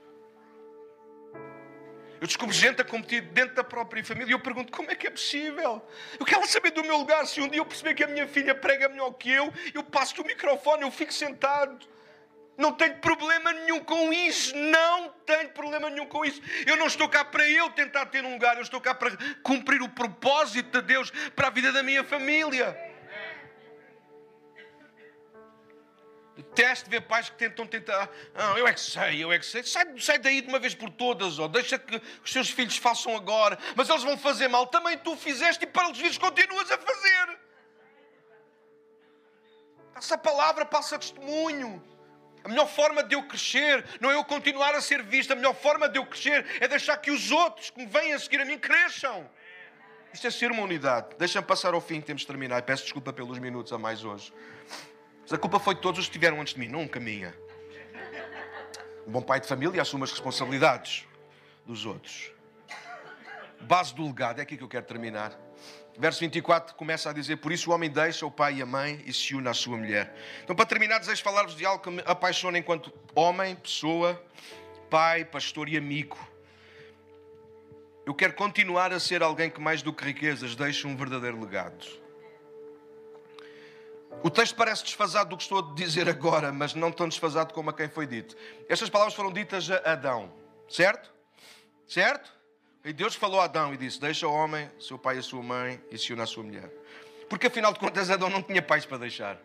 Eu 2.20 2.26
descubro 2.26 2.54
gente 2.54 2.80
a 2.80 2.84
competir 2.84 3.20
dentro 3.20 3.54
da 3.54 3.64
própria 3.64 4.02
família 4.04 4.30
e 4.30 4.32
eu 4.32 4.40
pergunto 4.40 4.72
como 4.72 4.90
é 4.90 4.94
que 4.94 5.06
é 5.06 5.10
possível? 5.10 5.86
Eu 6.18 6.24
quero 6.24 6.46
saber 6.46 6.70
do 6.70 6.82
meu 6.82 6.96
lugar. 6.96 7.26
Se 7.26 7.40
um 7.40 7.48
dia 7.48 7.60
eu 7.60 7.66
perceber 7.66 7.94
que 7.94 8.04
a 8.04 8.06
minha 8.06 8.26
filha 8.26 8.54
prega 8.54 8.88
melhor 8.88 9.12
que 9.12 9.30
eu, 9.30 9.52
eu 9.74 9.82
passo-lhe 9.82 10.22
o 10.22 10.26
microfone, 10.26 10.82
eu 10.82 10.90
fico 10.90 11.12
sentado. 11.12 11.86
Não 12.56 12.72
tenho 12.72 12.96
problema 12.96 13.52
nenhum 13.52 13.80
com 13.80 14.12
isso. 14.12 14.56
Não 14.56 15.10
tenho 15.26 15.50
problema 15.50 15.90
nenhum 15.90 16.06
com 16.06 16.24
isso. 16.24 16.40
Eu 16.66 16.76
não 16.76 16.86
estou 16.86 17.08
cá 17.08 17.24
para 17.24 17.46
eu 17.48 17.68
tentar 17.70 18.06
ter 18.06 18.24
um 18.24 18.32
lugar. 18.32 18.56
Eu 18.56 18.62
estou 18.62 18.80
cá 18.80 18.94
para 18.94 19.10
cumprir 19.42 19.82
o 19.82 19.88
propósito 19.88 20.80
de 20.80 20.86
Deus 20.86 21.10
para 21.34 21.48
a 21.48 21.50
vida 21.50 21.70
da 21.70 21.82
minha 21.82 22.02
família. 22.02 22.85
Detesto 26.36 26.90
ver 26.90 27.00
pais 27.00 27.30
que 27.30 27.36
tentam 27.36 27.66
tentar. 27.66 28.10
Ah, 28.34 28.54
eu 28.58 28.68
é 28.68 28.72
que 28.74 28.80
sei, 28.80 29.24
eu 29.24 29.32
é 29.32 29.38
que 29.38 29.46
sei. 29.46 29.62
Sai, 29.62 29.86
sai 29.98 30.18
daí 30.18 30.42
de 30.42 30.48
uma 30.48 30.58
vez 30.58 30.74
por 30.74 30.90
todas, 30.90 31.38
ó. 31.38 31.48
deixa 31.48 31.78
que 31.78 32.00
os 32.22 32.30
seus 32.30 32.50
filhos 32.50 32.76
façam 32.76 33.16
agora. 33.16 33.58
Mas 33.74 33.88
eles 33.88 34.02
vão 34.02 34.18
fazer 34.18 34.46
mal. 34.46 34.66
Também 34.66 34.98
tu 34.98 35.16
fizeste 35.16 35.64
e 35.64 35.66
para 35.66 35.90
os 35.90 35.98
filhos 35.98 36.18
continuas 36.18 36.70
a 36.70 36.76
fazer. 36.76 37.38
Essa 39.96 40.18
palavra 40.18 40.66
passa 40.66 40.98
testemunho. 40.98 41.82
A 42.44 42.48
melhor 42.48 42.68
forma 42.68 43.02
de 43.02 43.14
eu 43.14 43.22
crescer 43.22 43.82
não 43.98 44.10
é 44.10 44.14
eu 44.14 44.24
continuar 44.24 44.74
a 44.74 44.80
ser 44.82 45.02
visto. 45.02 45.32
A 45.32 45.34
melhor 45.34 45.54
forma 45.54 45.88
de 45.88 45.98
eu 45.98 46.04
crescer 46.04 46.44
é 46.60 46.68
deixar 46.68 46.98
que 46.98 47.10
os 47.10 47.30
outros 47.30 47.70
que 47.70 47.78
me 47.78 47.86
vêm 47.86 48.12
a 48.12 48.18
seguir 48.18 48.42
a 48.42 48.44
mim 48.44 48.58
cresçam. 48.58 49.28
Isto 50.12 50.26
é 50.26 50.30
ser 50.30 50.50
uma 50.50 50.62
unidade. 50.62 51.16
Deixa-me 51.18 51.46
passar 51.46 51.72
ao 51.72 51.80
fim, 51.80 52.00
temos 52.02 52.22
de 52.22 52.26
terminar. 52.26 52.60
Peço 52.62 52.82
desculpa 52.82 53.10
pelos 53.10 53.38
minutos 53.38 53.72
a 53.72 53.78
mais 53.78 54.04
hoje. 54.04 54.32
Mas 55.26 55.32
a 55.32 55.38
culpa 55.38 55.58
foi 55.58 55.74
de 55.74 55.80
todos 55.80 55.98
os 55.98 56.06
que 56.06 56.10
estiveram 56.10 56.40
antes 56.40 56.54
de 56.54 56.60
mim, 56.60 56.68
nunca 56.68 57.00
minha. 57.00 57.34
Um 59.04 59.10
bom 59.10 59.20
pai 59.20 59.40
de 59.40 59.48
família 59.48 59.82
assume 59.82 60.04
as 60.04 60.12
responsabilidades 60.12 61.04
dos 61.66 61.84
outros. 61.84 62.30
Base 63.62 63.92
do 63.92 64.06
legado, 64.06 64.38
é 64.38 64.42
aqui 64.42 64.56
que 64.56 64.62
eu 64.62 64.68
quero 64.68 64.86
terminar. 64.86 65.36
Verso 65.98 66.20
24 66.20 66.76
começa 66.76 67.10
a 67.10 67.12
dizer: 67.12 67.38
Por 67.38 67.50
isso 67.50 67.72
o 67.72 67.74
homem 67.74 67.90
deixa 67.90 68.24
o 68.24 68.30
pai 68.30 68.58
e 68.58 68.62
a 68.62 68.66
mãe 68.66 69.02
e 69.04 69.12
se 69.12 69.34
une 69.34 69.48
à 69.48 69.54
sua 69.54 69.76
mulher. 69.76 70.14
Então, 70.44 70.54
para 70.54 70.64
terminar, 70.64 71.00
desejo 71.00 71.24
falar-vos 71.24 71.56
de 71.56 71.66
algo 71.66 71.82
que 71.82 71.90
me 71.90 72.02
apaixona 72.06 72.56
enquanto 72.56 72.92
homem, 73.12 73.56
pessoa, 73.56 74.22
pai, 74.88 75.24
pastor 75.24 75.68
e 75.68 75.76
amigo. 75.76 76.16
Eu 78.04 78.14
quero 78.14 78.34
continuar 78.34 78.92
a 78.92 79.00
ser 79.00 79.24
alguém 79.24 79.50
que, 79.50 79.60
mais 79.60 79.82
do 79.82 79.92
que 79.92 80.04
riquezas, 80.04 80.54
deixe 80.54 80.86
um 80.86 80.96
verdadeiro 80.96 81.40
legado. 81.40 82.05
O 84.22 84.30
texto 84.30 84.56
parece 84.56 84.82
desfasado 84.82 85.30
do 85.30 85.36
que 85.36 85.42
estou 85.42 85.58
a 85.58 85.74
dizer 85.74 86.08
agora, 86.08 86.52
mas 86.52 86.74
não 86.74 86.90
tão 86.90 87.08
desfasado 87.08 87.52
como 87.54 87.70
a 87.70 87.72
quem 87.72 87.88
foi 87.88 88.06
dito. 88.06 88.36
Estas 88.68 88.88
palavras 88.88 89.14
foram 89.14 89.32
ditas 89.32 89.70
a 89.70 89.92
Adão, 89.92 90.32
certo? 90.68 91.12
Certo? 91.86 92.34
E 92.84 92.92
Deus 92.92 93.14
falou 93.14 93.40
a 93.40 93.44
Adão 93.44 93.72
e 93.74 93.76
disse: 93.76 94.00
Deixa 94.00 94.26
o 94.26 94.32
homem, 94.32 94.70
seu 94.80 94.98
pai 94.98 95.16
e 95.16 95.18
a 95.18 95.22
sua 95.22 95.42
mãe, 95.42 95.80
e 95.90 95.98
se 95.98 96.12
une 96.12 96.22
à 96.22 96.26
sua 96.26 96.42
mulher. 96.42 96.70
Porque 97.28 97.48
afinal 97.48 97.72
de 97.72 97.78
contas, 97.78 98.10
Adão 98.10 98.30
não 98.30 98.42
tinha 98.42 98.62
pais 98.62 98.86
para 98.86 98.98
deixar. 98.98 99.38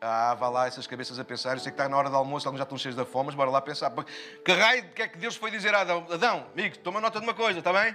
Ah, 0.00 0.34
vá 0.34 0.48
lá 0.48 0.66
essas 0.66 0.86
cabeças 0.86 1.18
a 1.18 1.24
pensar. 1.24 1.52
Eu 1.52 1.60
sei 1.60 1.70
que 1.70 1.78
está 1.78 1.88
na 1.88 1.96
hora 1.96 2.10
do 2.10 2.16
almoço, 2.16 2.48
alguns 2.48 2.58
já 2.58 2.64
estão 2.64 2.76
cheios 2.76 2.96
da 2.96 3.04
fome, 3.04 3.26
mas 3.26 3.34
bora 3.34 3.50
lá 3.50 3.60
pensar. 3.60 3.92
Que 4.44 4.52
raio, 4.52 4.90
que 4.90 5.02
é 5.02 5.08
que 5.08 5.16
Deus 5.16 5.36
foi 5.36 5.50
dizer 5.50 5.74
a 5.74 5.82
Adão? 5.82 6.06
Adão, 6.10 6.46
amigo, 6.52 6.76
toma 6.78 7.00
nota 7.00 7.20
de 7.20 7.26
uma 7.26 7.34
coisa, 7.34 7.60
está 7.60 7.72
bem? 7.72 7.94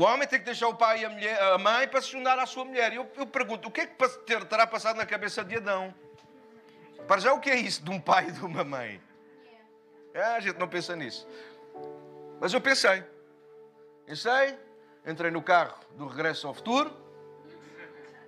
O 0.00 0.04
homem 0.04 0.26
tem 0.26 0.38
que 0.38 0.46
deixar 0.46 0.66
o 0.66 0.74
pai 0.74 1.02
e 1.02 1.04
a, 1.04 1.10
mulher, 1.10 1.42
a 1.42 1.58
mãe 1.58 1.86
para 1.86 2.00
se 2.00 2.10
juntar 2.10 2.38
à 2.38 2.46
sua 2.46 2.64
mulher. 2.64 2.90
Eu, 2.90 3.06
eu 3.18 3.26
pergunto, 3.26 3.68
o 3.68 3.70
que 3.70 3.82
é 3.82 3.86
que 3.86 4.46
terá 4.46 4.66
passado 4.66 4.96
na 4.96 5.04
cabeça 5.04 5.44
de 5.44 5.56
Adão? 5.58 5.94
Para 7.06 7.20
já, 7.20 7.34
o 7.34 7.38
que 7.38 7.50
é 7.50 7.56
isso 7.56 7.84
de 7.84 7.90
um 7.90 8.00
pai 8.00 8.28
e 8.28 8.32
de 8.32 8.42
uma 8.42 8.64
mãe? 8.64 8.98
É, 10.14 10.22
a 10.22 10.40
gente 10.40 10.58
não 10.58 10.66
pensa 10.66 10.96
nisso. 10.96 11.28
Mas 12.40 12.54
eu 12.54 12.62
pensei. 12.62 13.04
Pensei, 14.06 14.58
entrei 15.06 15.30
no 15.30 15.42
carro 15.42 15.78
do 15.90 16.06
regresso 16.06 16.46
ao 16.46 16.54
futuro 16.54 16.96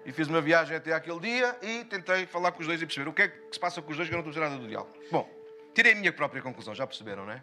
e 0.05 0.13
fiz 0.13 0.29
uma 0.29 0.43
viagem 0.43 0.77
até 0.77 0.93
aquele 0.93 1.21
dia 1.21 1.57
e 1.63 1.87
tentei 1.87 2.27
falar 2.27 2.53
com 2.53 2.61
os 2.61 2.67
dois 2.67 2.83
e 2.83 2.85
perceber 2.85 3.09
o 3.09 3.15
que 3.15 3.23
é 3.23 3.29
que 3.29 3.55
se 3.55 3.59
passa 3.59 3.81
com 3.81 3.91
os 3.91 3.97
dois 3.97 4.11
que 4.11 4.15
eu 4.15 4.23
não 4.23 4.29
estou 4.29 4.45
nada 4.45 4.59
do 4.59 4.69
diálogo. 4.69 4.93
Bom, 5.11 5.27
tirei 5.73 5.93
a 5.93 5.97
minha 5.97 6.13
própria 6.13 6.43
conclusão, 6.43 6.75
já 6.75 6.87
perceberam, 6.87 7.25
não 7.25 7.33
é? 7.33 7.43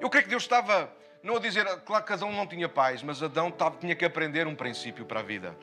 Eu 0.00 0.08
creio 0.08 0.22
que 0.22 0.30
Deus 0.30 0.44
estava 0.44 0.88
não 1.26 1.36
a 1.36 1.40
dizer, 1.40 1.66
claro 1.84 2.04
que 2.04 2.12
Adão 2.12 2.30
não 2.30 2.46
tinha 2.46 2.68
pais, 2.68 3.02
mas 3.02 3.20
Adão 3.20 3.52
tinha 3.80 3.96
que 3.96 4.04
aprender 4.04 4.46
um 4.46 4.54
princípio 4.54 5.04
para 5.04 5.18
a 5.18 5.22
vida. 5.24 5.56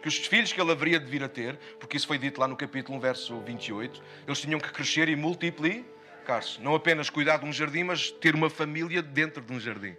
que 0.00 0.08
os 0.08 0.16
filhos 0.16 0.52
que 0.52 0.60
ele 0.60 0.72
haveria 0.72 0.98
de 0.98 1.04
vir 1.04 1.22
a 1.22 1.28
ter, 1.28 1.56
porque 1.78 1.96
isso 1.96 2.08
foi 2.08 2.18
dito 2.18 2.40
lá 2.40 2.48
no 2.48 2.56
capítulo 2.56 2.96
1, 2.96 3.00
verso 3.00 3.38
28, 3.40 4.02
eles 4.26 4.40
tinham 4.40 4.58
que 4.58 4.72
crescer 4.72 5.08
e 5.08 5.14
multiplicar-se. 5.14 6.60
Não 6.60 6.74
apenas 6.74 7.08
cuidar 7.10 7.36
de 7.36 7.44
um 7.44 7.52
jardim, 7.52 7.84
mas 7.84 8.10
ter 8.10 8.34
uma 8.34 8.48
família 8.50 9.00
dentro 9.00 9.40
de 9.42 9.52
um 9.52 9.60
jardim. 9.60 9.94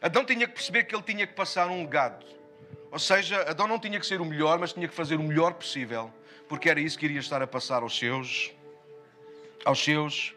Adão 0.00 0.24
tinha 0.24 0.48
que 0.48 0.54
perceber 0.54 0.84
que 0.84 0.94
ele 0.94 1.04
tinha 1.04 1.26
que 1.26 1.34
passar 1.34 1.68
um 1.68 1.82
legado. 1.82 2.24
Ou 2.90 2.98
seja, 2.98 3.42
Adão 3.42 3.68
não 3.68 3.78
tinha 3.78 4.00
que 4.00 4.06
ser 4.06 4.20
o 4.20 4.24
melhor, 4.24 4.58
mas 4.58 4.72
tinha 4.72 4.88
que 4.88 4.94
fazer 4.94 5.16
o 5.16 5.22
melhor 5.22 5.52
possível, 5.52 6.10
porque 6.48 6.68
era 6.70 6.80
isso 6.80 6.98
que 6.98 7.04
iria 7.04 7.20
estar 7.20 7.42
a 7.42 7.46
passar 7.46 7.82
aos 7.82 7.96
seus, 7.96 8.50
aos 9.64 9.84
seus, 9.84 10.34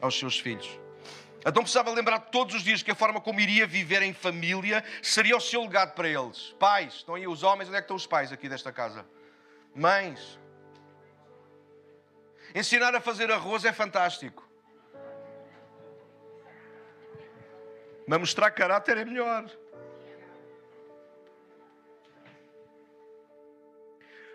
aos 0.00 0.16
seus 0.16 0.38
filhos. 0.38 0.85
Adão 1.46 1.62
precisava 1.62 1.92
lembrar 1.92 2.18
todos 2.18 2.56
os 2.56 2.62
dias 2.64 2.82
que 2.82 2.90
a 2.90 2.94
forma 2.96 3.20
como 3.20 3.38
iria 3.38 3.68
viver 3.68 4.02
em 4.02 4.12
família 4.12 4.82
seria 5.00 5.36
o 5.36 5.40
seu 5.40 5.62
legado 5.62 5.94
para 5.94 6.08
eles. 6.08 6.52
Pais, 6.58 6.94
estão 6.94 7.14
aí 7.14 7.28
os 7.28 7.44
homens, 7.44 7.68
onde 7.68 7.76
é 7.76 7.80
que 7.80 7.84
estão 7.84 7.96
os 7.96 8.04
pais 8.04 8.32
aqui 8.32 8.48
desta 8.48 8.72
casa? 8.72 9.06
Mães. 9.72 10.40
Ensinar 12.52 12.96
a 12.96 13.00
fazer 13.00 13.30
arroz 13.30 13.64
é 13.64 13.72
fantástico. 13.72 14.44
Mas 18.08 18.18
mostrar 18.18 18.50
caráter 18.50 18.98
é 18.98 19.04
melhor. 19.04 19.48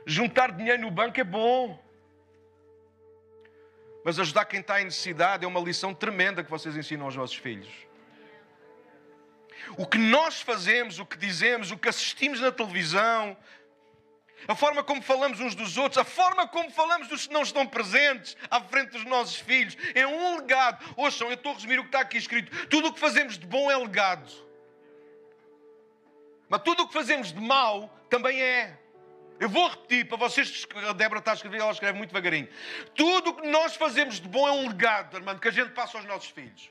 Juntar 0.05 0.53
dinheiro 0.53 0.81
no 0.81 0.89
banco 0.89 1.19
é 1.19 1.25
bom. 1.25 1.77
Mas 4.03 4.19
ajudar 4.19 4.45
quem 4.45 4.59
está 4.59 4.81
em 4.81 4.85
necessidade 4.85 5.45
é 5.45 5.47
uma 5.47 5.59
lição 5.59 5.93
tremenda 5.93 6.43
que 6.43 6.49
vocês 6.49 6.75
ensinam 6.75 7.05
aos 7.05 7.15
vossos 7.15 7.35
filhos. 7.35 7.69
O 9.77 9.85
que 9.85 9.97
nós 9.97 10.41
fazemos, 10.41 10.99
o 10.99 11.05
que 11.05 11.17
dizemos, 11.17 11.71
o 11.71 11.77
que 11.77 11.87
assistimos 11.87 12.39
na 12.39 12.51
televisão, 12.51 13.37
a 14.47 14.55
forma 14.55 14.83
como 14.83 15.01
falamos 15.01 15.39
uns 15.39 15.53
dos 15.53 15.77
outros, 15.77 15.99
a 15.99 16.03
forma 16.03 16.47
como 16.47 16.71
falamos 16.71 17.07
dos 17.07 17.27
que 17.27 17.33
não 17.33 17.43
estão 17.43 17.65
presentes 17.65 18.35
à 18.49 18.59
frente 18.59 18.91
dos 18.91 19.05
nossos 19.05 19.35
filhos, 19.35 19.77
é 19.93 20.05
um 20.05 20.37
legado. 20.37 20.83
Ouçam, 20.97 21.27
eu 21.27 21.35
estou 21.35 21.51
a 21.51 21.55
resumir 21.55 21.79
o 21.79 21.83
que 21.83 21.89
está 21.89 22.01
aqui 22.01 22.17
escrito. 22.17 22.67
Tudo 22.67 22.87
o 22.87 22.93
que 22.93 22.99
fazemos 22.99 23.37
de 23.37 23.45
bom 23.45 23.69
é 23.69 23.77
legado. 23.77 24.31
Mas 26.49 26.61
tudo 26.63 26.83
o 26.83 26.87
que 26.87 26.93
fazemos 26.93 27.31
de 27.31 27.39
mal 27.39 27.95
também 28.09 28.41
é. 28.41 28.80
Eu 29.41 29.49
vou 29.49 29.67
repetir 29.67 30.07
para 30.07 30.17
vocês, 30.17 30.67
a 30.87 30.93
Débora 30.93 31.17
está 31.17 31.31
a 31.31 31.33
escrever, 31.33 31.59
ela 31.59 31.71
escreve 31.71 31.97
muito 31.97 32.11
devagarinho. 32.11 32.47
Tudo 32.93 33.31
o 33.31 33.33
que 33.33 33.47
nós 33.47 33.75
fazemos 33.75 34.19
de 34.19 34.27
bom 34.27 34.47
é 34.47 34.51
um 34.51 34.67
legado, 34.67 35.17
irmão, 35.17 35.35
que 35.35 35.47
a 35.47 35.51
gente 35.51 35.71
passa 35.71 35.97
aos 35.97 36.05
nossos 36.05 36.29
filhos. 36.29 36.69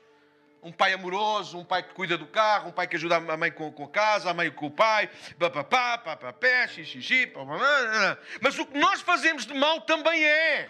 Um 0.63 0.71
pai 0.71 0.93
amoroso, 0.93 1.57
um 1.57 1.65
pai 1.65 1.83
que 1.83 1.93
cuida 1.93 2.17
do 2.17 2.25
carro, 2.25 2.69
um 2.69 2.71
pai 2.71 2.87
que 2.87 2.95
ajuda 2.95 3.17
a 3.17 3.35
mãe 3.35 3.51
com, 3.51 3.69
com 3.73 3.83
a 3.83 3.89
casa, 3.89 4.29
a 4.29 4.33
mãe 4.33 4.49
com 4.49 4.67
o 4.67 4.71
pai, 4.71 5.09
papapá, 5.37 5.97
papapé, 5.97 6.65
xixi, 6.69 7.27
papapá. 7.27 8.17
Mas 8.39 8.57
o 8.57 8.65
que 8.65 8.77
nós 8.77 9.01
fazemos 9.01 9.45
de 9.45 9.53
mal 9.53 9.81
também 9.81 10.23
é. 10.23 10.69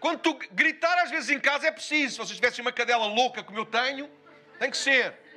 Quando 0.00 0.18
tu 0.18 0.34
gritar 0.50 0.98
às 0.98 1.10
vezes 1.10 1.30
em 1.30 1.38
casa 1.38 1.68
é 1.68 1.70
preciso. 1.70 2.14
Se 2.14 2.18
vocês 2.18 2.36
tivessem 2.36 2.60
uma 2.60 2.72
cadela 2.72 3.06
louca 3.06 3.40
como 3.44 3.60
eu 3.60 3.66
tenho, 3.66 4.10
tem 4.58 4.68
que 4.68 4.76
ser. 4.76 5.29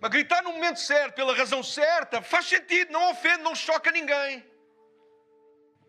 Mas 0.00 0.10
gritar 0.10 0.42
no 0.42 0.52
momento 0.52 0.78
certo, 0.78 1.14
pela 1.14 1.34
razão 1.36 1.62
certa, 1.62 2.22
faz 2.22 2.46
sentido, 2.46 2.92
não 2.92 3.10
ofende, 3.10 3.42
não 3.42 3.54
choca 3.54 3.90
ninguém. 3.90 4.44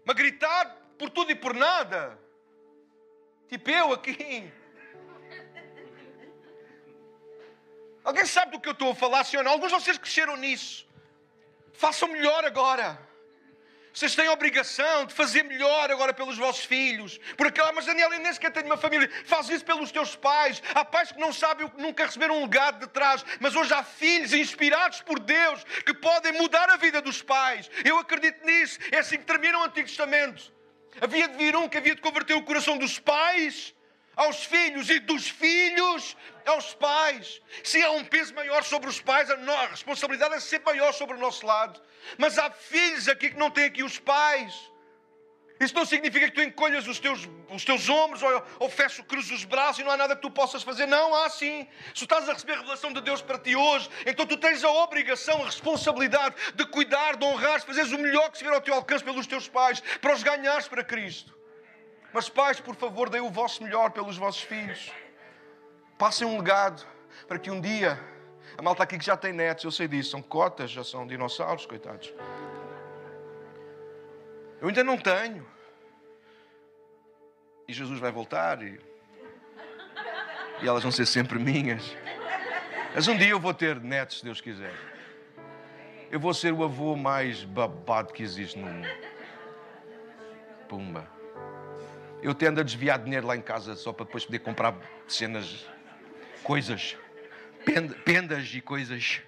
Mas 0.04 0.16
gritar 0.16 0.66
por 0.98 1.10
tudo 1.10 1.32
e 1.32 1.36
por 1.36 1.54
nada, 1.54 2.20
tipo 3.48 3.70
eu 3.70 3.94
aqui. 3.94 4.52
Alguém 8.04 8.26
sabe 8.26 8.54
do 8.54 8.60
que 8.60 8.68
eu 8.68 8.74
estou 8.74 8.92
a 8.92 8.96
falar, 8.96 9.24
senhor? 9.24 9.46
Alguns 9.46 9.72
de 9.72 9.80
vocês 9.80 9.98
cresceram 9.98 10.36
nisso. 10.36 10.88
Façam 11.74 12.08
melhor 12.08 12.44
agora. 12.44 13.09
Vocês 13.94 14.16
têm 14.16 14.28
a 14.28 14.32
obrigação 14.32 15.06
de 15.06 15.14
fazer 15.14 15.44
melhor 15.44 15.92
agora 15.92 16.14
pelos 16.14 16.38
vossos 16.38 16.64
filhos. 16.64 17.20
Por 17.36 17.48
aquela, 17.48 17.72
mas 17.72 17.86
Daniel, 17.86 18.12
eu 18.14 18.20
nem 18.20 18.32
sequer 18.32 18.52
tenho 18.52 18.68
uma 18.68 18.78
família. 18.78 19.10
Faz 19.26 19.50
isso 19.50 19.66
pelos 19.66 19.92
teus 19.92 20.16
pais. 20.16 20.62
Há 20.76 20.86
pais 20.86 21.12
que 21.12 21.20
não 21.20 21.34
sabem 21.34 21.70
nunca 21.78 22.06
receberam 22.06 22.38
um 22.38 22.44
legado 22.44 22.80
de 22.80 22.88
trás. 22.88 23.26
Mas 23.40 23.56
hoje 23.56 23.74
há 23.74 23.84
filhos 23.84 24.32
inspirados 24.34 25.02
por 25.02 25.20
Deus 25.20 25.64
que 25.86 25.94
podem 25.94 26.34
mudar 26.34 26.70
a 26.70 26.78
vida 26.78 27.02
dos 27.02 27.22
pais. 27.22 27.70
Eu 27.84 27.98
acredito 27.98 28.46
nisso. 28.46 28.80
É 28.92 29.00
assim 29.00 29.18
que 29.18 29.26
termina 29.26 29.58
o 29.58 29.64
Antigo 29.64 29.88
Testamento. 29.88 30.54
Havia 31.02 31.28
de 31.28 31.38
vir 31.38 31.56
um 31.56 31.68
que 31.68 31.78
havia 31.78 31.96
de 31.96 32.02
converter 32.02 32.36
o 32.36 32.44
coração 32.44 32.78
dos 32.78 33.00
pais 33.00 33.74
aos 34.20 34.44
filhos 34.44 34.90
e 34.90 35.00
dos 35.00 35.30
filhos 35.30 36.18
aos 36.46 36.74
pais. 36.74 37.42
Se 37.64 37.82
há 37.82 37.92
um 37.92 38.04
peso 38.04 38.36
maior 38.36 38.66
sobre 38.66 38.90
os 38.90 39.00
pais, 39.00 39.32
a 39.32 39.66
responsabilidade 39.68 40.36
é 40.36 40.42
ser 40.42 40.62
maior 40.66 40.92
sobre 40.94 41.16
o 41.16 41.20
nosso 41.20 41.46
lado. 41.46 41.82
Mas 42.18 42.38
há 42.38 42.52
filhos 42.52 43.08
aqui 43.08 43.30
que 43.30 43.38
não 43.38 43.50
têm 43.50 43.64
aqui 43.64 43.82
os 43.82 43.98
pais. 43.98 44.54
Isso 45.58 45.74
não 45.74 45.86
significa 45.86 46.26
que 46.30 46.36
tu 46.36 46.42
encolhas 46.42 46.86
os 46.86 47.00
teus, 47.00 47.30
os 47.50 47.64
teus 47.64 47.88
ombros 47.88 48.22
ou, 48.22 48.46
ou 48.60 48.70
feches, 48.70 49.06
cruzes 49.06 49.32
os 49.32 49.46
braços 49.46 49.80
e 49.80 49.84
não 49.86 49.92
há 49.92 49.98
nada 49.98 50.18
que 50.18 50.22
tu 50.22 50.32
possas 50.32 50.64
fazer. 50.64 50.86
Não, 50.86 51.16
há 51.16 51.30
sim. 51.30 51.66
Se 51.88 51.94
tu 51.94 52.04
estás 52.04 52.28
a 52.28 52.34
receber 52.34 52.54
a 52.54 52.58
revelação 52.58 52.92
de 52.92 53.00
Deus 53.00 53.22
para 53.22 53.40
ti 53.40 53.56
hoje, 53.56 53.90
então 54.06 54.26
tu 54.26 54.36
tens 54.36 54.66
a 54.66 54.70
obrigação, 54.70 55.42
a 55.44 55.46
responsabilidade 55.46 56.36
de 56.56 56.66
cuidar, 56.66 57.16
de 57.16 57.26
honrar, 57.26 57.62
de 57.62 57.66
fazeres 57.66 57.94
o 57.94 57.98
melhor 57.98 58.30
que 58.32 58.40
vier 58.40 58.54
ao 58.54 58.60
teu 58.60 58.74
alcance 58.74 59.04
pelos 59.04 59.28
teus 59.28 59.48
pais, 59.48 59.80
para 60.02 60.14
os 60.14 60.24
ganhares 60.24 60.68
para 60.68 60.84
Cristo. 60.84 61.39
Mas 62.14 62.30
pais, 62.30 62.60
por 62.60 62.76
favor, 62.76 63.10
deem 63.10 63.24
o 63.24 63.30
vosso 63.30 63.64
melhor 63.64 63.92
pelos 63.92 64.18
vossos 64.18 64.42
filhos. 64.42 64.92
Passem 65.98 66.26
um 66.28 66.38
legado 66.38 66.86
para 67.28 67.38
que 67.38 67.52
um 67.52 67.62
dia 67.62 68.00
a 68.58 68.62
malta 68.62 68.84
aqui 68.84 68.98
que 68.98 69.06
já 69.06 69.16
tem 69.16 69.32
netos, 69.32 69.64
eu 69.64 69.72
sei 69.72 69.88
disso, 69.88 70.12
são 70.12 70.22
cotas, 70.22 70.72
já 70.72 70.84
são 70.84 71.08
dinossauros, 71.08 71.66
coitados. 71.66 72.14
Eu 74.62 74.68
ainda 74.68 74.84
não 74.84 74.98
tenho. 74.98 75.48
E 77.68 77.74
Jesus 77.74 78.00
vai 78.00 78.12
voltar 78.12 78.62
e, 78.62 78.80
e 80.62 80.68
elas 80.68 80.84
vão 80.84 80.92
ser 80.92 81.06
sempre 81.06 81.40
minhas. 81.40 81.96
Mas 82.94 83.08
um 83.08 83.16
dia 83.16 83.30
eu 83.30 83.40
vou 83.40 83.54
ter 83.54 83.80
netos, 83.80 84.20
se 84.20 84.26
Deus 84.26 84.42
quiser. 84.42 84.74
Eu 86.12 86.20
vou 86.20 86.34
ser 86.34 86.52
o 86.52 86.64
avô 86.64 86.96
mais 86.96 87.44
babado 87.46 88.12
que 88.12 88.24
existe 88.24 88.58
no 88.58 88.66
mundo. 88.66 88.90
Pumba. 90.68 91.19
Eu 92.22 92.34
tendo 92.34 92.60
a 92.60 92.64
desviar 92.64 93.00
dinheiro 93.00 93.26
lá 93.26 93.36
em 93.36 93.42
casa 93.42 93.76
só 93.76 93.94
para 93.94 94.06
depois 94.06 94.26
poder 94.26 94.40
comprar 94.40 94.76
cenas, 95.08 95.66
coisas 96.44 96.98
pendas 98.06 98.54
e 98.54 98.62
coisas. 98.62 99.22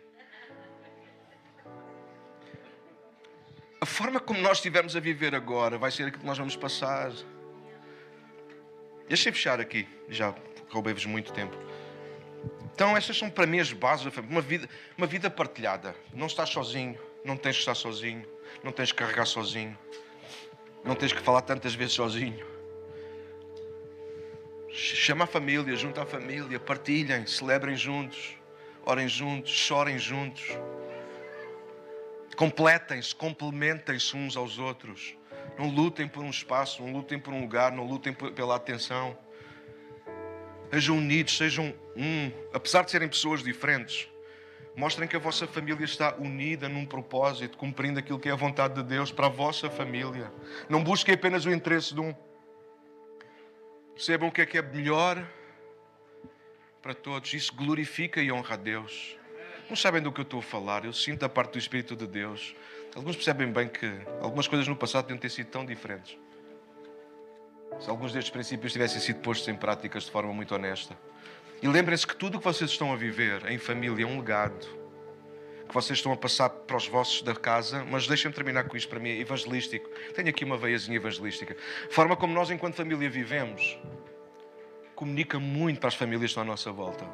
A 3.79 3.85
forma 3.85 4.19
como 4.19 4.39
nós 4.41 4.57
estivermos 4.57 4.95
a 4.95 4.99
viver 4.99 5.33
agora 5.33 5.77
vai 5.77 5.91
ser 5.91 6.03
aquilo 6.03 6.19
que 6.19 6.25
nós 6.25 6.37
vamos 6.37 6.55
passar. 6.55 7.11
Deixem 9.07 9.31
fechar 9.31 9.59
aqui, 9.59 9.87
já 10.07 10.33
roubei-vos 10.69 11.05
muito 11.05 11.33
tempo. 11.33 11.55
Então, 12.73 12.95
estas 12.95 13.17
são 13.17 13.29
para 13.29 13.45
mim 13.45 13.59
as 13.59 13.73
bases 13.73 14.05
da 14.05 14.11
família. 14.11 14.35
Uma 14.35 14.41
vida, 14.41 14.69
uma 14.97 15.07
vida 15.07 15.29
partilhada. 15.29 15.95
Não 16.13 16.27
estás 16.27 16.49
sozinho, 16.49 16.97
não 17.25 17.35
tens 17.35 17.55
que 17.55 17.61
estar 17.61 17.75
sozinho, 17.75 18.25
não 18.63 18.71
tens 18.71 18.91
que 18.91 18.97
carregar 18.97 19.25
sozinho, 19.25 19.77
não 20.83 20.95
tens 20.95 21.11
que 21.11 21.19
falar 21.19 21.41
tantas 21.41 21.75
vezes 21.75 21.93
sozinho. 21.93 22.50
Chama 24.73 25.25
a 25.25 25.27
família, 25.27 25.75
junta 25.75 26.03
a 26.03 26.05
família, 26.05 26.57
partilhem, 26.57 27.25
celebrem 27.27 27.75
juntos, 27.75 28.37
orem 28.85 29.05
juntos, 29.05 29.51
chorem 29.51 29.99
juntos. 29.99 30.45
Completem-se, 32.37 33.13
complementem-se 33.13 34.15
uns 34.15 34.37
aos 34.37 34.57
outros. 34.57 35.13
Não 35.59 35.67
lutem 35.67 36.07
por 36.07 36.23
um 36.23 36.29
espaço, 36.29 36.81
não 36.81 36.93
lutem 36.93 37.19
por 37.19 37.33
um 37.33 37.41
lugar, 37.41 37.73
não 37.73 37.83
lutem 37.83 38.13
pela 38.13 38.55
atenção. 38.55 39.17
Sejam 40.71 40.97
unidos, 40.97 41.35
sejam 41.35 41.75
um. 41.97 42.31
Apesar 42.53 42.83
de 42.83 42.91
serem 42.91 43.09
pessoas 43.09 43.43
diferentes, 43.43 44.07
mostrem 44.73 45.05
que 45.05 45.17
a 45.17 45.19
vossa 45.19 45.45
família 45.45 45.83
está 45.83 46.15
unida 46.15 46.69
num 46.69 46.85
propósito, 46.85 47.57
cumprindo 47.57 47.99
aquilo 47.99 48.17
que 48.17 48.29
é 48.29 48.31
a 48.31 48.37
vontade 48.37 48.75
de 48.75 48.83
Deus 48.83 49.11
para 49.11 49.25
a 49.25 49.29
vossa 49.29 49.69
família. 49.69 50.31
Não 50.69 50.81
busquem 50.81 51.13
apenas 51.13 51.43
o 51.45 51.51
interesse 51.51 51.93
de 51.93 51.99
um. 51.99 52.15
Percebam 54.01 54.29
o 54.29 54.31
que 54.31 54.41
é 54.41 54.47
que 54.47 54.57
é 54.57 54.63
melhor 54.63 55.23
para 56.81 56.91
todos. 56.91 57.31
Isso 57.35 57.53
glorifica 57.53 58.19
e 58.19 58.31
honra 58.31 58.55
a 58.55 58.57
Deus. 58.57 59.15
Não 59.69 59.75
sabem 59.75 60.01
do 60.01 60.11
que 60.11 60.21
eu 60.21 60.23
estou 60.23 60.39
a 60.39 60.41
falar. 60.41 60.85
Eu 60.85 60.91
sinto 60.91 61.23
a 61.23 61.29
parte 61.29 61.51
do 61.51 61.59
Espírito 61.59 61.95
de 61.95 62.07
Deus. 62.07 62.55
Alguns 62.95 63.15
percebem 63.15 63.51
bem 63.51 63.69
que 63.69 63.85
algumas 64.19 64.47
coisas 64.47 64.67
no 64.67 64.75
passado 64.75 65.03
deviam 65.03 65.19
ter 65.19 65.29
sido 65.29 65.51
tão 65.51 65.63
diferentes. 65.63 66.17
Se 67.79 67.91
alguns 67.91 68.11
destes 68.11 68.31
princípios 68.31 68.73
tivessem 68.73 68.99
sido 68.99 69.19
postos 69.19 69.47
em 69.47 69.55
práticas 69.55 70.05
de 70.05 70.09
forma 70.09 70.33
muito 70.33 70.55
honesta. 70.55 70.97
E 71.61 71.67
lembrem-se 71.67 72.07
que 72.07 72.15
tudo 72.15 72.37
o 72.37 72.39
que 72.39 72.45
vocês 72.45 72.71
estão 72.71 72.91
a 72.91 72.95
viver 72.95 73.51
em 73.51 73.59
família 73.59 74.03
é 74.03 74.07
um 74.07 74.17
legado 74.17 74.80
que 75.71 75.75
vocês 75.75 75.99
estão 75.99 76.11
a 76.11 76.17
passar 76.17 76.49
para 76.49 76.75
os 76.75 76.85
vossos 76.85 77.21
da 77.21 77.33
casa, 77.33 77.85
mas 77.85 78.05
deixem-me 78.05 78.35
terminar 78.35 78.65
com 78.65 78.75
isto 78.75 78.89
para 78.89 78.99
mim, 78.99 79.11
evangelístico. 79.11 79.89
Tenho 80.13 80.27
aqui 80.27 80.43
uma 80.43 80.57
veiazinha 80.57 80.97
evangelística. 80.97 81.55
A 81.89 81.93
forma 81.93 82.13
como 82.17 82.33
nós, 82.33 82.51
enquanto 82.51 82.75
família, 82.75 83.09
vivemos, 83.09 83.79
comunica 84.93 85.39
muito 85.39 85.79
para 85.79 85.87
as 85.87 85.95
famílias 85.95 86.23
que 86.23 86.25
estão 86.25 86.43
à 86.43 86.45
nossa 86.45 86.73
volta. 86.73 87.07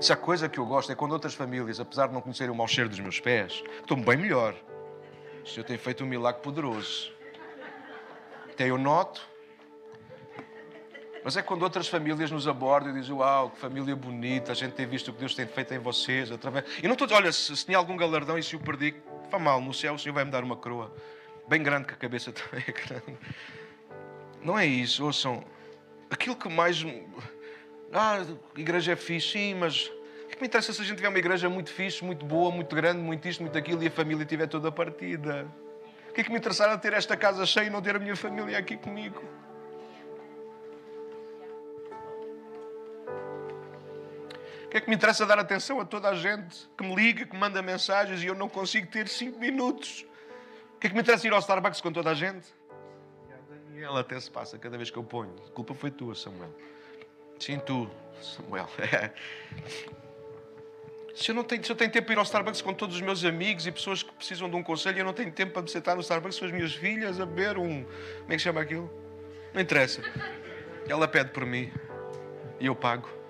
Se 0.00 0.14
a 0.14 0.16
coisa 0.16 0.48
que 0.48 0.58
eu 0.58 0.64
gosto 0.64 0.92
é 0.92 0.94
quando 0.94 1.12
outras 1.12 1.34
famílias, 1.34 1.78
apesar 1.78 2.06
de 2.06 2.14
não 2.14 2.22
conhecerem 2.22 2.50
o 2.50 2.56
mau 2.56 2.66
cheiro 2.66 2.88
dos 2.88 3.00
meus 3.00 3.20
pés, 3.20 3.62
estão 3.80 4.00
bem 4.00 4.16
melhor. 4.16 4.54
O 5.44 5.46
Senhor 5.46 5.66
tem 5.66 5.76
feito 5.76 6.04
um 6.04 6.06
milagre 6.06 6.40
poderoso. 6.40 7.12
Até 8.50 8.70
eu 8.70 8.78
noto. 8.78 9.28
Mas 11.24 11.36
é 11.36 11.42
quando 11.42 11.62
outras 11.62 11.86
famílias 11.88 12.30
nos 12.30 12.48
abordam 12.48 12.90
e 12.90 13.00
dizem: 13.00 13.14
Uau, 13.14 13.50
que 13.50 13.58
família 13.58 13.94
bonita, 13.94 14.52
a 14.52 14.54
gente 14.54 14.72
tem 14.72 14.86
visto 14.86 15.08
o 15.08 15.12
que 15.12 15.20
Deus 15.20 15.34
tem 15.34 15.46
feito 15.46 15.72
em 15.72 15.78
vocês. 15.78 16.32
Através... 16.32 16.64
E 16.82 16.88
não 16.88 16.96
dizer, 16.96 17.14
olha, 17.14 17.30
se, 17.30 17.56
se 17.56 17.64
tinha 17.64 17.78
algum 17.78 17.96
galardão 17.96 18.36
e 18.36 18.42
se 18.42 18.56
o 18.56 18.60
perdi, 18.60 18.94
faz 19.30 19.42
mal, 19.42 19.60
no 19.60 19.72
céu 19.72 19.94
o 19.94 19.98
Senhor 19.98 20.14
vai 20.14 20.24
me 20.24 20.30
dar 20.30 20.42
uma 20.42 20.56
coroa. 20.56 20.92
Bem 21.48 21.62
grande, 21.62 21.86
que 21.86 21.94
a 21.94 21.96
cabeça 21.96 22.32
também 22.32 22.64
é 22.66 22.72
grande. 22.72 23.18
Não 24.42 24.58
é 24.58 24.66
isso, 24.66 25.04
ouçam. 25.04 25.44
Aquilo 26.10 26.34
que 26.34 26.48
mais. 26.48 26.84
Ah, 27.92 28.24
igreja 28.56 28.92
é 28.92 28.96
fixe, 28.96 29.32
sim, 29.32 29.54
mas 29.54 29.86
o 30.24 30.28
que 30.28 30.40
me 30.40 30.46
interessa 30.46 30.72
se 30.72 30.82
a 30.82 30.84
gente 30.84 30.96
tiver 30.96 31.08
uma 31.08 31.18
igreja 31.18 31.48
muito 31.48 31.70
fixe, 31.70 32.04
muito 32.04 32.24
boa, 32.24 32.50
muito 32.50 32.74
grande, 32.74 33.00
muito 33.00 33.28
isto, 33.28 33.42
muito 33.42 33.56
aquilo 33.56 33.82
e 33.82 33.86
a 33.86 33.90
família 33.90 34.22
estiver 34.22 34.48
toda 34.48 34.72
partida? 34.72 35.46
O 36.08 36.12
que 36.12 36.20
é 36.20 36.24
que 36.24 36.30
me 36.30 36.38
interessará 36.38 36.76
ter 36.76 36.92
esta 36.92 37.16
casa 37.16 37.46
cheia 37.46 37.66
e 37.66 37.70
não 37.70 37.80
ter 37.80 37.96
a 37.96 37.98
minha 37.98 38.16
família 38.16 38.58
aqui 38.58 38.76
comigo? 38.76 39.22
Que 44.72 44.78
é 44.78 44.80
que 44.80 44.88
me 44.88 44.96
interessa 44.96 45.26
dar 45.26 45.38
atenção 45.38 45.78
a 45.82 45.84
toda 45.84 46.08
a 46.08 46.14
gente 46.14 46.66
que 46.78 46.82
me 46.82 46.94
liga, 46.94 47.26
que 47.26 47.34
me 47.34 47.38
manda 47.38 47.60
mensagens 47.60 48.22
e 48.22 48.26
eu 48.26 48.34
não 48.34 48.48
consigo 48.48 48.86
ter 48.86 49.06
cinco 49.06 49.38
minutos? 49.38 50.06
O 50.74 50.78
que 50.78 50.86
é 50.86 50.88
que 50.88 50.96
me 50.96 51.02
interessa 51.02 51.26
ir 51.26 51.32
ao 51.34 51.40
Starbucks 51.40 51.82
com 51.82 51.92
toda 51.92 52.08
a 52.08 52.14
gente? 52.14 52.46
E 53.74 53.82
ela 53.82 54.00
até 54.00 54.18
se 54.18 54.30
passa 54.30 54.56
cada 54.56 54.78
vez 54.78 54.90
que 54.90 54.96
eu 54.96 55.04
ponho. 55.04 55.34
A 55.46 55.50
culpa 55.50 55.74
foi 55.74 55.90
tua, 55.90 56.14
Samuel. 56.14 56.48
Sim, 57.38 57.58
tu, 57.58 57.86
Samuel. 58.22 58.66
Se 61.14 61.30
eu, 61.30 61.34
não 61.34 61.44
tenho, 61.44 61.62
se 61.62 61.70
eu 61.70 61.76
tenho 61.76 61.92
tempo 61.92 62.06
para 62.06 62.14
ir 62.14 62.18
ao 62.18 62.24
Starbucks 62.24 62.62
com 62.62 62.72
todos 62.72 62.96
os 62.96 63.02
meus 63.02 63.22
amigos 63.22 63.66
e 63.66 63.70
pessoas 63.70 64.02
que 64.02 64.10
precisam 64.12 64.48
de 64.48 64.56
um 64.56 64.62
conselho, 64.62 65.00
eu 65.00 65.04
não 65.04 65.12
tenho 65.12 65.30
tempo 65.30 65.52
para 65.52 65.60
me 65.60 65.68
sentar 65.68 65.94
no 65.94 66.00
Starbucks 66.00 66.38
com 66.38 66.46
as 66.46 66.50
minhas 66.50 66.72
filhas 66.72 67.20
a 67.20 67.26
beber 67.26 67.58
um. 67.58 67.84
Como 67.84 68.32
é 68.32 68.36
que 68.36 68.38
chama 68.38 68.62
aquilo? 68.62 68.90
Não 69.52 69.60
interessa. 69.60 70.00
Ela 70.88 71.06
pede 71.06 71.28
por 71.28 71.44
mim 71.44 71.70
e 72.58 72.64
eu 72.64 72.74
pago. 72.74 73.21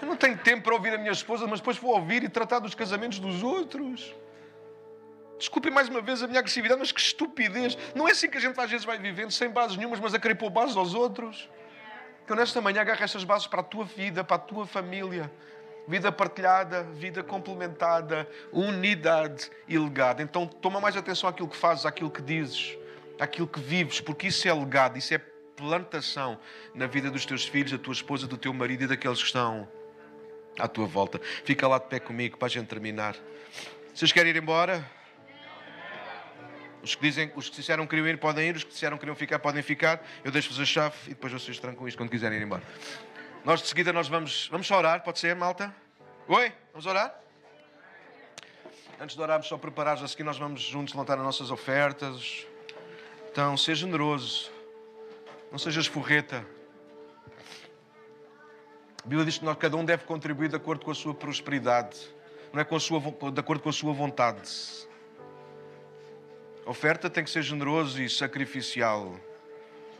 Eu 0.00 0.08
não 0.08 0.16
tenho 0.16 0.38
tempo 0.38 0.62
para 0.62 0.74
ouvir 0.74 0.94
a 0.94 0.98
minha 0.98 1.12
esposa, 1.12 1.46
mas 1.46 1.60
depois 1.60 1.76
vou 1.76 1.94
ouvir 1.94 2.22
e 2.22 2.28
tratar 2.28 2.58
dos 2.58 2.74
casamentos 2.74 3.18
dos 3.18 3.42
outros. 3.42 4.14
Desculpem 5.38 5.72
mais 5.72 5.88
uma 5.88 6.00
vez 6.00 6.22
a 6.22 6.26
minha 6.26 6.38
agressividade, 6.38 6.80
mas 6.80 6.92
que 6.92 7.00
estupidez. 7.00 7.76
Não 7.94 8.08
é 8.08 8.12
assim 8.12 8.30
que 8.30 8.38
a 8.38 8.40
gente 8.40 8.58
às 8.58 8.70
vezes 8.70 8.86
vai 8.86 8.98
vivendo, 8.98 9.30
sem 9.30 9.50
bases 9.50 9.76
nenhumas, 9.76 10.00
mas 10.00 10.14
a 10.14 10.18
querer 10.18 10.36
pôr 10.36 10.50
bases 10.50 10.76
aos 10.76 10.94
outros. 10.94 11.48
Que 12.26 12.32
eu 12.32 12.36
nesta 12.36 12.60
manhã 12.60 12.80
agarro 12.80 13.02
estas 13.02 13.24
bases 13.24 13.46
para 13.46 13.60
a 13.60 13.64
tua 13.64 13.84
vida, 13.84 14.22
para 14.22 14.36
a 14.36 14.38
tua 14.38 14.66
família 14.66 15.30
vida 15.86 16.12
partilhada, 16.12 16.84
vida 16.84 17.22
complementada, 17.22 18.28
unidade 18.52 19.50
e 19.66 19.78
legado. 19.78 20.22
Então 20.22 20.46
toma 20.46 20.80
mais 20.80 20.96
atenção 20.96 21.28
àquilo 21.28 21.48
que 21.48 21.56
fazes, 21.56 21.86
àquilo 21.86 22.10
que 22.10 22.22
dizes, 22.22 22.76
àquilo 23.18 23.46
que 23.46 23.60
vives, 23.60 24.00
porque 24.00 24.28
isso 24.28 24.46
é 24.48 24.52
legado, 24.52 24.96
isso 24.96 25.14
é 25.14 25.18
plantação 25.56 26.38
na 26.74 26.86
vida 26.86 27.10
dos 27.10 27.26
teus 27.26 27.46
filhos, 27.46 27.72
da 27.72 27.78
tua 27.78 27.92
esposa, 27.92 28.26
do 28.26 28.36
teu 28.36 28.52
marido 28.52 28.84
e 28.84 28.86
daqueles 28.86 29.18
que 29.18 29.26
estão 29.26 29.68
à 30.58 30.68
tua 30.68 30.86
volta. 30.86 31.20
Fica 31.44 31.66
lá 31.66 31.78
de 31.78 31.86
pé 31.86 32.00
comigo 32.00 32.36
para 32.36 32.46
a 32.46 32.50
gente 32.50 32.66
terminar. 32.66 33.16
Vocês 33.94 34.12
querem 34.12 34.30
ir 34.30 34.36
embora? 34.36 34.84
Os 36.82 36.96
que, 36.96 37.02
dizem, 37.02 37.30
os 37.36 37.48
que 37.48 37.56
disseram 37.56 37.84
que 37.84 37.90
queriam 37.90 38.08
ir 38.08 38.18
podem 38.18 38.48
ir, 38.48 38.56
os 38.56 38.64
que 38.64 38.70
disseram 38.70 38.96
que 38.96 39.00
queriam 39.00 39.14
ficar 39.14 39.38
podem 39.38 39.62
ficar. 39.62 40.04
Eu 40.24 40.32
deixo-vos 40.32 40.58
a 40.58 40.64
chave 40.64 40.96
e 41.06 41.10
depois 41.10 41.32
vocês 41.32 41.56
isto 41.56 41.96
quando 41.96 42.10
quiserem 42.10 42.38
ir 42.38 42.42
embora. 42.42 42.62
Nós 43.44 43.62
de 43.62 43.68
seguida 43.68 43.92
nós 43.92 44.08
vamos, 44.08 44.48
vamos 44.50 44.66
só 44.66 44.78
orar, 44.78 45.02
pode 45.02 45.18
ser, 45.18 45.36
malta? 45.36 45.74
Oi? 46.26 46.52
Vamos 46.72 46.86
orar? 46.86 47.14
Antes 49.00 49.16
de 49.16 49.22
orarmos, 49.22 49.48
só 49.48 49.56
preparados, 49.56 50.02
a 50.02 50.08
seguir 50.08 50.22
nós 50.22 50.38
vamos 50.38 50.62
juntos 50.62 50.94
levantar 50.94 51.18
as 51.18 51.24
nossas 51.24 51.50
ofertas. 51.50 52.46
Então, 53.30 53.56
seja 53.56 53.86
generoso. 53.86 54.50
Não 55.50 55.58
sejas 55.58 55.86
forreta. 55.86 56.46
A 59.04 59.08
Bíblia 59.08 59.24
diz 59.24 59.38
que 59.38 59.44
nós, 59.44 59.56
cada 59.56 59.76
um 59.76 59.84
deve 59.84 60.04
contribuir 60.04 60.48
de 60.48 60.54
acordo 60.54 60.84
com 60.84 60.90
a 60.92 60.94
sua 60.94 61.12
prosperidade. 61.12 61.98
Não 62.52 62.60
é 62.60 62.64
com 62.64 62.76
a 62.76 62.80
sua, 62.80 63.00
de 63.00 63.40
acordo 63.40 63.60
com 63.60 63.68
a 63.68 63.72
sua 63.72 63.92
vontade. 63.92 64.48
A 66.64 66.70
oferta 66.70 67.10
tem 67.10 67.24
que 67.24 67.30
ser 67.30 67.42
generoso 67.42 68.00
e 68.00 68.08
sacrificial. 68.08 69.16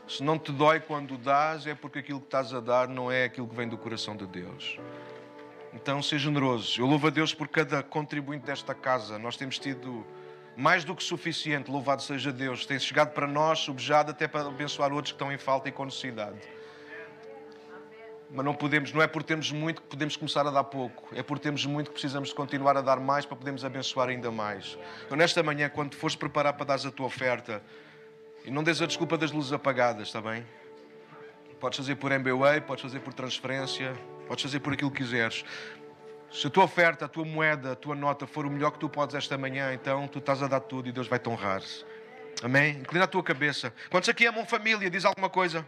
Se 0.07 0.23
não 0.23 0.39
te 0.39 0.53
dói 0.53 0.79
quando 0.79 1.17
dás, 1.17 1.67
é 1.67 1.75
porque 1.75 1.99
aquilo 1.99 2.21
que 2.21 2.27
estás 2.27 2.53
a 2.53 2.61
dar 2.61 2.87
não 2.87 3.11
é 3.11 3.25
aquilo 3.25 3.47
que 3.47 3.55
vem 3.55 3.67
do 3.67 3.77
coração 3.77 4.15
de 4.15 4.25
Deus. 4.25 4.79
Então, 5.73 6.01
seja 6.01 6.25
generoso. 6.25 6.79
Eu 6.79 6.85
louvo 6.85 7.07
a 7.07 7.09
Deus 7.09 7.33
por 7.33 7.49
cada 7.49 7.83
contribuinte 7.83 8.45
desta 8.45 8.73
casa. 8.73 9.19
Nós 9.19 9.35
temos 9.35 9.59
tido 9.59 10.05
mais 10.55 10.85
do 10.85 10.95
que 10.95 11.03
suficiente. 11.03 11.69
Louvado 11.69 12.01
seja 12.01 12.31
Deus. 12.31 12.65
Tem 12.65 12.79
chegado 12.79 13.11
para 13.11 13.27
nós, 13.27 13.59
subjado 13.59 14.11
até 14.11 14.29
para 14.29 14.47
abençoar 14.47 14.93
outros 14.93 15.11
que 15.11 15.15
estão 15.15 15.31
em 15.31 15.37
falta 15.37 15.67
e 15.67 15.71
com 15.73 15.83
necessidade. 15.83 16.37
Mas 18.35 18.43
não 18.43 18.55
podemos, 18.55 18.91
não 18.91 18.99
é 18.99 19.05
por 19.05 19.21
termos 19.21 19.51
muito 19.51 19.79
que 19.83 19.87
podemos 19.87 20.17
começar 20.17 20.47
a 20.47 20.49
dar 20.49 20.63
pouco. 20.63 21.07
É 21.15 21.21
por 21.21 21.37
termos 21.37 21.67
muito 21.67 21.87
que 21.87 21.93
precisamos 21.93 22.29
de 22.29 22.35
continuar 22.35 22.75
a 22.75 22.81
dar 22.81 22.99
mais 22.99 23.27
para 23.27 23.37
podermos 23.37 23.63
abençoar 23.63 24.09
ainda 24.09 24.31
mais. 24.31 24.75
Então, 25.05 25.15
nesta 25.15 25.43
manhã, 25.43 25.69
quando 25.69 25.95
fores 25.95 26.15
preparar 26.15 26.53
para 26.53 26.65
dar 26.65 26.87
a 26.87 26.91
tua 26.91 27.05
oferta, 27.05 27.61
e 28.43 28.49
não 28.49 28.63
des 28.63 28.81
a 28.81 28.87
desculpa 28.87 29.19
das 29.19 29.31
luzes 29.31 29.53
apagadas, 29.53 30.07
está 30.07 30.19
bem? 30.19 30.43
Podes 31.59 31.77
fazer 31.77 31.95
por 31.95 32.11
MBWay, 32.11 32.61
podes 32.61 32.81
fazer 32.81 33.01
por 33.01 33.13
transferência, 33.13 33.93
podes 34.27 34.43
fazer 34.43 34.59
por 34.61 34.73
aquilo 34.73 34.89
que 34.89 35.03
quiseres. 35.03 35.45
Se 36.31 36.47
a 36.47 36.49
tua 36.49 36.63
oferta, 36.63 37.05
a 37.05 37.07
tua 37.07 37.23
moeda, 37.23 37.73
a 37.73 37.75
tua 37.75 37.93
nota 37.93 38.25
for 38.25 38.47
o 38.47 38.49
melhor 38.49 38.71
que 38.71 38.79
tu 38.79 38.89
podes 38.89 39.13
esta 39.13 39.37
manhã, 39.37 39.71
então 39.75 40.07
tu 40.07 40.17
estás 40.17 40.41
a 40.41 40.47
dar 40.47 40.59
tudo 40.59 40.89
e 40.89 40.91
Deus 40.91 41.07
vai 41.07 41.19
te 41.19 41.29
honrar. 41.29 41.61
Amém? 42.41 42.79
Inclina 42.79 43.05
a 43.05 43.07
tua 43.07 43.21
cabeça. 43.21 43.71
Quantos 43.91 44.09
aqui 44.09 44.25
amam 44.25 44.43
família? 44.43 44.89
Diz 44.89 45.05
alguma 45.05 45.29
coisa? 45.29 45.63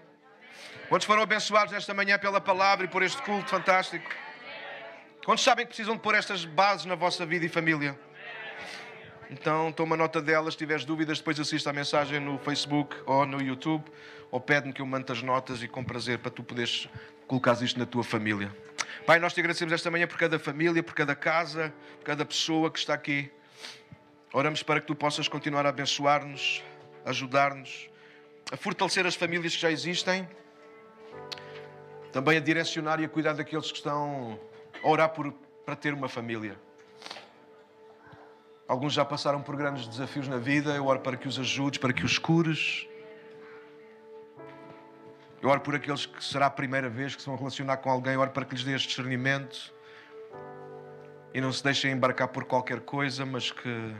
Quantos 0.90 1.06
foram 1.06 1.24
abençoados 1.24 1.74
esta 1.74 1.94
manhã 1.94 2.20
pela 2.20 2.40
palavra 2.40 2.86
e 2.86 2.88
por 2.88 3.02
este 3.02 3.22
culto 3.22 3.50
fantástico? 3.50 4.10
Quantos 5.26 5.44
sabem 5.44 5.66
que 5.66 5.70
precisam 5.70 5.96
de 5.96 6.02
pôr 6.02 6.14
estas 6.14 6.46
bases 6.46 6.86
na 6.86 6.96
vossa 6.96 7.26
vida 7.26 7.46
e 7.46 7.50
família? 7.50 7.98
Então 9.30 9.72
toma 9.72 9.98
nota 9.98 10.22
delas. 10.22 10.54
Se 10.54 10.58
tiveres 10.60 10.86
dúvidas, 10.86 11.18
depois 11.18 11.40
assista 11.40 11.72
a 11.72 11.74
mensagem 11.74 12.20
no 12.20 12.38
Facebook 12.38 12.96
ou 13.06 13.26
no 13.26 13.42
YouTube. 13.42 13.84
Ou 14.30 14.40
pede-me 14.40 14.74
que 14.74 14.82
eu 14.82 14.86
mande 14.86 15.12
as 15.12 15.22
notas 15.22 15.64
e 15.64 15.68
com 15.68 15.84
prazer 15.84 16.20
para 16.20 16.30
tu 16.30 16.44
poderes 16.44 16.88
colocar 17.28 17.54
isto 17.62 17.80
na 17.80 17.86
tua 17.86 18.04
família. 18.04 18.56
Pai, 19.06 19.20
nós 19.20 19.34
te 19.34 19.40
agradecemos 19.40 19.74
esta 19.74 19.90
manhã 19.90 20.08
por 20.08 20.18
cada 20.18 20.38
família, 20.38 20.84
por 20.84 20.94
cada 20.94 21.16
casa, 21.16 21.74
por 21.98 22.06
cada 22.06 22.26
pessoa 22.26 22.70
que 22.70 22.80
está 22.80 22.94
aqui. 22.94 23.32
Oramos 24.34 24.62
para 24.62 24.80
que 24.80 24.88
tu 24.88 24.96
possas 24.96 25.28
continuar 25.28 25.66
a 25.66 25.70
abençoar-nos, 25.70 26.64
ajudar-nos, 27.06 27.90
a 28.52 28.58
fortalecer 28.58 29.06
as 29.08 29.16
famílias 29.16 29.56
que 29.56 29.62
já 29.62 29.72
existem, 29.72 30.28
também 32.16 32.38
a 32.38 32.40
direcionar 32.40 33.02
e 33.02 33.04
a 33.04 33.10
cuidar 33.10 33.34
daqueles 33.34 33.70
que 33.70 33.78
estão 33.78 34.40
a 34.82 34.88
orar 34.88 35.10
por, 35.10 35.34
para 35.66 35.76
ter 35.76 35.94
uma 35.94 36.08
família. 36.08 36.56
Alguns 38.66 38.94
já 38.94 39.04
passaram 39.04 39.42
por 39.42 39.58
grandes 39.58 39.86
desafios 39.86 40.26
na 40.26 40.38
vida. 40.38 40.74
Eu 40.74 40.86
oro 40.86 41.02
para 41.02 41.18
que 41.18 41.28
os 41.28 41.38
ajudes, 41.38 41.78
para 41.78 41.92
que 41.92 42.06
os 42.06 42.18
cures. 42.18 42.88
Eu 45.42 45.50
oro 45.50 45.60
por 45.60 45.76
aqueles 45.76 46.06
que 46.06 46.24
será 46.24 46.46
a 46.46 46.50
primeira 46.50 46.88
vez 46.88 47.14
que 47.18 47.22
se 47.22 47.28
vão 47.28 47.36
relacionar 47.36 47.76
com 47.78 47.92
alguém. 47.92 48.14
Eu 48.14 48.22
oro 48.22 48.32
para 48.32 48.46
que 48.46 48.56
lhes 48.56 48.64
dê 48.64 48.72
este 48.72 48.88
discernimento. 48.88 49.74
E 51.34 51.42
não 51.42 51.52
se 51.52 51.62
deixem 51.62 51.92
embarcar 51.92 52.30
por 52.30 52.46
qualquer 52.46 52.80
coisa, 52.80 53.26
mas 53.26 53.52
que 53.52 53.94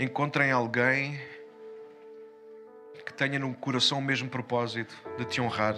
encontrem 0.00 0.50
alguém 0.50 1.20
que 3.06 3.14
tenha 3.14 3.38
no 3.38 3.54
coração 3.54 4.00
o 4.00 4.02
mesmo 4.02 4.28
propósito 4.28 4.92
de 5.16 5.24
te 5.26 5.40
honrar. 5.40 5.76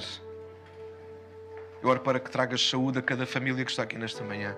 Eu 1.83 1.89
oro 1.89 2.01
para 2.01 2.21
que 2.21 2.31
tragas 2.31 2.69
saúde 2.69 3.01
a 3.01 3.03
cada 3.03 3.27
família 3.27 3.65
que 3.65 3.71
está 3.71 3.83
aqui 3.83 3.99
nesta 3.99 4.23
manhã. 4.23 4.57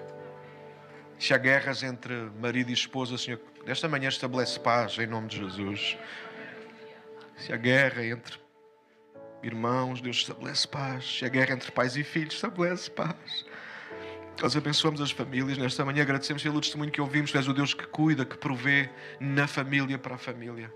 Se 1.18 1.33
há 1.33 1.39
guerras 1.39 1.83
entre 1.83 2.12
marido 2.39 2.68
e 2.70 2.75
esposa, 2.75 3.16
Senhor, 3.16 3.41
nesta 3.64 3.89
manhã 3.89 4.09
estabelece 4.09 4.61
paz 4.61 4.99
em 4.99 5.07
nome 5.07 5.29
de 5.29 5.39
Jesus. 5.39 5.97
Se 7.39 7.51
há 7.51 7.57
guerra 7.57 8.05
entre 8.05 8.39
irmãos, 9.43 10.03
Deus 10.03 10.18
estabelece 10.18 10.68
paz. 10.68 11.18
Se 11.18 11.25
há 11.25 11.29
guerra 11.29 11.55
entre 11.55 11.72
pais 11.72 11.97
e 11.97 12.05
filhos, 12.05 12.35
estabelece 12.35 12.91
paz. 12.91 13.47
Nós 14.43 14.55
abençoamos 14.55 15.01
as 15.01 15.11
famílias 15.11 15.57
nesta 15.57 15.83
manhã, 15.83 16.03
agradecemos 16.03 16.43
pelo 16.43 16.61
testemunho 16.61 16.91
que 16.91 17.01
ouvimos. 17.01 17.33
Tu 17.33 17.39
és 17.39 17.49
o 17.49 17.55
Deus 17.55 17.72
que 17.72 17.87
cuida, 17.87 18.27
que 18.27 18.37
provê 18.37 18.91
na 19.18 19.47
família 19.47 19.99
para 19.99 20.16
a 20.16 20.18
família. 20.18 20.70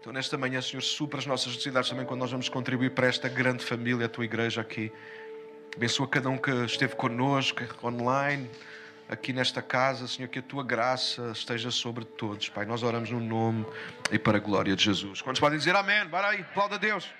Então, 0.00 0.12
nesta 0.12 0.36
manhã, 0.36 0.60
Senhor, 0.60 0.82
supra 0.82 1.20
as 1.20 1.26
nossas 1.26 1.52
necessidades 1.52 1.88
também 1.88 2.04
quando 2.04 2.18
nós 2.18 2.32
vamos 2.32 2.48
contribuir 2.48 2.90
para 2.90 3.06
esta 3.06 3.28
grande 3.28 3.64
família, 3.64 4.06
a 4.06 4.08
tua 4.08 4.24
igreja 4.24 4.60
aqui. 4.60 4.90
Abençoa 5.74 6.06
cada 6.06 6.28
um 6.28 6.36
que 6.36 6.50
esteve 6.64 6.94
connosco, 6.94 7.62
online 7.82 8.48
aqui 9.08 9.32
nesta 9.32 9.60
casa, 9.60 10.08
Senhor, 10.08 10.28
que 10.28 10.38
a 10.38 10.42
tua 10.42 10.62
graça 10.64 11.30
esteja 11.32 11.70
sobre 11.70 12.04
todos, 12.04 12.48
Pai. 12.48 12.64
Nós 12.64 12.82
oramos 12.82 13.10
no 13.10 13.20
nome 13.20 13.66
e 14.10 14.18
para 14.18 14.38
a 14.38 14.40
glória 14.40 14.74
de 14.74 14.84
Jesus. 14.84 15.20
Quantos 15.20 15.40
podem 15.40 15.58
dizer 15.58 15.76
amém? 15.76 16.06
Bora 16.06 16.28
aí, 16.28 16.40
aplauda 16.40 16.76
a 16.76 16.78
Deus. 16.78 17.10